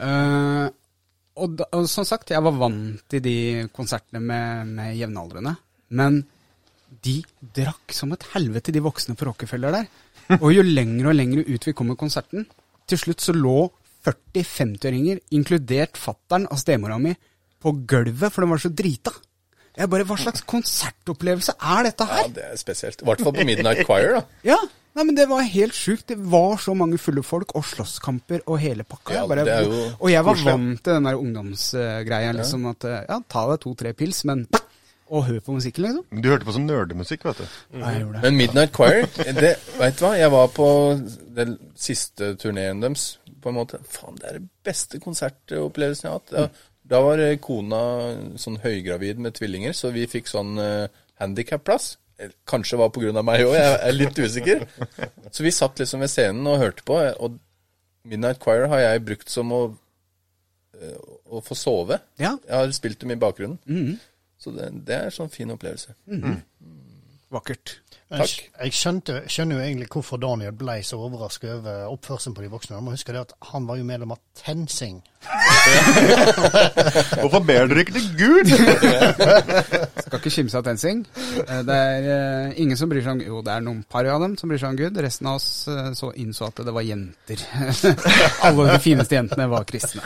[0.00, 0.68] Uh,
[1.40, 3.36] og, da, og som sagt, jeg var vant til de
[3.74, 5.56] konsertene med, med jevnaldrende.
[5.98, 6.22] Men
[7.04, 7.18] de
[7.58, 9.90] drakk som et helvete, de voksne på Rockefeller der.
[10.44, 12.46] Og jo lenger og lenger ut vi kom med konserten,
[12.86, 13.64] til slutt så lå
[14.06, 17.14] 40-50-åringer, inkludert fattern og stemora mi,
[17.60, 19.12] på gulvet, for de var så drita.
[19.76, 22.26] Jeg bare, Hva slags konsertopplevelse er dette her?
[22.26, 23.02] Ja, det er spesielt.
[23.02, 24.22] I hvert fall på Midnight Choir, da.
[24.50, 24.56] Ja,
[24.96, 26.08] nei, men Det var helt sjukt.
[26.10, 29.20] Det var så mange fulle folk og slåsskamper og hele pakka.
[29.20, 29.44] Ja, bare,
[30.00, 32.34] og jeg var vant til den der ungdomsgreia.
[32.40, 34.46] Liksom, at ja, ta deg to-tre pils, men
[35.10, 36.22] og hør på musikken, liksom.
[36.22, 37.46] Du hørte på som nerdemusikk, vet du.
[37.74, 38.22] Ja, jeg gjorde det.
[38.22, 39.06] Men Midnight Choir,
[39.40, 40.12] det, vet du hva?
[40.18, 40.66] Jeg var på
[41.40, 43.06] den siste turneen deres,
[43.42, 43.80] på en måte.
[43.90, 46.34] Faen, det er den beste konsertopplevelsen jeg har hatt.
[46.36, 47.80] Da, da var eh, kona
[48.40, 50.86] sånn høygravid med tvillinger, så vi fikk sånn uh,
[51.22, 51.92] handikapplass.
[52.20, 54.66] Eh, Kanskje var på grunn av meg òg, jeg er litt usikker.
[55.30, 57.38] Så vi satt liksom ved scenen og hørte på, og
[58.10, 59.60] Midnight Choir har jeg brukt som å,
[60.78, 60.96] eh,
[61.30, 61.98] å få sove.
[62.22, 62.36] Ja.
[62.46, 63.58] Jeg har spilt dem i bakgrunnen.
[64.40, 65.92] Så det, det er en sånn fin opplevelse.
[67.30, 67.76] Vakkert.
[68.10, 68.26] Takk.
[68.26, 72.50] Jeg, jeg skjønte, skjønner jo egentlig hvorfor Daniel ble så overrasket over oppførselen på de
[72.50, 72.74] voksne.
[72.80, 74.98] Man må huske det at han var jo medlem av TenSing.
[77.20, 78.48] Hvorfor ber dere ikke til Gud?
[80.06, 81.02] Skal ikke kimse av TenSing.
[81.44, 84.22] Eh, Det er eh, ingen som bryr seg om Jo, det er noen par av
[84.24, 84.96] dem som bryr seg om Gud.
[85.04, 87.42] Resten av oss eh, så innså at det var jenter.
[88.48, 90.00] Alle de fineste jentene var kristne.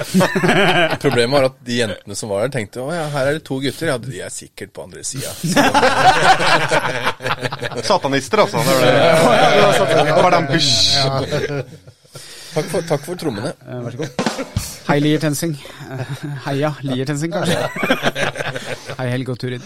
[0.98, 3.60] Problemet var at de jentene som var der, tenkte å ja, her er det to
[3.62, 3.92] gutter.
[3.94, 5.30] Ja, de er sikkert på andre sida.
[7.94, 8.58] Satanister, altså.
[8.58, 11.64] Det var det.
[12.54, 13.50] Takk for, takk for trommene.
[13.66, 14.10] Eh, Vær så god.
[14.86, 15.56] Hei, Lier Tensing.
[15.90, 16.12] Eh,
[16.44, 17.58] Heia Lier Tensing, kanskje.
[19.00, 19.64] Hei, Helge og Turid.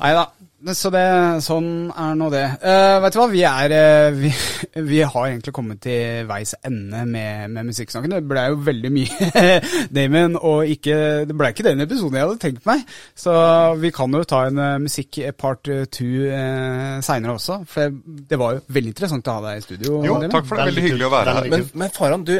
[0.00, 0.24] Nei da.
[0.72, 1.04] Så det,
[1.44, 2.44] sånn er nå det.
[2.62, 4.30] Uh, vet du hva, vi er uh, vi,
[4.90, 8.14] vi har egentlig kommet til veis ende med, med musikksnakken.
[8.16, 9.28] Det ble jo veldig mye
[9.96, 10.96] Damon, og ikke,
[11.28, 12.84] det ble ikke den episoden jeg hadde tenkt meg.
[13.18, 13.34] Så
[13.82, 17.60] vi kan jo ta en uh, musikk part two uh, seinere også.
[17.68, 17.92] For
[18.30, 19.98] det var jo veldig interessant å ha deg i studio.
[20.00, 20.32] Jo, Damon.
[20.32, 20.70] takk for det.
[20.72, 21.50] Veldig hyggelig å være her.
[21.56, 22.38] Men, men Faran, du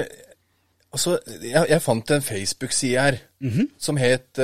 [0.94, 3.16] Altså, jeg, jeg fant en Facebook-side her
[3.82, 4.38] som het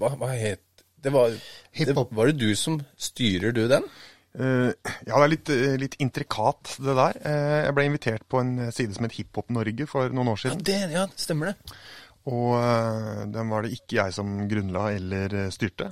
[0.00, 0.62] hva, hva het
[1.02, 1.34] det var,
[1.76, 3.86] det, var det du som styrer du den?
[4.30, 4.70] Uh,
[5.08, 7.16] ja, det er litt, eh, litt intrikat, det der.
[7.24, 10.60] Uh, jeg ble invitert på en side som het Hiphop Norge for noen år siden.
[10.62, 11.78] Ja, det, ja, stemmer det.
[12.30, 15.90] Og uh, den var det ikke jeg som grunnla eller styrte.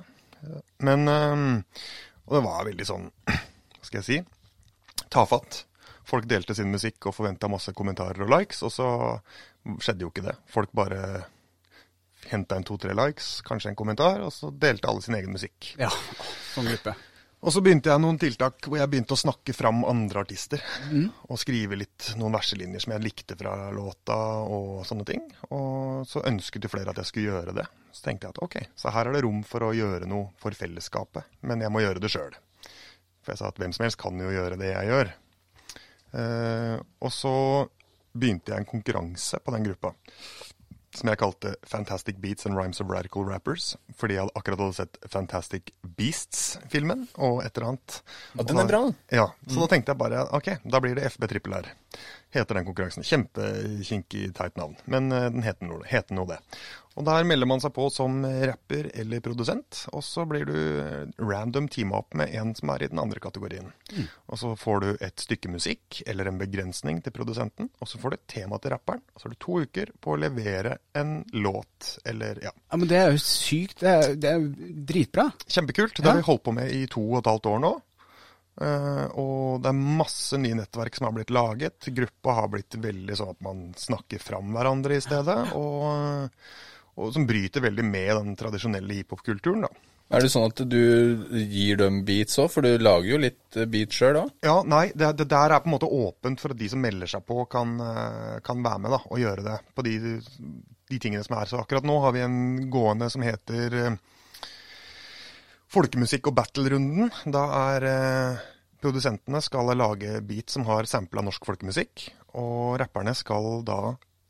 [0.87, 4.19] Men Og det var veldig sånn, hva skal jeg si,
[5.11, 5.65] tafatt.
[6.07, 8.87] Folk delte sin musikk og forventa masse kommentarer og likes, og så
[9.83, 10.37] skjedde jo ikke det.
[10.53, 11.25] Folk bare
[12.31, 15.75] henta en to-tre likes, kanskje en kommentar, og så delte alle sin egen musikk.
[15.81, 15.91] Ja,
[16.55, 16.95] sånn gruppe.
[17.39, 20.63] Og så begynte jeg noen tiltak hvor jeg begynte å snakke fram andre artister.
[21.31, 25.23] Og skrive litt noen verselinjer som jeg likte fra låta og sånne ting.
[25.55, 27.69] Og så ønsket jo flere at jeg skulle gjøre det.
[27.95, 30.59] Så tenkte jeg at ok, så her er det rom for å gjøre noe for
[30.59, 31.31] fellesskapet.
[31.47, 32.35] Men jeg må gjøre det sjøl.
[33.23, 35.15] For jeg sa at hvem som helst kan jo gjøre det jeg gjør.
[36.19, 36.77] Eh,
[37.07, 37.37] og så
[38.19, 39.95] begynte jeg en konkurranse på den gruppa
[40.99, 43.73] som jeg kalte Fantastic Beats and Rhymes of Radical Rappers.
[43.99, 48.01] Fordi jeg akkurat hadde sett Fantastic Beasts-filmen og et eller annet.
[48.39, 48.83] Og den er bra.
[49.15, 51.71] Ja, Så da tenkte jeg bare ok, da blir det FB trippel R.
[52.35, 53.07] Heter den konkurransen.
[53.07, 54.77] Kjempekinkig, teit navn.
[54.85, 56.43] Men eh, den heter noe det.
[56.99, 61.05] Og der melder man seg på som rapper eller produsent, og så blir du eh,
[61.23, 63.71] random teama opp med en som er i den andre kategorien.
[64.27, 68.11] Og så får du et stykke musikk eller en begrensning til produsenten, og så får
[68.11, 69.05] du et tema til rapperen.
[69.15, 72.53] Og så har du to uker på å levere en låt eller ja.
[72.53, 73.79] Ja, men Det er jo sykt.
[73.81, 74.49] Det er, det er
[74.91, 75.31] dritbra.
[75.47, 76.03] Kjempekult.
[76.03, 77.77] Det har vi holdt på med i to og et halvt år nå.
[78.61, 81.91] Eh, og det er masse nye nettverk som har blitt laget.
[81.95, 85.39] Gruppa har blitt veldig sånn at man snakker fram hverandre i stedet.
[85.59, 86.33] Og,
[86.99, 89.73] og som bryter veldig med den tradisjonelle hiphop-kulturen, da.
[90.09, 90.79] Er det sånn at du
[91.53, 94.31] gir dem beats òg, for du lager jo litt eh, beats sjøl òg?
[94.45, 97.11] Ja, nei, det, det der er på en måte åpent for at de som melder
[97.13, 99.99] seg på, kan, eh, kan være med da, og gjøre det på de,
[100.89, 101.51] de tingene som er.
[101.51, 102.39] Så akkurat nå har vi en
[102.73, 103.99] gående som heter eh,
[105.69, 107.11] Folkemusikk og battle-runden.
[107.29, 107.45] Da
[107.75, 108.45] er eh,
[108.81, 112.09] produsentene skal lage beat som har sampla norsk folkemusikk,
[112.41, 113.81] og rapperne skal da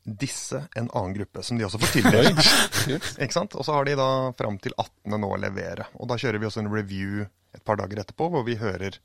[0.09, 2.41] disse en annen gruppe, som de også får tildelt.
[3.23, 3.55] Ikke sant?
[3.55, 4.09] Og så har de da
[4.39, 5.19] fram til 18.
[5.21, 5.89] nå å levere.
[6.01, 8.97] Og da kjører vi også en review et par dager etterpå, hvor vi hører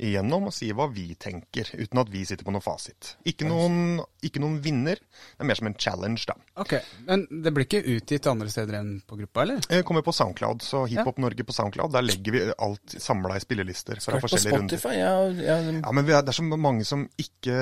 [0.00, 3.14] igjennom og sier hva vi tenker, uten at vi sitter på noe fasit.
[3.28, 4.96] Ikke noen, ikke noen vinner.
[4.96, 6.36] Det er mer som en challenge, da.
[6.62, 6.74] Ok,
[7.06, 9.60] Men det blir ikke utgitt andre steder enn på gruppa, eller?
[9.68, 13.44] Det kommer på Soundcloud, så Hiphop Norge på Soundcloud, der legger vi alt samla i
[13.44, 14.80] spillelister fra På forskjellige runder.
[14.80, 14.96] Spotify?
[15.00, 15.12] Ja,
[15.50, 17.56] ja, Ja, men vi er, det er så mange som ikke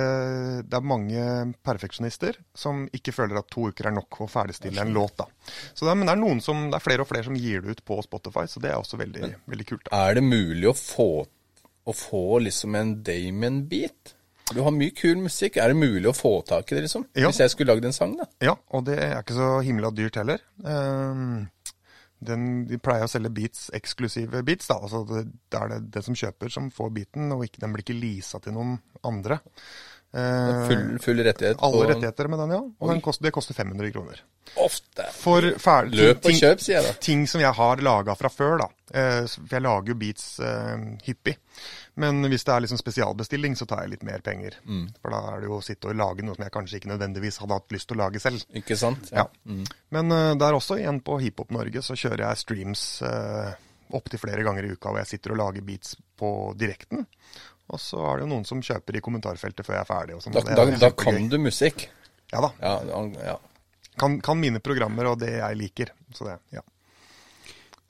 [0.69, 1.23] Det er mange
[1.67, 5.27] perfeksjonister som ikke føler at to uker er nok å ferdigstille en låt, da.
[5.75, 7.65] Så det er, men det er noen som Det er flere og flere som gir
[7.65, 9.85] det ut på Spotify, så det er også veldig, veldig kult.
[9.89, 10.05] da.
[10.09, 11.09] Er det mulig å få,
[11.89, 14.15] å få liksom en Damien-beat?
[14.55, 15.59] Du har mye kul musikk.
[15.61, 17.05] Er det mulig å få tak i det, liksom?
[17.13, 17.29] Ja.
[17.29, 18.29] Hvis jeg skulle lagd en sang, da?
[18.45, 20.41] Ja, og det er ikke så himla dyrt heller.
[20.65, 21.51] Um,
[22.25, 24.71] den, de pleier å selge beats, eksklusive beats.
[24.71, 27.77] da, altså det, det er det, det som kjøper som får beaten, og ikke, den
[27.77, 29.41] blir ikke leasa til noen andre.
[30.15, 31.59] Eh, Full, full rettighet?
[31.61, 32.61] alle på- rettigheter med den, ja.
[32.81, 34.23] Og den koster, det koster 500 kroner.
[34.57, 35.05] Ofte.
[35.13, 36.93] For ferdig, Løp og ting, kjøp, sier jeg da.
[37.05, 38.69] ting som jeg har laga fra før, da.
[38.95, 41.37] Eh, for jeg lager jo beats uh, hyppig.
[42.01, 44.57] Men hvis det er liksom spesialbestilling, så tar jeg litt mer penger.
[44.65, 44.87] Mm.
[45.03, 47.41] For da er det jo å sitte og lage noe som jeg kanskje ikke nødvendigvis
[47.43, 48.45] hadde hatt lyst til å lage selv.
[48.57, 49.11] Ikke sant?
[49.13, 49.27] Ja.
[49.91, 53.53] Men uh, der også, igjen på Hiphop Norge, så kjører jeg streams uh,
[53.93, 57.05] opptil flere ganger i uka hvor jeg sitter og lager beats på direkten.
[57.69, 60.17] Og så er det jo noen som kjøper i kommentarfeltet før jeg er ferdig.
[60.17, 61.89] Og sånn, Da, da, da kan du musikk.
[62.33, 62.51] Ja da.
[62.63, 63.37] Ja, ja.
[63.99, 65.93] Kan, kan mine programmer og det jeg liker.
[66.17, 66.63] Så det, ja.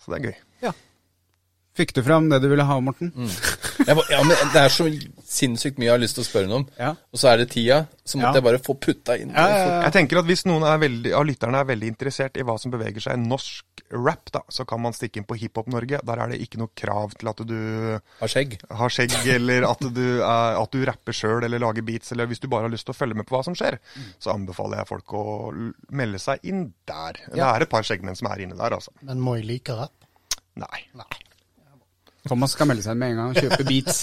[0.02, 0.36] Så det er gøy.
[1.78, 3.12] Fikk du fram det du ville ha, Morten?
[3.14, 4.88] Jeg, Må, ja, men det er så
[5.28, 6.66] sinnssykt mye jeg har lyst til å spørre noe om.
[6.78, 6.88] Ja.
[7.14, 8.40] Og så er det tida, så måtte Ja.
[8.40, 9.30] jeg bare få putta inn.
[9.30, 9.76] Ja, ja, ja.
[9.86, 12.72] Jeg tenker at Hvis noen er veldig, av lytterne er veldig interessert i hva som
[12.74, 16.00] beveger seg i norsk rap, da, så kan man stikke inn på Hiphop Norge.
[16.04, 17.54] Der er det ikke noe krav til at du
[18.18, 18.58] Har skjegg.
[18.80, 22.42] har skjegg, eller at du, er, at du rapper sjøl eller lager beats, eller hvis
[22.42, 23.78] du bare har lyst til å følge med på hva som skjer,
[24.18, 25.24] så anbefaler jeg folk å
[25.94, 27.22] melde seg inn der.
[27.32, 28.90] Det er et par skjeggmenn som er inne der, altså.
[29.06, 29.94] Men må jeg like rapp?
[30.58, 30.82] Nei.
[32.26, 34.00] Thomas skal melde seg med en gang og kjøpe beats.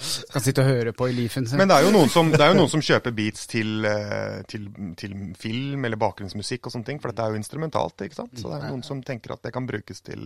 [0.00, 1.58] Skal sitte og høre på i leafen sin.
[1.60, 4.40] Men det er jo noen som, det er jo noen som kjøper beats til, eh,
[4.50, 4.66] til,
[4.98, 8.32] til film eller bakgrunnsmusikk og sånne ting, for dette er jo instrumentalt, ikke sant?
[8.40, 10.24] Så det er jo noen som tenker at det kan brukes til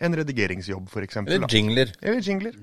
[0.00, 1.36] en redigeringsjobb, for eksempel.
[1.38, 1.92] Eller jingler.
[2.02, 2.56] Eller jingler.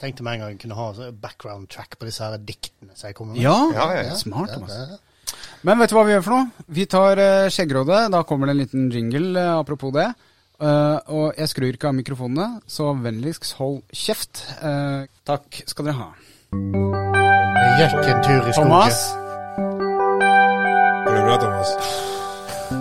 [0.00, 3.08] Tenkte meg en gang jeg kunne ha så background track på disse her diktene som
[3.10, 3.42] jeg kommer med.
[3.44, 4.20] ja, Ja, ja, ja.
[4.20, 4.52] smart.
[4.54, 4.76] Thomas.
[4.76, 5.00] det-
[5.64, 6.66] Men vet du hva vi gjør for noe?
[6.76, 8.10] Vi tar uh, Skjeggrådet.
[8.12, 10.10] Da kommer det en liten jingle, uh, apropos det.
[10.62, 14.44] Eh, og jeg skrur ikke av mikrofonene, så vennligst hold kjeft.
[14.62, 16.08] Uh, takk skal dere ha.
[16.54, 18.70] Jeg gikk en tur i skogen.
[18.70, 18.98] Thomas?
[21.04, 21.70] Går det bra, Thomas?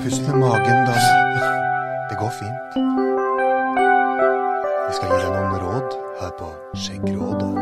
[0.03, 0.93] Pust med magen, da.
[2.11, 2.77] Det går fint.
[4.87, 6.47] Vi skal gi deg noen råd her på
[6.77, 7.53] Skjeggrådet.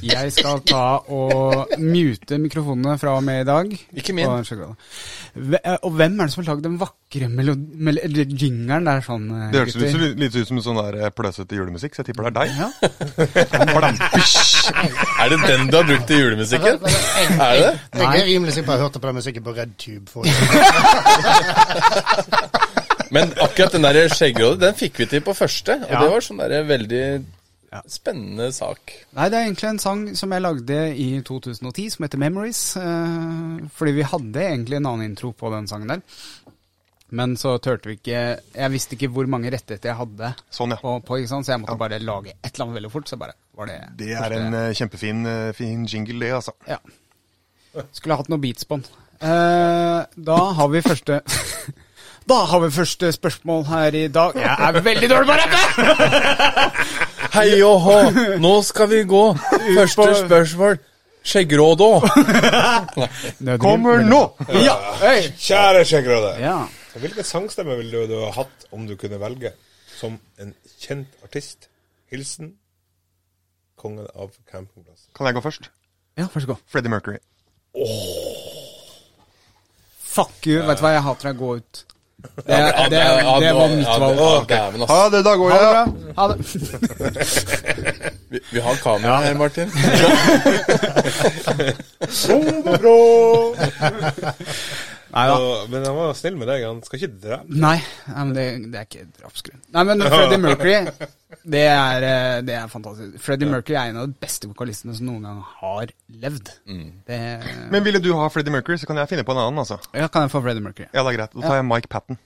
[0.00, 3.66] Jeg skal ta og mute mikrofonene fra og med i dag.
[4.00, 4.26] Ikke min.
[4.32, 9.58] eh, Og hvem er det som har lagd den vakre jingeren der sånn, eh, Det
[9.60, 12.32] høres litt, litt ut som en sånn der eh, pløsete julemusikk, så jeg tipper det
[12.32, 12.48] er deg.
[12.56, 12.68] Ja.
[15.22, 16.74] Er det den du har brukt i julemusikken?
[16.78, 16.88] Er det
[17.66, 17.72] det?
[18.00, 20.06] Jeg er rimelig sikker på at jeg hørte på den musikken på RedTube.
[20.10, 20.20] For
[23.12, 25.72] Men akkurat den der skjeggrådet, den fikk vi til på første.
[25.84, 25.98] Og Ja.
[26.00, 27.02] det var sånn der veldig
[27.88, 28.92] spennende sak.
[29.16, 32.62] Nei, det er egentlig en sang som jeg lagde i 2010, som heter Memories.
[32.80, 36.02] Eh, fordi vi hadde egentlig en annen intro på den sangen der.
[37.12, 40.78] Men så turte vi ikke Jeg visste ikke hvor mange rettigheter jeg hadde Sånn, ja.
[40.80, 41.44] på, på ikke sant?
[41.44, 43.10] så jeg måtte bare lage et eller annet veldig fort.
[43.10, 46.56] Så bare var det Det er en uh, kjempefin uh, fin jingle, det, altså.
[46.68, 46.80] Ja.
[47.92, 48.88] Skulle hatt noe beats på den.
[49.22, 51.20] Eh, da har vi første
[52.32, 54.34] Da har vi første spørsmål her i dag.
[54.38, 57.08] Jeg er veldig dårlig på å rappe!
[57.32, 57.96] Hei og hå,
[58.42, 59.22] nå skal vi gå.
[59.76, 60.78] Første spørsmål.
[61.22, 62.06] Skjeggråd òg.
[63.62, 64.22] Kommer nå!
[64.58, 65.20] Ja, hei.
[65.38, 66.32] Kjære Skjeggråde.
[66.42, 66.56] ja.
[66.92, 69.54] Hvilken sangstemme ville du, ha hatt om du kunne velge
[69.96, 70.50] som en
[70.82, 71.70] kjent artist?
[72.12, 72.50] Hilsen
[73.80, 75.06] kongen av campingplass.
[75.16, 75.70] Kan jeg gå først?
[76.20, 76.58] Ja, først gå.
[76.68, 77.16] Freddie Mercury.
[80.12, 80.60] Fuck you.
[80.68, 81.40] Vet du hva, jeg hater deg.
[81.40, 81.80] Gå ut.
[82.46, 82.98] Det, det,
[83.40, 84.20] det var mitt valg.
[84.42, 84.58] Okay.
[84.88, 85.72] Ha det, da går Ha det jeg.
[85.72, 85.86] bra.
[86.16, 86.38] Ha det.
[88.32, 89.68] Vi, vi har kamera her, Martin.
[95.12, 95.34] Nei ja.
[95.36, 96.62] Og, men han var snill med deg.
[96.64, 97.56] Han skal ikke drepe.
[97.62, 97.74] Nei,
[98.08, 99.60] nei, men det, det er ikke drapsgrunn.
[99.76, 101.08] Nei, men Freddie Mercury,
[101.54, 103.18] det er, eh, det er fantastisk.
[103.20, 105.92] Freddie Mercury er en av de beste vokalistene som noen gang har
[106.24, 106.52] levd.
[107.08, 107.20] Det,
[107.74, 109.76] Men ville du ha Freddie Mercury, så kan jeg finne på en annen, altså.
[109.92, 110.88] ja, kan jeg få Freddie Mercury?
[110.88, 111.36] Ja, det er greit.
[111.36, 112.20] Da tar jeg Mike Patten.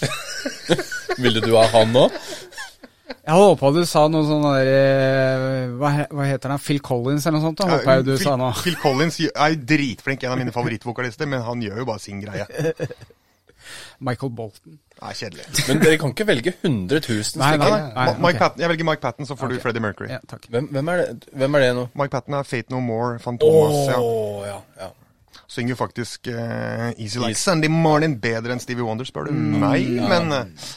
[1.20, 2.14] Ville du ha han òg?
[3.10, 6.60] Jeg håpa du sa noe sånn der eh, hva, hva heter han?
[6.62, 7.60] Phil Collins eller noe sånt?
[7.62, 8.52] Da håper jeg du Phil, sa noe.
[8.64, 12.46] Phil Collins er dritflink, en av mine favorittvokalister, men han gjør jo bare sin greie.
[14.00, 14.78] Michael Bolton.
[15.00, 15.44] Er kjedelig.
[15.68, 17.70] Men dere kan ikke velge 100 000 Nei, nei, stykker.
[17.70, 17.90] nei.
[17.94, 18.40] Ma- Mike ok.
[18.42, 19.56] Patton, jeg velger Mike Patten, så får okay.
[19.60, 20.08] du Freddie Mercury.
[20.12, 20.48] Ja, takk.
[20.50, 21.84] Hvem, hvem, er det, hvem er det nå?
[22.00, 23.94] Mike Patten er Fate No More, Fantomas.
[23.96, 24.56] Oh, Ja.
[24.56, 24.58] ja.
[24.86, 24.90] ja.
[25.50, 27.40] Synger faktisk uh, Easy Like Easy.
[27.42, 29.88] Sunday Morning bedre enn Stevie Wonder, spør du meg.
[29.98, 30.68] Men, eh,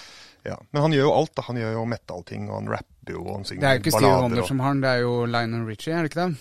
[0.45, 0.57] ja.
[0.71, 1.35] men han gjør jo alt.
[1.35, 1.41] da.
[1.47, 3.91] Han gjør jo metal-ting, og han rapper jo, og han synger Det er jo ikke
[3.91, 6.27] Steve ballader Wonder og- som har den, det er jo Lionel Richie, er det ikke
[6.27, 6.35] det?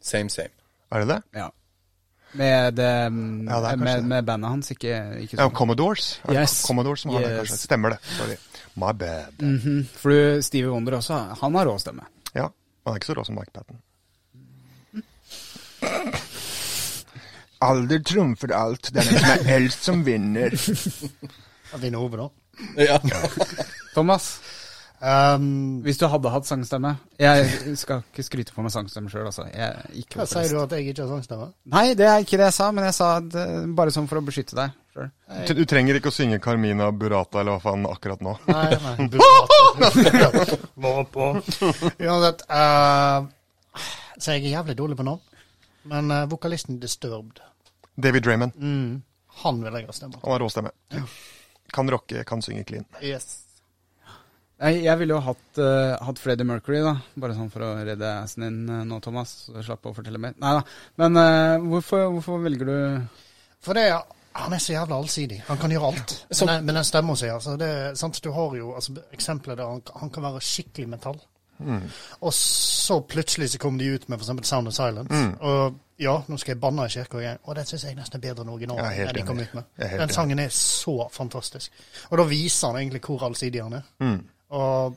[0.00, 0.48] Same, same.
[0.92, 1.22] Er det det?
[1.34, 1.48] Ja.
[2.32, 4.94] Med, det, Ja, det er med, med bandet hans, ikke,
[5.24, 5.54] ikke Ja, sånn.
[5.54, 6.20] Commodores.
[6.28, 6.60] Er Yes.
[6.66, 7.56] Commodores som har det, kanskje.
[7.66, 7.98] Stemmer det.
[8.16, 8.36] Sorry.
[8.76, 9.32] My bad.
[9.42, 9.84] Mhm.
[9.98, 12.06] For du, Stevie Wonder også, han har rå stemme.
[12.34, 12.46] Ja,
[12.86, 13.80] han er ikke så rå som Mike Patten.
[17.60, 18.88] Alder trumfer alt.
[18.92, 20.54] Det er den som er eldst som vinner.
[21.72, 22.28] Han Vinner over da.
[22.90, 22.98] Ja.
[23.94, 24.40] Thomas,
[25.00, 29.46] Um, hvis du hadde hatt sangstemme Jeg skal ikke skryte på meg sangstemme sjøl, altså.
[29.48, 31.46] Jeg, er ikke hva sier du at jeg ikke har sangstemme?
[31.72, 33.44] Nei, det er ikke det jeg sa, men jeg sa det,
[33.78, 35.08] bare sånn for å beskytte deg sjøl.
[35.56, 38.36] Du trenger ikke å synge Carmina Burata eller hva faen akkurat nå.
[38.52, 39.08] Nei, nei.
[41.16, 41.24] På.
[41.40, 42.44] Uansett.
[42.52, 43.24] Uh,
[44.20, 45.24] så jeg er jævlig dårlig på navn.
[45.88, 47.40] Men uh, vokalisten Disturbed,
[47.96, 48.52] David Draymond.
[48.60, 49.00] mm,
[49.46, 50.20] han vil jeg ha stemme.
[50.20, 50.76] Han har rå stemme.
[51.72, 52.84] Kan rocke, kan synge clean.
[53.02, 53.44] Yes.
[54.60, 56.96] Jeg, jeg ville jo hatt, uh, hatt Freddie Mercury, da.
[57.22, 59.30] Bare sånn for å redde assen din uh, nå, Thomas.
[59.64, 60.34] Slapp å fortelle mer.
[60.42, 60.64] Nei da.
[61.00, 62.74] Men uh, hvorfor, hvorfor velger du
[63.64, 64.02] For det er
[64.40, 65.40] han er så jævla allsidig.
[65.48, 66.12] Han kan gjøre alt.
[66.30, 67.56] Så- Men, den- men den stemmen sin, altså.
[67.58, 68.20] Det, sant?
[68.22, 71.18] Du har jo altså, eksempler der han, han kan være skikkelig metall.
[72.20, 74.48] Og så plutselig så kom de ut med f.eks.
[74.48, 75.20] Sound of Silence.
[75.40, 78.22] Og ja, nå skal jeg banne i kirka igjen, og den syns jeg nesten er
[78.24, 78.86] bedre enn originalen.
[78.96, 79.66] Ja, enn de kom ut med.
[80.00, 81.72] Den sangen er så fantastisk.
[82.10, 84.16] Og da viser han egentlig hvor allsidig han er.
[84.56, 84.96] Og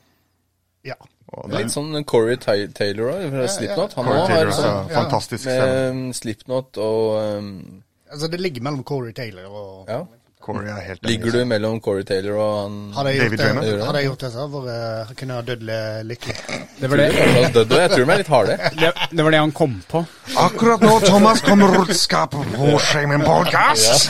[0.88, 0.95] ja.
[1.34, 3.94] Og er Litt sånn Corey Taylor òg, fra Slipknot.
[3.98, 5.94] Han Corey Taylor har sånn fantastisk stemme.
[5.99, 7.56] med Slipknot og um,
[8.14, 10.03] Altså, det ligger mellom Corey Taylor og Ja.
[10.44, 11.10] Corey er helt enig.
[11.14, 13.86] Ligger du mellom Corey Taylor og han Hadde jeg David gjort det, Draymond?
[13.88, 15.64] hadde jeg gjort det så hadde jeg vært- kunne jeg dødd
[16.10, 16.36] lykkelig.
[16.82, 18.57] Det var det, Jeg tror de er litt harde.
[18.82, 20.02] det, det, var det han kom på.
[20.44, 24.10] Akkurat nå, Thomas, kommer rotskap på Shaman Podcast.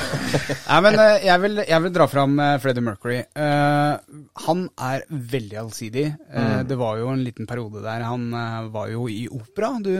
[0.67, 3.19] Nei, men eh, jeg, vil, jeg vil dra fram eh, Freddie Mercury.
[3.21, 6.07] Eh, han er veldig allsidig.
[6.33, 9.73] Eh, Det var jo en liten periode der han eh, var jo i opera.
[9.83, 9.91] Du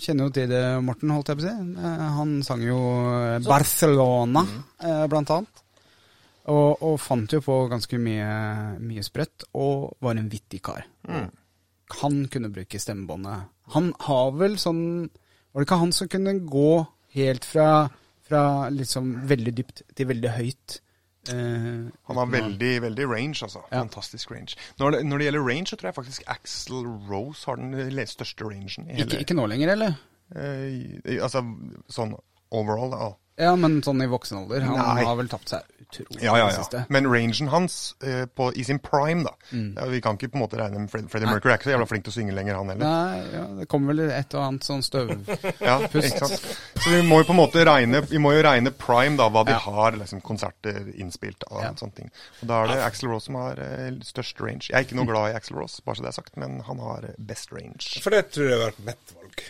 [0.00, 1.54] kjenner jo til det, Morten, holdt jeg på å si.
[1.84, 2.80] Eh, han sang jo
[3.12, 4.46] eh, Barcelona,
[4.80, 5.62] eh, blant annet.
[6.46, 8.26] Og, og fant jo på ganske mye,
[8.78, 10.84] mye sprøtt, og var en vittig kar.
[12.02, 13.48] Han kunne bruke stemmebåndet.
[13.74, 16.68] Han har vel sånn Var det ikke han som kunne gå
[17.16, 17.88] helt fra,
[18.26, 20.80] fra liksom veldig dypt til veldig høyt?
[21.26, 23.64] Uh, Han har veldig veldig range, altså.
[23.72, 23.80] Ja.
[23.80, 24.54] Fantastisk range.
[24.78, 28.44] Når det, når det gjelder range, så tror jeg faktisk Axel Rose har den største
[28.46, 28.68] rangen.
[28.86, 29.96] i ikke, hele- ikke nå lenger, eller?
[30.30, 31.42] Uh, altså
[31.90, 32.14] sånn
[32.54, 33.08] overall, da.
[33.36, 34.62] Ja, men sånn i voksen alder.
[34.64, 35.02] Han Nei.
[35.04, 36.54] har vel tapt seg utrolig Ja, ja, ja.
[36.56, 36.80] siste.
[36.88, 39.74] Men rangen hans eh, på, i sin prime, da Mm.
[39.76, 41.74] ja, Vi kan ikke på en måte regne med Fred, Freddie Mercury er ikke så
[41.76, 42.88] jævla flink til å synge lenger, han heller.
[42.88, 45.44] Nei, ja, det kommer vel et og annet sånn støvpust.
[45.68, 46.48] Ja, ikke sant?
[46.82, 49.44] Så vi må jo på en måte regne Vi må jo regne prime, da, hva
[49.46, 51.60] de har liksom, konserter innspilt av.
[51.62, 51.70] Ja.
[51.78, 52.10] sånne ting.
[52.40, 54.70] Og Da er det Axel Rose som har eh, størst range.
[54.72, 56.80] Jeg er ikke noe glad i Axel Rose, bare så det er sagt, men han
[56.82, 58.00] har eh, best range.
[58.00, 59.46] For det tror jeg har vært mitt valg.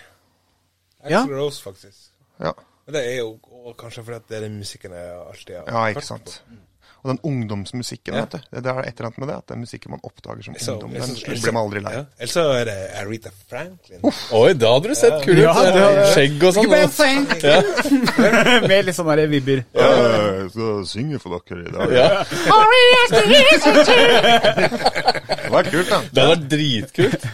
[1.07, 1.23] Ja.
[1.23, 2.11] Axl Rose, faktisk.
[2.43, 2.53] Ja,
[2.87, 5.65] Men det er jo og kanskje fordi at det er den musikken jeg alltid har
[5.75, 6.25] ja ikke sant.
[6.47, 6.63] på.
[7.07, 8.21] Og den ungdomsmusikken, Ja.
[8.25, 8.39] vet du.
[8.51, 10.91] Det er et eller annet med det, at den musikken man oppdager som Så- ungdom,
[10.91, 11.93] den blir man aldri lei.
[11.93, 12.05] Ja.
[12.19, 14.01] Eller så er det Aretha Franklin.
[14.33, 15.43] Oi, da hadde du sett kul ut.
[15.43, 16.71] Ja, det Skjegg og sånn.
[17.43, 17.61] Ja.
[18.67, 19.29] Med litt sånne vibber.
[19.29, 19.65] vibber.
[19.75, 21.89] Jeg skal synge for dere i dag.
[21.95, 22.25] Ja.
[25.57, 25.99] Det var kult, da.
[26.13, 27.25] Det hadde vært dritkult.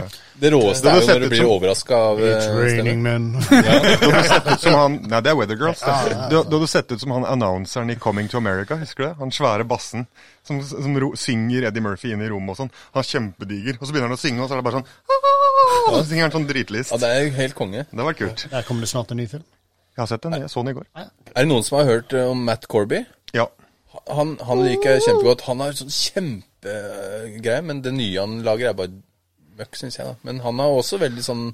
[0.42, 3.26] Det råeste Det er jo når du blir overraska av eh, It's raining stemmen.
[3.32, 3.42] men.
[4.02, 5.82] Du hadde sett ut som han Nei, det er Weather Girls.
[5.84, 6.16] Det.
[6.32, 9.14] Du, du hadde sett ut som han annonseren i Coming to America, husker du det?
[9.20, 10.06] Han svære bassen
[10.46, 12.72] som, som ro, synger Eddie Murphy inn i rommet og sånn.
[12.96, 14.88] Han er kjempediger, og så begynner han å synge, og så er det bare sånn
[15.92, 16.94] Og så synger han sånn dritlist.
[16.94, 17.84] Ja, det er jo helt konge.
[17.90, 18.46] Det var kult.
[18.50, 19.44] Der kommer det snart en ny film.
[19.92, 20.86] Jeg har sett den, jeg så den i går.
[20.96, 23.02] Er det noen som har hørt eh, om Matt Corby?
[24.08, 25.42] Han, han liker jeg kjempegodt.
[25.48, 28.94] Han har sånn kjempegreie, men det nye han lager, er bare
[29.58, 30.06] møkk, syns jeg.
[30.08, 30.14] da.
[30.26, 31.44] Men han har også veldig sånn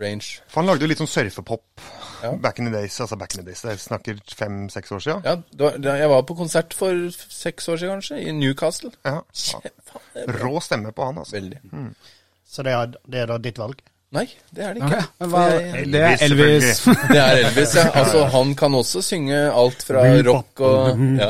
[0.00, 0.40] range.
[0.48, 1.82] For han lagde jo litt sånn surfepop
[2.22, 2.30] Ja.
[2.38, 3.00] back in the days.
[3.00, 5.22] Altså back in the days, Jeg snakker fem-seks år siden.
[5.26, 8.92] Ja, det var, det, Jeg var på konsert for seks år siden, kanskje, i Newcastle.
[9.04, 9.20] Ja.
[9.34, 10.38] Kjem- faen, det bra.
[10.46, 11.36] Rå stemme på han, altså.
[11.36, 11.58] Veldig.
[12.46, 13.80] Så det er, det er da ditt valg?
[14.12, 14.96] Nei, det er det ikke.
[15.22, 16.80] Ja, hva, jeg- det er Elvis.
[16.84, 17.84] Det er Elvis, ja.
[17.96, 21.28] Altså, han kan også synge alt fra rock og ja.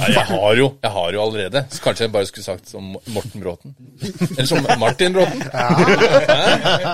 [0.00, 1.62] Nei, jeg har jo jeg har jo allerede.
[1.70, 3.76] Så kanskje jeg bare skulle sagt som Morten Bråten.
[4.34, 5.46] Eller som Martin Bråten.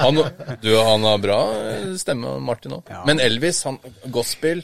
[0.05, 0.21] Han,
[0.61, 1.39] du, han har bra
[1.97, 2.85] stemme, Martin òg.
[3.09, 3.79] Men Elvis, han
[4.13, 4.61] gospel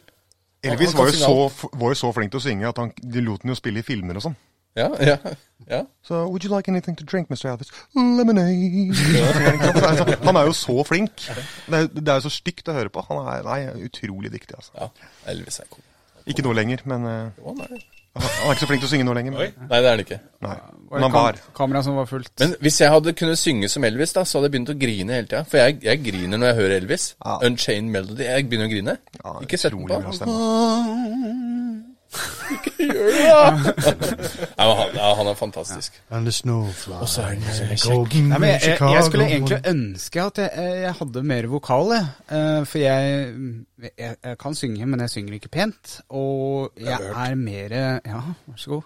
[0.67, 3.21] Elvis Han var jo, så, var jo så flink til å synge at han, de
[3.23, 4.37] lot han jo spille i filmer og sånn.
[4.77, 5.17] Ja, ja,
[5.71, 5.81] ja.
[6.05, 7.49] So, Would you like anything to drink, Mr.
[7.51, 7.73] Elvis?
[7.97, 8.93] Lemonade.
[10.29, 11.27] Han er jo så flink.
[11.67, 13.05] Det er, det er jo så stygt å høre på.
[13.09, 14.59] Han er nei, utrolig dyktig.
[14.59, 14.73] altså.
[14.77, 14.91] ja.
[15.33, 15.85] Elvis er cool.
[16.27, 17.85] Ikke nå lenger, men eh, Jo, han er
[18.17, 19.35] han er ikke så flink til å synge nå lenger.
[19.35, 20.19] Men, Nei, det er han ikke.
[20.47, 20.55] nei,
[20.91, 21.41] men han var.
[21.57, 22.33] kamera som var fullt?
[22.41, 25.19] Men hvis jeg hadde kunnet synge som Elvis, da, så hadde jeg begynt å grine
[25.19, 25.43] hele tida.
[25.51, 27.05] For jeg, jeg griner når jeg hører Elvis.
[27.21, 27.37] Ja.
[27.51, 28.25] Unchained Melody.
[28.31, 28.97] Jeg begynner å grine.
[29.21, 29.85] Ja, ikke sett den
[32.17, 33.59] utrolig gjør.
[34.57, 35.99] Nei, men han, ja, han er fantastisk.
[36.11, 36.95] And the snowfly.
[37.03, 37.45] Og så er den
[38.31, 42.07] Nei, men jeg, jeg, jeg skulle egentlig ønske at jeg, jeg hadde mer vokal, jeg.
[42.39, 43.27] Eh, For jeg,
[43.87, 45.99] jeg, jeg kan synge, men jeg synger ikke pent.
[46.17, 47.77] Og jeg er mer
[48.07, 48.83] Ja, vær så god.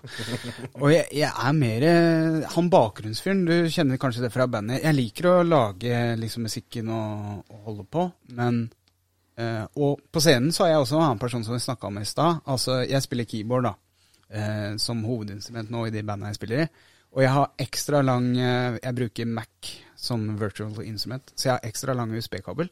[0.80, 1.88] Og jeg, jeg er mer
[2.56, 3.44] han bakgrunnsfyren.
[3.48, 4.82] Du kjenner kanskje det fra bandet.
[4.84, 8.64] Jeg liker å lage liksom musikken og, og holde på, men
[9.40, 12.00] eh, Og på scenen så er jeg også en annen person som vi snakka om
[12.00, 12.42] i stad.
[12.46, 13.76] Altså, jeg spiller keyboard, da
[14.34, 16.68] uh, som hovedinstrument nå i de bandene jeg spiller i.
[17.10, 21.66] Og jeg har ekstra lang uh, Jeg bruker Mac som virtual instrument, så jeg har
[21.68, 22.70] ekstra lang USB-kabel.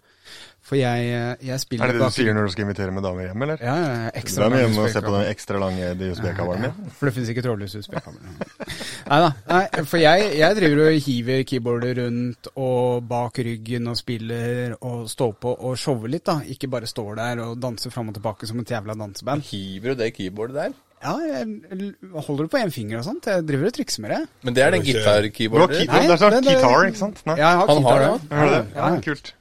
[0.65, 3.05] For jeg, eh, jeg spiller Er det det du sier når du skal invitere med
[3.05, 3.61] damer hjem, eller?
[3.65, 5.19] Ja, ja, ja, Da Du er med lang hjemme og ser på USB-kabel.
[5.19, 8.19] den ekstra lange USB-kabelen Ja, ja, For det finnes ikke trådløs USB-kabel.
[9.11, 9.31] Nei da.
[9.53, 15.07] Nei, for jeg, jeg driver og hiver keyboardet rundt og bak ryggen og spiller og
[15.13, 16.41] står på og shower litt, da.
[16.49, 19.45] Ikke bare står der og danser fram og tilbake som et jævla danseband.
[19.53, 20.77] Hiver du det keyboardet der?
[21.03, 21.95] Ja, jeg
[22.27, 23.27] holder det på én finger og sånt.
[23.31, 24.21] Jeg driver og trikser med det.
[24.43, 25.77] Men det er det Det gitarkeyboardet.
[25.79, 27.21] key- Nei, det er sånn det- det- ikke sant?
[27.27, 27.37] Nei.
[27.37, 28.37] Jeg har Han har gitar, det, ja.
[28.37, 28.75] Har du det?
[28.75, 29.33] Ja, Ja, kult.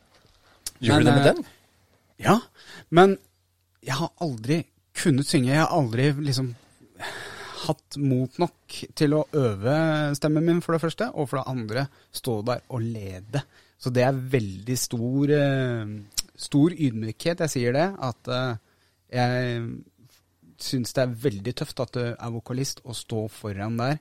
[0.81, 1.45] Gjør du det med eh, den?
[2.19, 2.39] Ja,
[2.91, 3.17] men
[3.83, 5.47] jeg har aldri kunnet synge.
[5.47, 6.55] Jeg har aldri liksom
[7.67, 8.53] hatt mot nok
[8.95, 11.09] til å øve stemmen min, for det første.
[11.15, 13.41] Og for det andre stå der og lede.
[13.79, 15.85] Så det er veldig stor, eh,
[16.37, 17.95] stor ydmykhet, jeg sier det.
[17.99, 18.55] At eh,
[19.11, 19.83] jeg
[20.61, 23.97] syns det er veldig tøft at du er vokalist og står foran der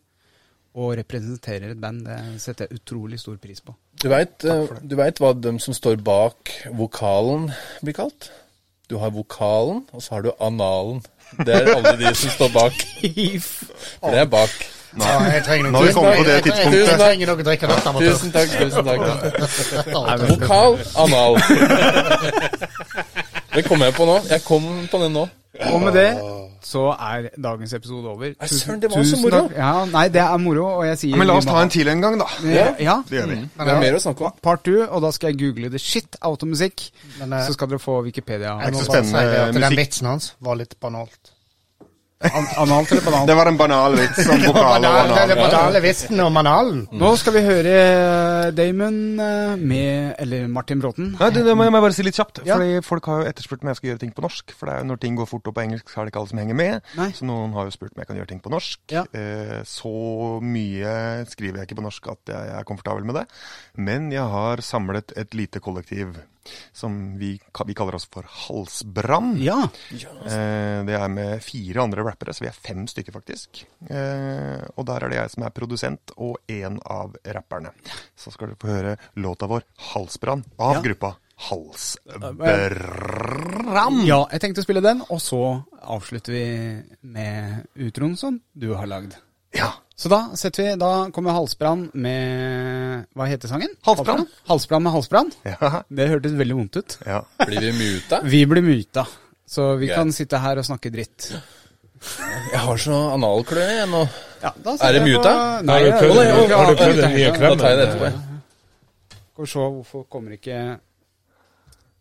[0.77, 2.05] og representerer et band.
[2.05, 3.73] Det setter jeg utrolig stor pris på.
[4.03, 7.49] Du veit hva de som står bak vokalen
[7.81, 8.31] blir kalt?
[8.87, 11.01] Du har vokalen, og så har du analen.
[11.43, 12.77] Det er alle de som står bak.
[14.13, 14.53] Det er bak.
[14.97, 17.01] Jeg trenger Nå har vi kommet på det Jeg, jeg, jeg, tidspunktet.
[17.01, 17.91] trenger noe å drikke dette.
[18.01, 18.49] Tusen takk.
[18.63, 19.01] tusen takk.
[20.31, 21.37] Vokal, anal.
[23.57, 24.21] Det kommer jeg på nå.
[24.31, 25.27] Jeg kom på den nå.
[25.73, 26.11] Og med det
[26.67, 28.33] så er dagens episode over.
[28.35, 29.43] Nei, søren, det var så moro.
[29.55, 32.03] Ja, nei, det er moro, og jeg sier Men la oss ta en til en
[32.03, 32.27] gang, da.
[32.51, 32.97] Ja, ja.
[33.07, 33.39] Det gjør vi.
[33.61, 34.35] Det er mer å snakke om.
[34.43, 36.89] Part two, og da skal jeg google the shit out of musikk.
[37.21, 38.57] Men eh, Så skal dere få Wikipedia.
[38.65, 41.36] jeg må så bare si at den vitsen hans var litt banalt.
[42.25, 43.27] An analt eller banalt?
[43.29, 46.79] Det var en banal vits om vokal og Banal, det er banale vitsen om analen.
[46.97, 47.73] Nå skal vi høre
[48.57, 51.11] Damon eh, med Eller Martin Bråten.
[51.19, 52.41] Nei, det, det må jeg bare si litt kjapt.
[52.49, 52.57] Ja.
[52.57, 54.55] Fordi Folk har jo etterspurt om jeg skal gjøre ting på norsk.
[54.57, 56.23] For det er jo når ting går fort opp på engelsk, så er det ikke
[56.23, 56.95] alle som henger med.
[56.97, 57.11] Nei.
[57.19, 58.81] Så noen har jo spurt om jeg kan gjøre ting på norsk.
[58.97, 59.03] Ja.
[59.13, 59.93] Eh, så
[60.41, 60.95] mye
[61.29, 63.27] skriver jeg ikke på norsk at jeg er komfortabel med det.
[63.77, 66.17] Men jeg har samlet et lite kollektiv
[66.73, 67.35] som vi,
[67.67, 69.37] vi kaller oss for Halsbrann.
[69.43, 69.69] Ja.
[69.93, 73.65] Eh, det er med fire andre rappere, så vi er fem stykker faktisk.
[73.91, 77.71] Eh, og der er det jeg som er produsent, og en av rapperne.
[78.17, 80.83] Så skal du få høre låta vår 'Halsbrann' av Ja.
[80.83, 82.39] gruppa Halsbrann.
[84.07, 85.41] ja, jeg tenkte å spille den, og så
[85.83, 89.17] avslutter vi med utroen som du har lagd.
[89.57, 89.73] Ja.
[89.97, 93.71] Så da setter vi, da kommer Halsbrann med Hva heter sangen?
[93.87, 94.27] Halsbrann.
[94.49, 95.31] Halsbrann med halsbrann.
[95.49, 95.83] Ja.
[95.89, 96.99] Det hørtes veldig vondt ut.
[97.07, 97.23] ja.
[97.47, 98.21] Blir vi muta?
[98.25, 99.07] Vi blir muta,
[99.49, 99.97] så vi Greit.
[99.97, 101.31] kan sitte her og snakke dritt.
[102.53, 104.03] Jeg har så analkløe igjen nå.
[104.43, 105.33] Ja, da Er det muta?
[105.33, 108.11] på- Nei, Har du prøvd jeg- den- nye jeg- Da tar jeg det etterpå.
[109.33, 110.79] Skal vi se, hvorfor kommer ikke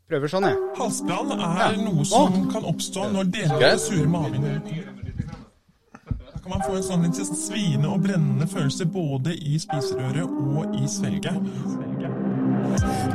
[0.09, 0.57] Prøver sånn, jeg.
[0.77, 3.71] Halsbrann er noe som kan oppstå når deler av Greit.
[3.71, 4.61] det sure magen
[6.45, 10.85] kan man få en sånn litt sviende og brennende følelse både i spiserøret og i
[10.85, 11.39] svelget.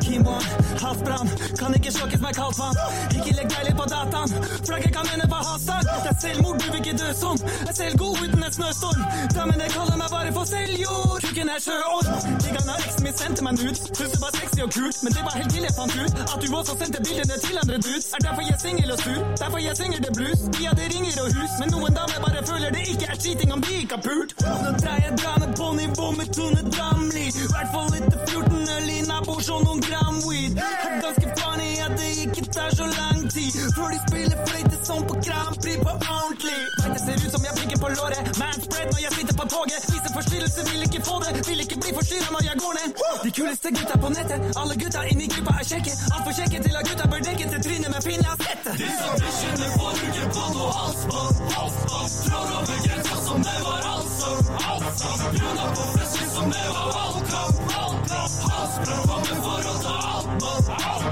[0.04, 0.44] Kimborn,
[0.82, 1.28] halsbrann,
[1.58, 2.76] kan ikke slokkes med kaldt vann.
[3.16, 4.34] Ikke legg deg litt på dataen,
[4.66, 5.86] flagget kan ende på hasard.
[6.04, 7.40] Det er selvmord, du vil ikke dø sånn.
[7.66, 9.02] Jeg selv god uten en snøstorm.
[9.36, 11.18] Damene kaller meg bare for selvjord.
[11.24, 12.10] Kuken er sjøorm.
[12.44, 15.02] De gangene eksen min sendte meg nudes, syntes det var sexy og kult.
[15.04, 17.78] Men det var helt til jeg fant ut at du også sendte bildene til andre
[17.84, 18.10] dudes.
[18.16, 20.40] Er derfor jeg er singel og sur, derfor jeg synger det blues.
[20.56, 23.64] De hadde ringer og hus, men noen damer bare føler det ikke er cheating om
[23.66, 24.34] de ikke har pult.
[24.64, 27.26] Nå dreier jeg drane på nivå med Tone Damli.
[27.52, 30.58] Hvertfall etter 14 øl i naboer og noen gram weed.
[30.60, 35.04] Er ganske funny at det ikke tar så lang tid før de spiller fløyte sånn
[35.08, 36.58] på Grand Prix på ordentlig.
[36.82, 38.30] Vet det ser ut som jeg prikker på låret.
[38.42, 39.86] Manspread når jeg sitter på toget.
[39.92, 41.32] Viser forstyrrelse, vil ikke få det.
[41.48, 43.04] Vil ikke bli forstyrra når jeg går ned.
[43.24, 44.40] De kuleste gutta på nettet.
[44.60, 45.94] Alle gutta inni gruppa er kjekke.
[46.14, 48.76] Altfor kjekke til at gutta bør dekke til trynet med finlandshette.
[48.80, 51.44] Bikkjene får ikke på noe halsbånd.
[51.56, 54.42] Halsbånd trår over grensa som det var allsang.
[54.74, 55.24] Allsang.
[55.38, 57.64] Bruna på flesk som det var valgkamp.
[57.76, 58.36] Valgkamp.
[58.50, 59.09] Halsbrann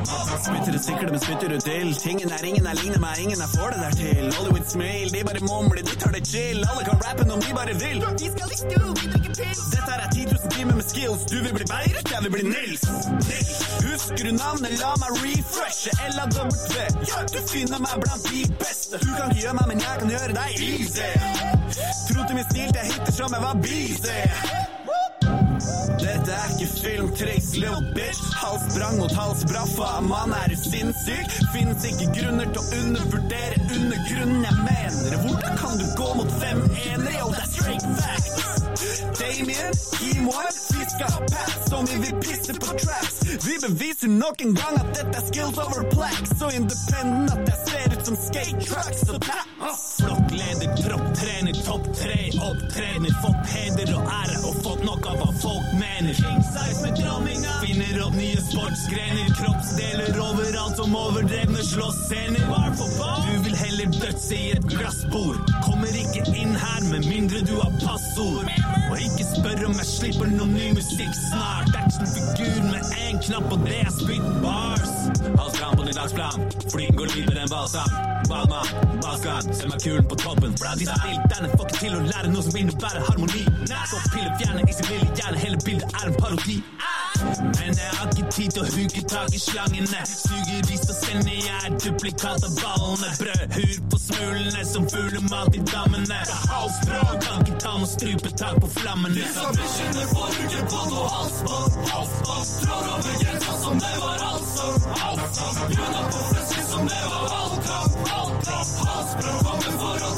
[0.06, 1.94] Spytter og sikler, men spytter ut ild.
[2.02, 4.24] Tingen er ingen er ligner meg, ingen jeg får det der til.
[4.36, 6.60] Hollywood smil, de bare mumler, de tar det chill.
[6.70, 7.98] Alle kan rappe om de bare vil.
[8.22, 9.64] De skal i stu, vi drikker pils.
[9.74, 11.22] Dette er 10 000 timer med skills.
[11.32, 12.86] Du vil bli Beirut, jeg vil bli Nils.
[13.28, 13.58] Nils.
[13.88, 14.78] Husker du navnet?
[14.82, 15.92] La meg refreshe.
[16.16, 16.48] LAW.
[17.10, 19.02] Ja, du finner meg blant de beste.
[19.04, 21.10] Du kan ikke gjøre meg, men jeg kan gjøre deg easy.
[22.08, 24.77] Tro til min stil, jeg hitter som jeg var busy.
[25.98, 28.22] Dette er ikke filmtriks, little bitch.
[28.38, 30.00] Halsbrang mot halsbraffa.
[30.06, 31.32] Mann, er du sinnssyk?
[31.54, 35.18] Fins ikke grunner til å undervurdere undergrunnen jeg mener.
[35.24, 37.16] Hvordan kan du gå mot fem enere?
[37.18, 38.28] Yo, that's straight facts.
[39.18, 43.16] Damien, Kimoy, vi skal ha pats som vi vil pisse på traps.
[43.46, 46.30] Vi beviser nok en gang at dette er skills over plaques.
[46.38, 49.02] Så independent at jeg ser ut som skate trucks.
[49.08, 49.84] Så ta oss!
[49.98, 52.20] Flokkleder, tropptrener, topp tre,
[52.50, 53.18] opptrener.
[53.24, 56.14] Fått heder og ære og fått nok av hva folk mener.
[56.14, 59.28] King size med kramminga Finner opp nye sportsgrener.
[59.40, 62.44] Kroppsdeler overalt som overdrevne slåssscener.
[63.26, 65.38] Du vil heller dødse i et glassbord.
[65.66, 68.48] Kommer ikke inn her med mindre du har passord.
[68.90, 71.72] Og ikke spør om jeg slipper noe ny musikk snart.
[71.84, 75.18] Actionfigur med én knapp, og det er bars.
[75.36, 77.90] På din flyten går dypere enn balsam.
[78.28, 78.62] Balma,
[79.02, 80.52] Balkan, ser meg kulen på toppen.
[80.52, 83.44] De stilt får ikke til å lære noe som innebærer harmoni.
[83.90, 86.59] Så piller fjerne i sin lille hjerne, hele bildet er en parodi.
[87.59, 90.02] Men jeg har ikke tid til å huke tak i slangene.
[90.06, 93.10] Suger ris så sender jeg duplikat av ballene.
[93.22, 96.20] Brødhur på smulene som fuglemat i dammene.
[96.52, 99.16] Halsbrå kan ikke ta noe strupetak på flammene.
[99.18, 101.80] Disse bikkjene får ikke på noe halsbånd.
[101.94, 105.18] Halsbånd trår over grensa som det var allsang.
[108.89, 110.11] Halsbrå kommer for å.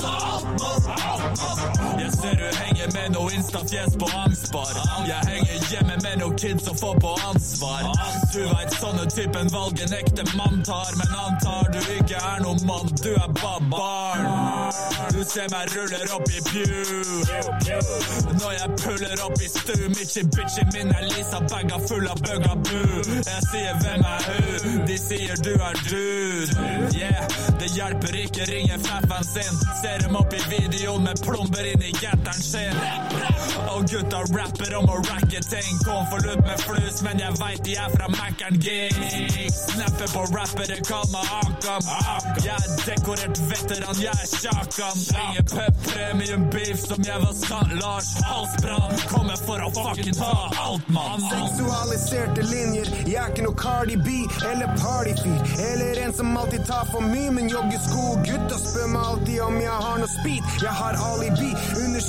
[2.01, 4.73] Jeg ser du henger med noe instafjes på angstbar.
[5.09, 7.91] Jeg henger hjemme med noen kids som får på ansvar.
[8.33, 12.63] Du veit sånne typen valg en ekte mann tar, men antar du ikke er noen
[12.69, 14.27] mann, du er bare barn.
[15.11, 17.21] Du ser meg ruller opp i pew.
[18.41, 23.03] Når jeg puller opp i stu, Mitchy-bitchy min er Lisa baga full av bugaboo.
[23.19, 26.69] Jeg sier hvem er hun, de sier du er dude.
[26.97, 27.27] Yeah,
[27.61, 29.61] det hjelper ikke, ringe faffen sin.
[29.83, 32.70] Ser dem opp i videoen med plomber inn i getteren sin.
[33.71, 35.79] Og gutta rapper om å racke ting.
[35.85, 39.61] Konvolutt med flus, men jeg veit de er fra Mækkern Gigs.
[39.71, 41.89] Snapper på rappere, kall meg Akam.
[42.45, 45.01] Jeg er dekorert veteran, jeg er Sjakan.
[45.25, 48.11] Ingen pep premium beef som jeg var Sant Lars.
[48.27, 50.33] Halsbrann kommer for å fucking ta
[50.65, 51.25] alt, mann.
[51.31, 54.21] Seksualiserte linjer, jeg er ikke noe Cardi B
[54.51, 55.41] eller partyfyr.
[55.71, 58.07] Eller en som alltid tar for mye, men joggesko.
[58.29, 60.53] Gutta spør meg alltid om jeg har noe speed.
[60.67, 61.51] Jeg har alibi.
[61.81, 62.05] Under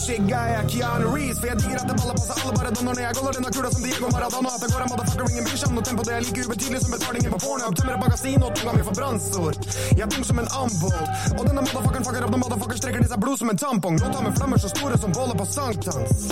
[0.58, 3.16] jeg Keanu Reeves, for jeg digger at det baller på seg alle bare når jeg
[3.18, 5.76] goller denne kula som Diego Maradona At det går en motherfucker ingen bryr seg om
[5.78, 5.86] noe.
[5.88, 8.86] Tempo Det er like ubetydelig som betalingen på Pornhub Tømmer et magasin og tunga mi
[8.88, 9.60] for brannsår.
[10.00, 11.04] Jeg er som en amboll
[11.38, 12.34] Og denne motherfuckeren fucker opp.
[12.36, 14.00] Når motherfucker strekker i seg blod som en tampong.
[14.02, 16.26] Låta med flammer så store som boller på sankthans.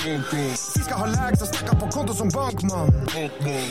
[0.75, 2.93] Vi skal ha lag så stekka på konto som bankmann.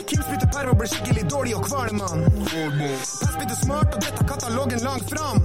[0.09, 4.85] Kim spytter perm og blir skikkelig dårlig og kvalm Pass spytter smart og dette katalogen
[4.87, 5.43] langt fram.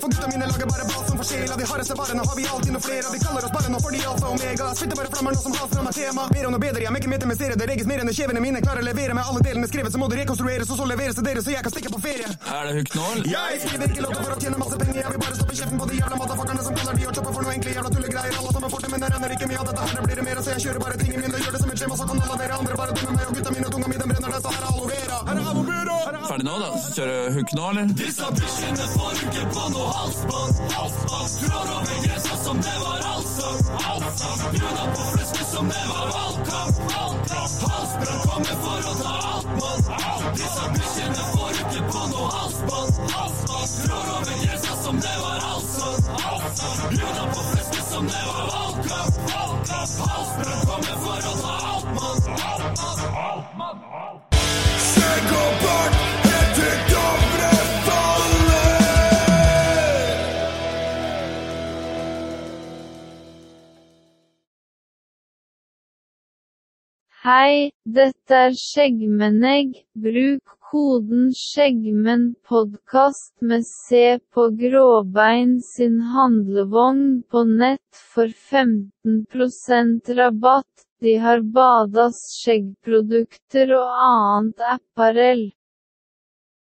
[0.00, 2.24] For gutta mine lager bare ball som for sjela De hardeste varene.
[2.26, 4.74] Har vi alltid noe flere De kaller oss bare nå for de alfa omega.
[4.74, 6.22] Spytter bare flammer nå som has fram er tema.
[6.32, 7.56] Ber om noe bedre, jeg mekker serie.
[7.56, 9.14] Det regis mer enn det kjevene mine klarer å levere.
[9.16, 11.64] Med alle delene skrevet så må det rekonstrueres Og så leveres til dere så jeg
[11.66, 12.28] kan stikke på ferie.
[12.56, 13.24] Er det huknål?
[13.30, 15.00] Jeg skriver ikke låter for å tjene masse penger.
[15.02, 17.46] Jeg vil bare stoppe kjeften på de jævla motherfuckerne Som kaller de og chopper for
[17.46, 19.86] noe enkle jævla tullegreier Alle sammen får det, men det renner ikke mye av dette
[19.86, 19.96] her.
[19.96, 21.96] Det blir det mer, så jeg kjører bare tingene mine Gjør det som et skjema,
[22.00, 23.26] så kan alle dere andre bare dømme meg.
[23.26, 25.18] Og gutta mine og tunga mi, den brenner det Så her er aloe vera.
[25.28, 25.86] Her er aloe vera.
[26.26, 26.68] Ferdig nå, da?
[26.96, 27.92] Vi hook nå, eller?
[28.00, 30.64] Disse bikkjene får ikke på noe halsbånd.
[30.74, 31.36] Halsbånd.
[31.46, 33.58] drar over grensa som det var allsang.
[33.90, 34.38] Allsang.
[34.94, 36.76] På fleske som det var valgkamp.
[37.70, 39.80] Halsbrann kommer for å ta alt, mann.
[40.38, 43.02] Disse bikkjene får ikke på noe halsbånd.
[43.16, 43.74] Halsbånd.
[43.82, 46.00] Trår over grensa som det var allsang.
[46.30, 46.78] Allsang.
[47.34, 48.42] På fleske som det var.
[48.54, 49.15] Valgkamp.
[67.26, 69.70] Hei, dette er Skjeggmennegg.
[70.02, 74.02] Bruk koden SKjeggmennPodkast med C
[74.34, 80.86] på Gråbein sin handlevogn på nett for 15% rabatt.
[81.02, 85.44] De har badas skjeggprodukter og annet apparell.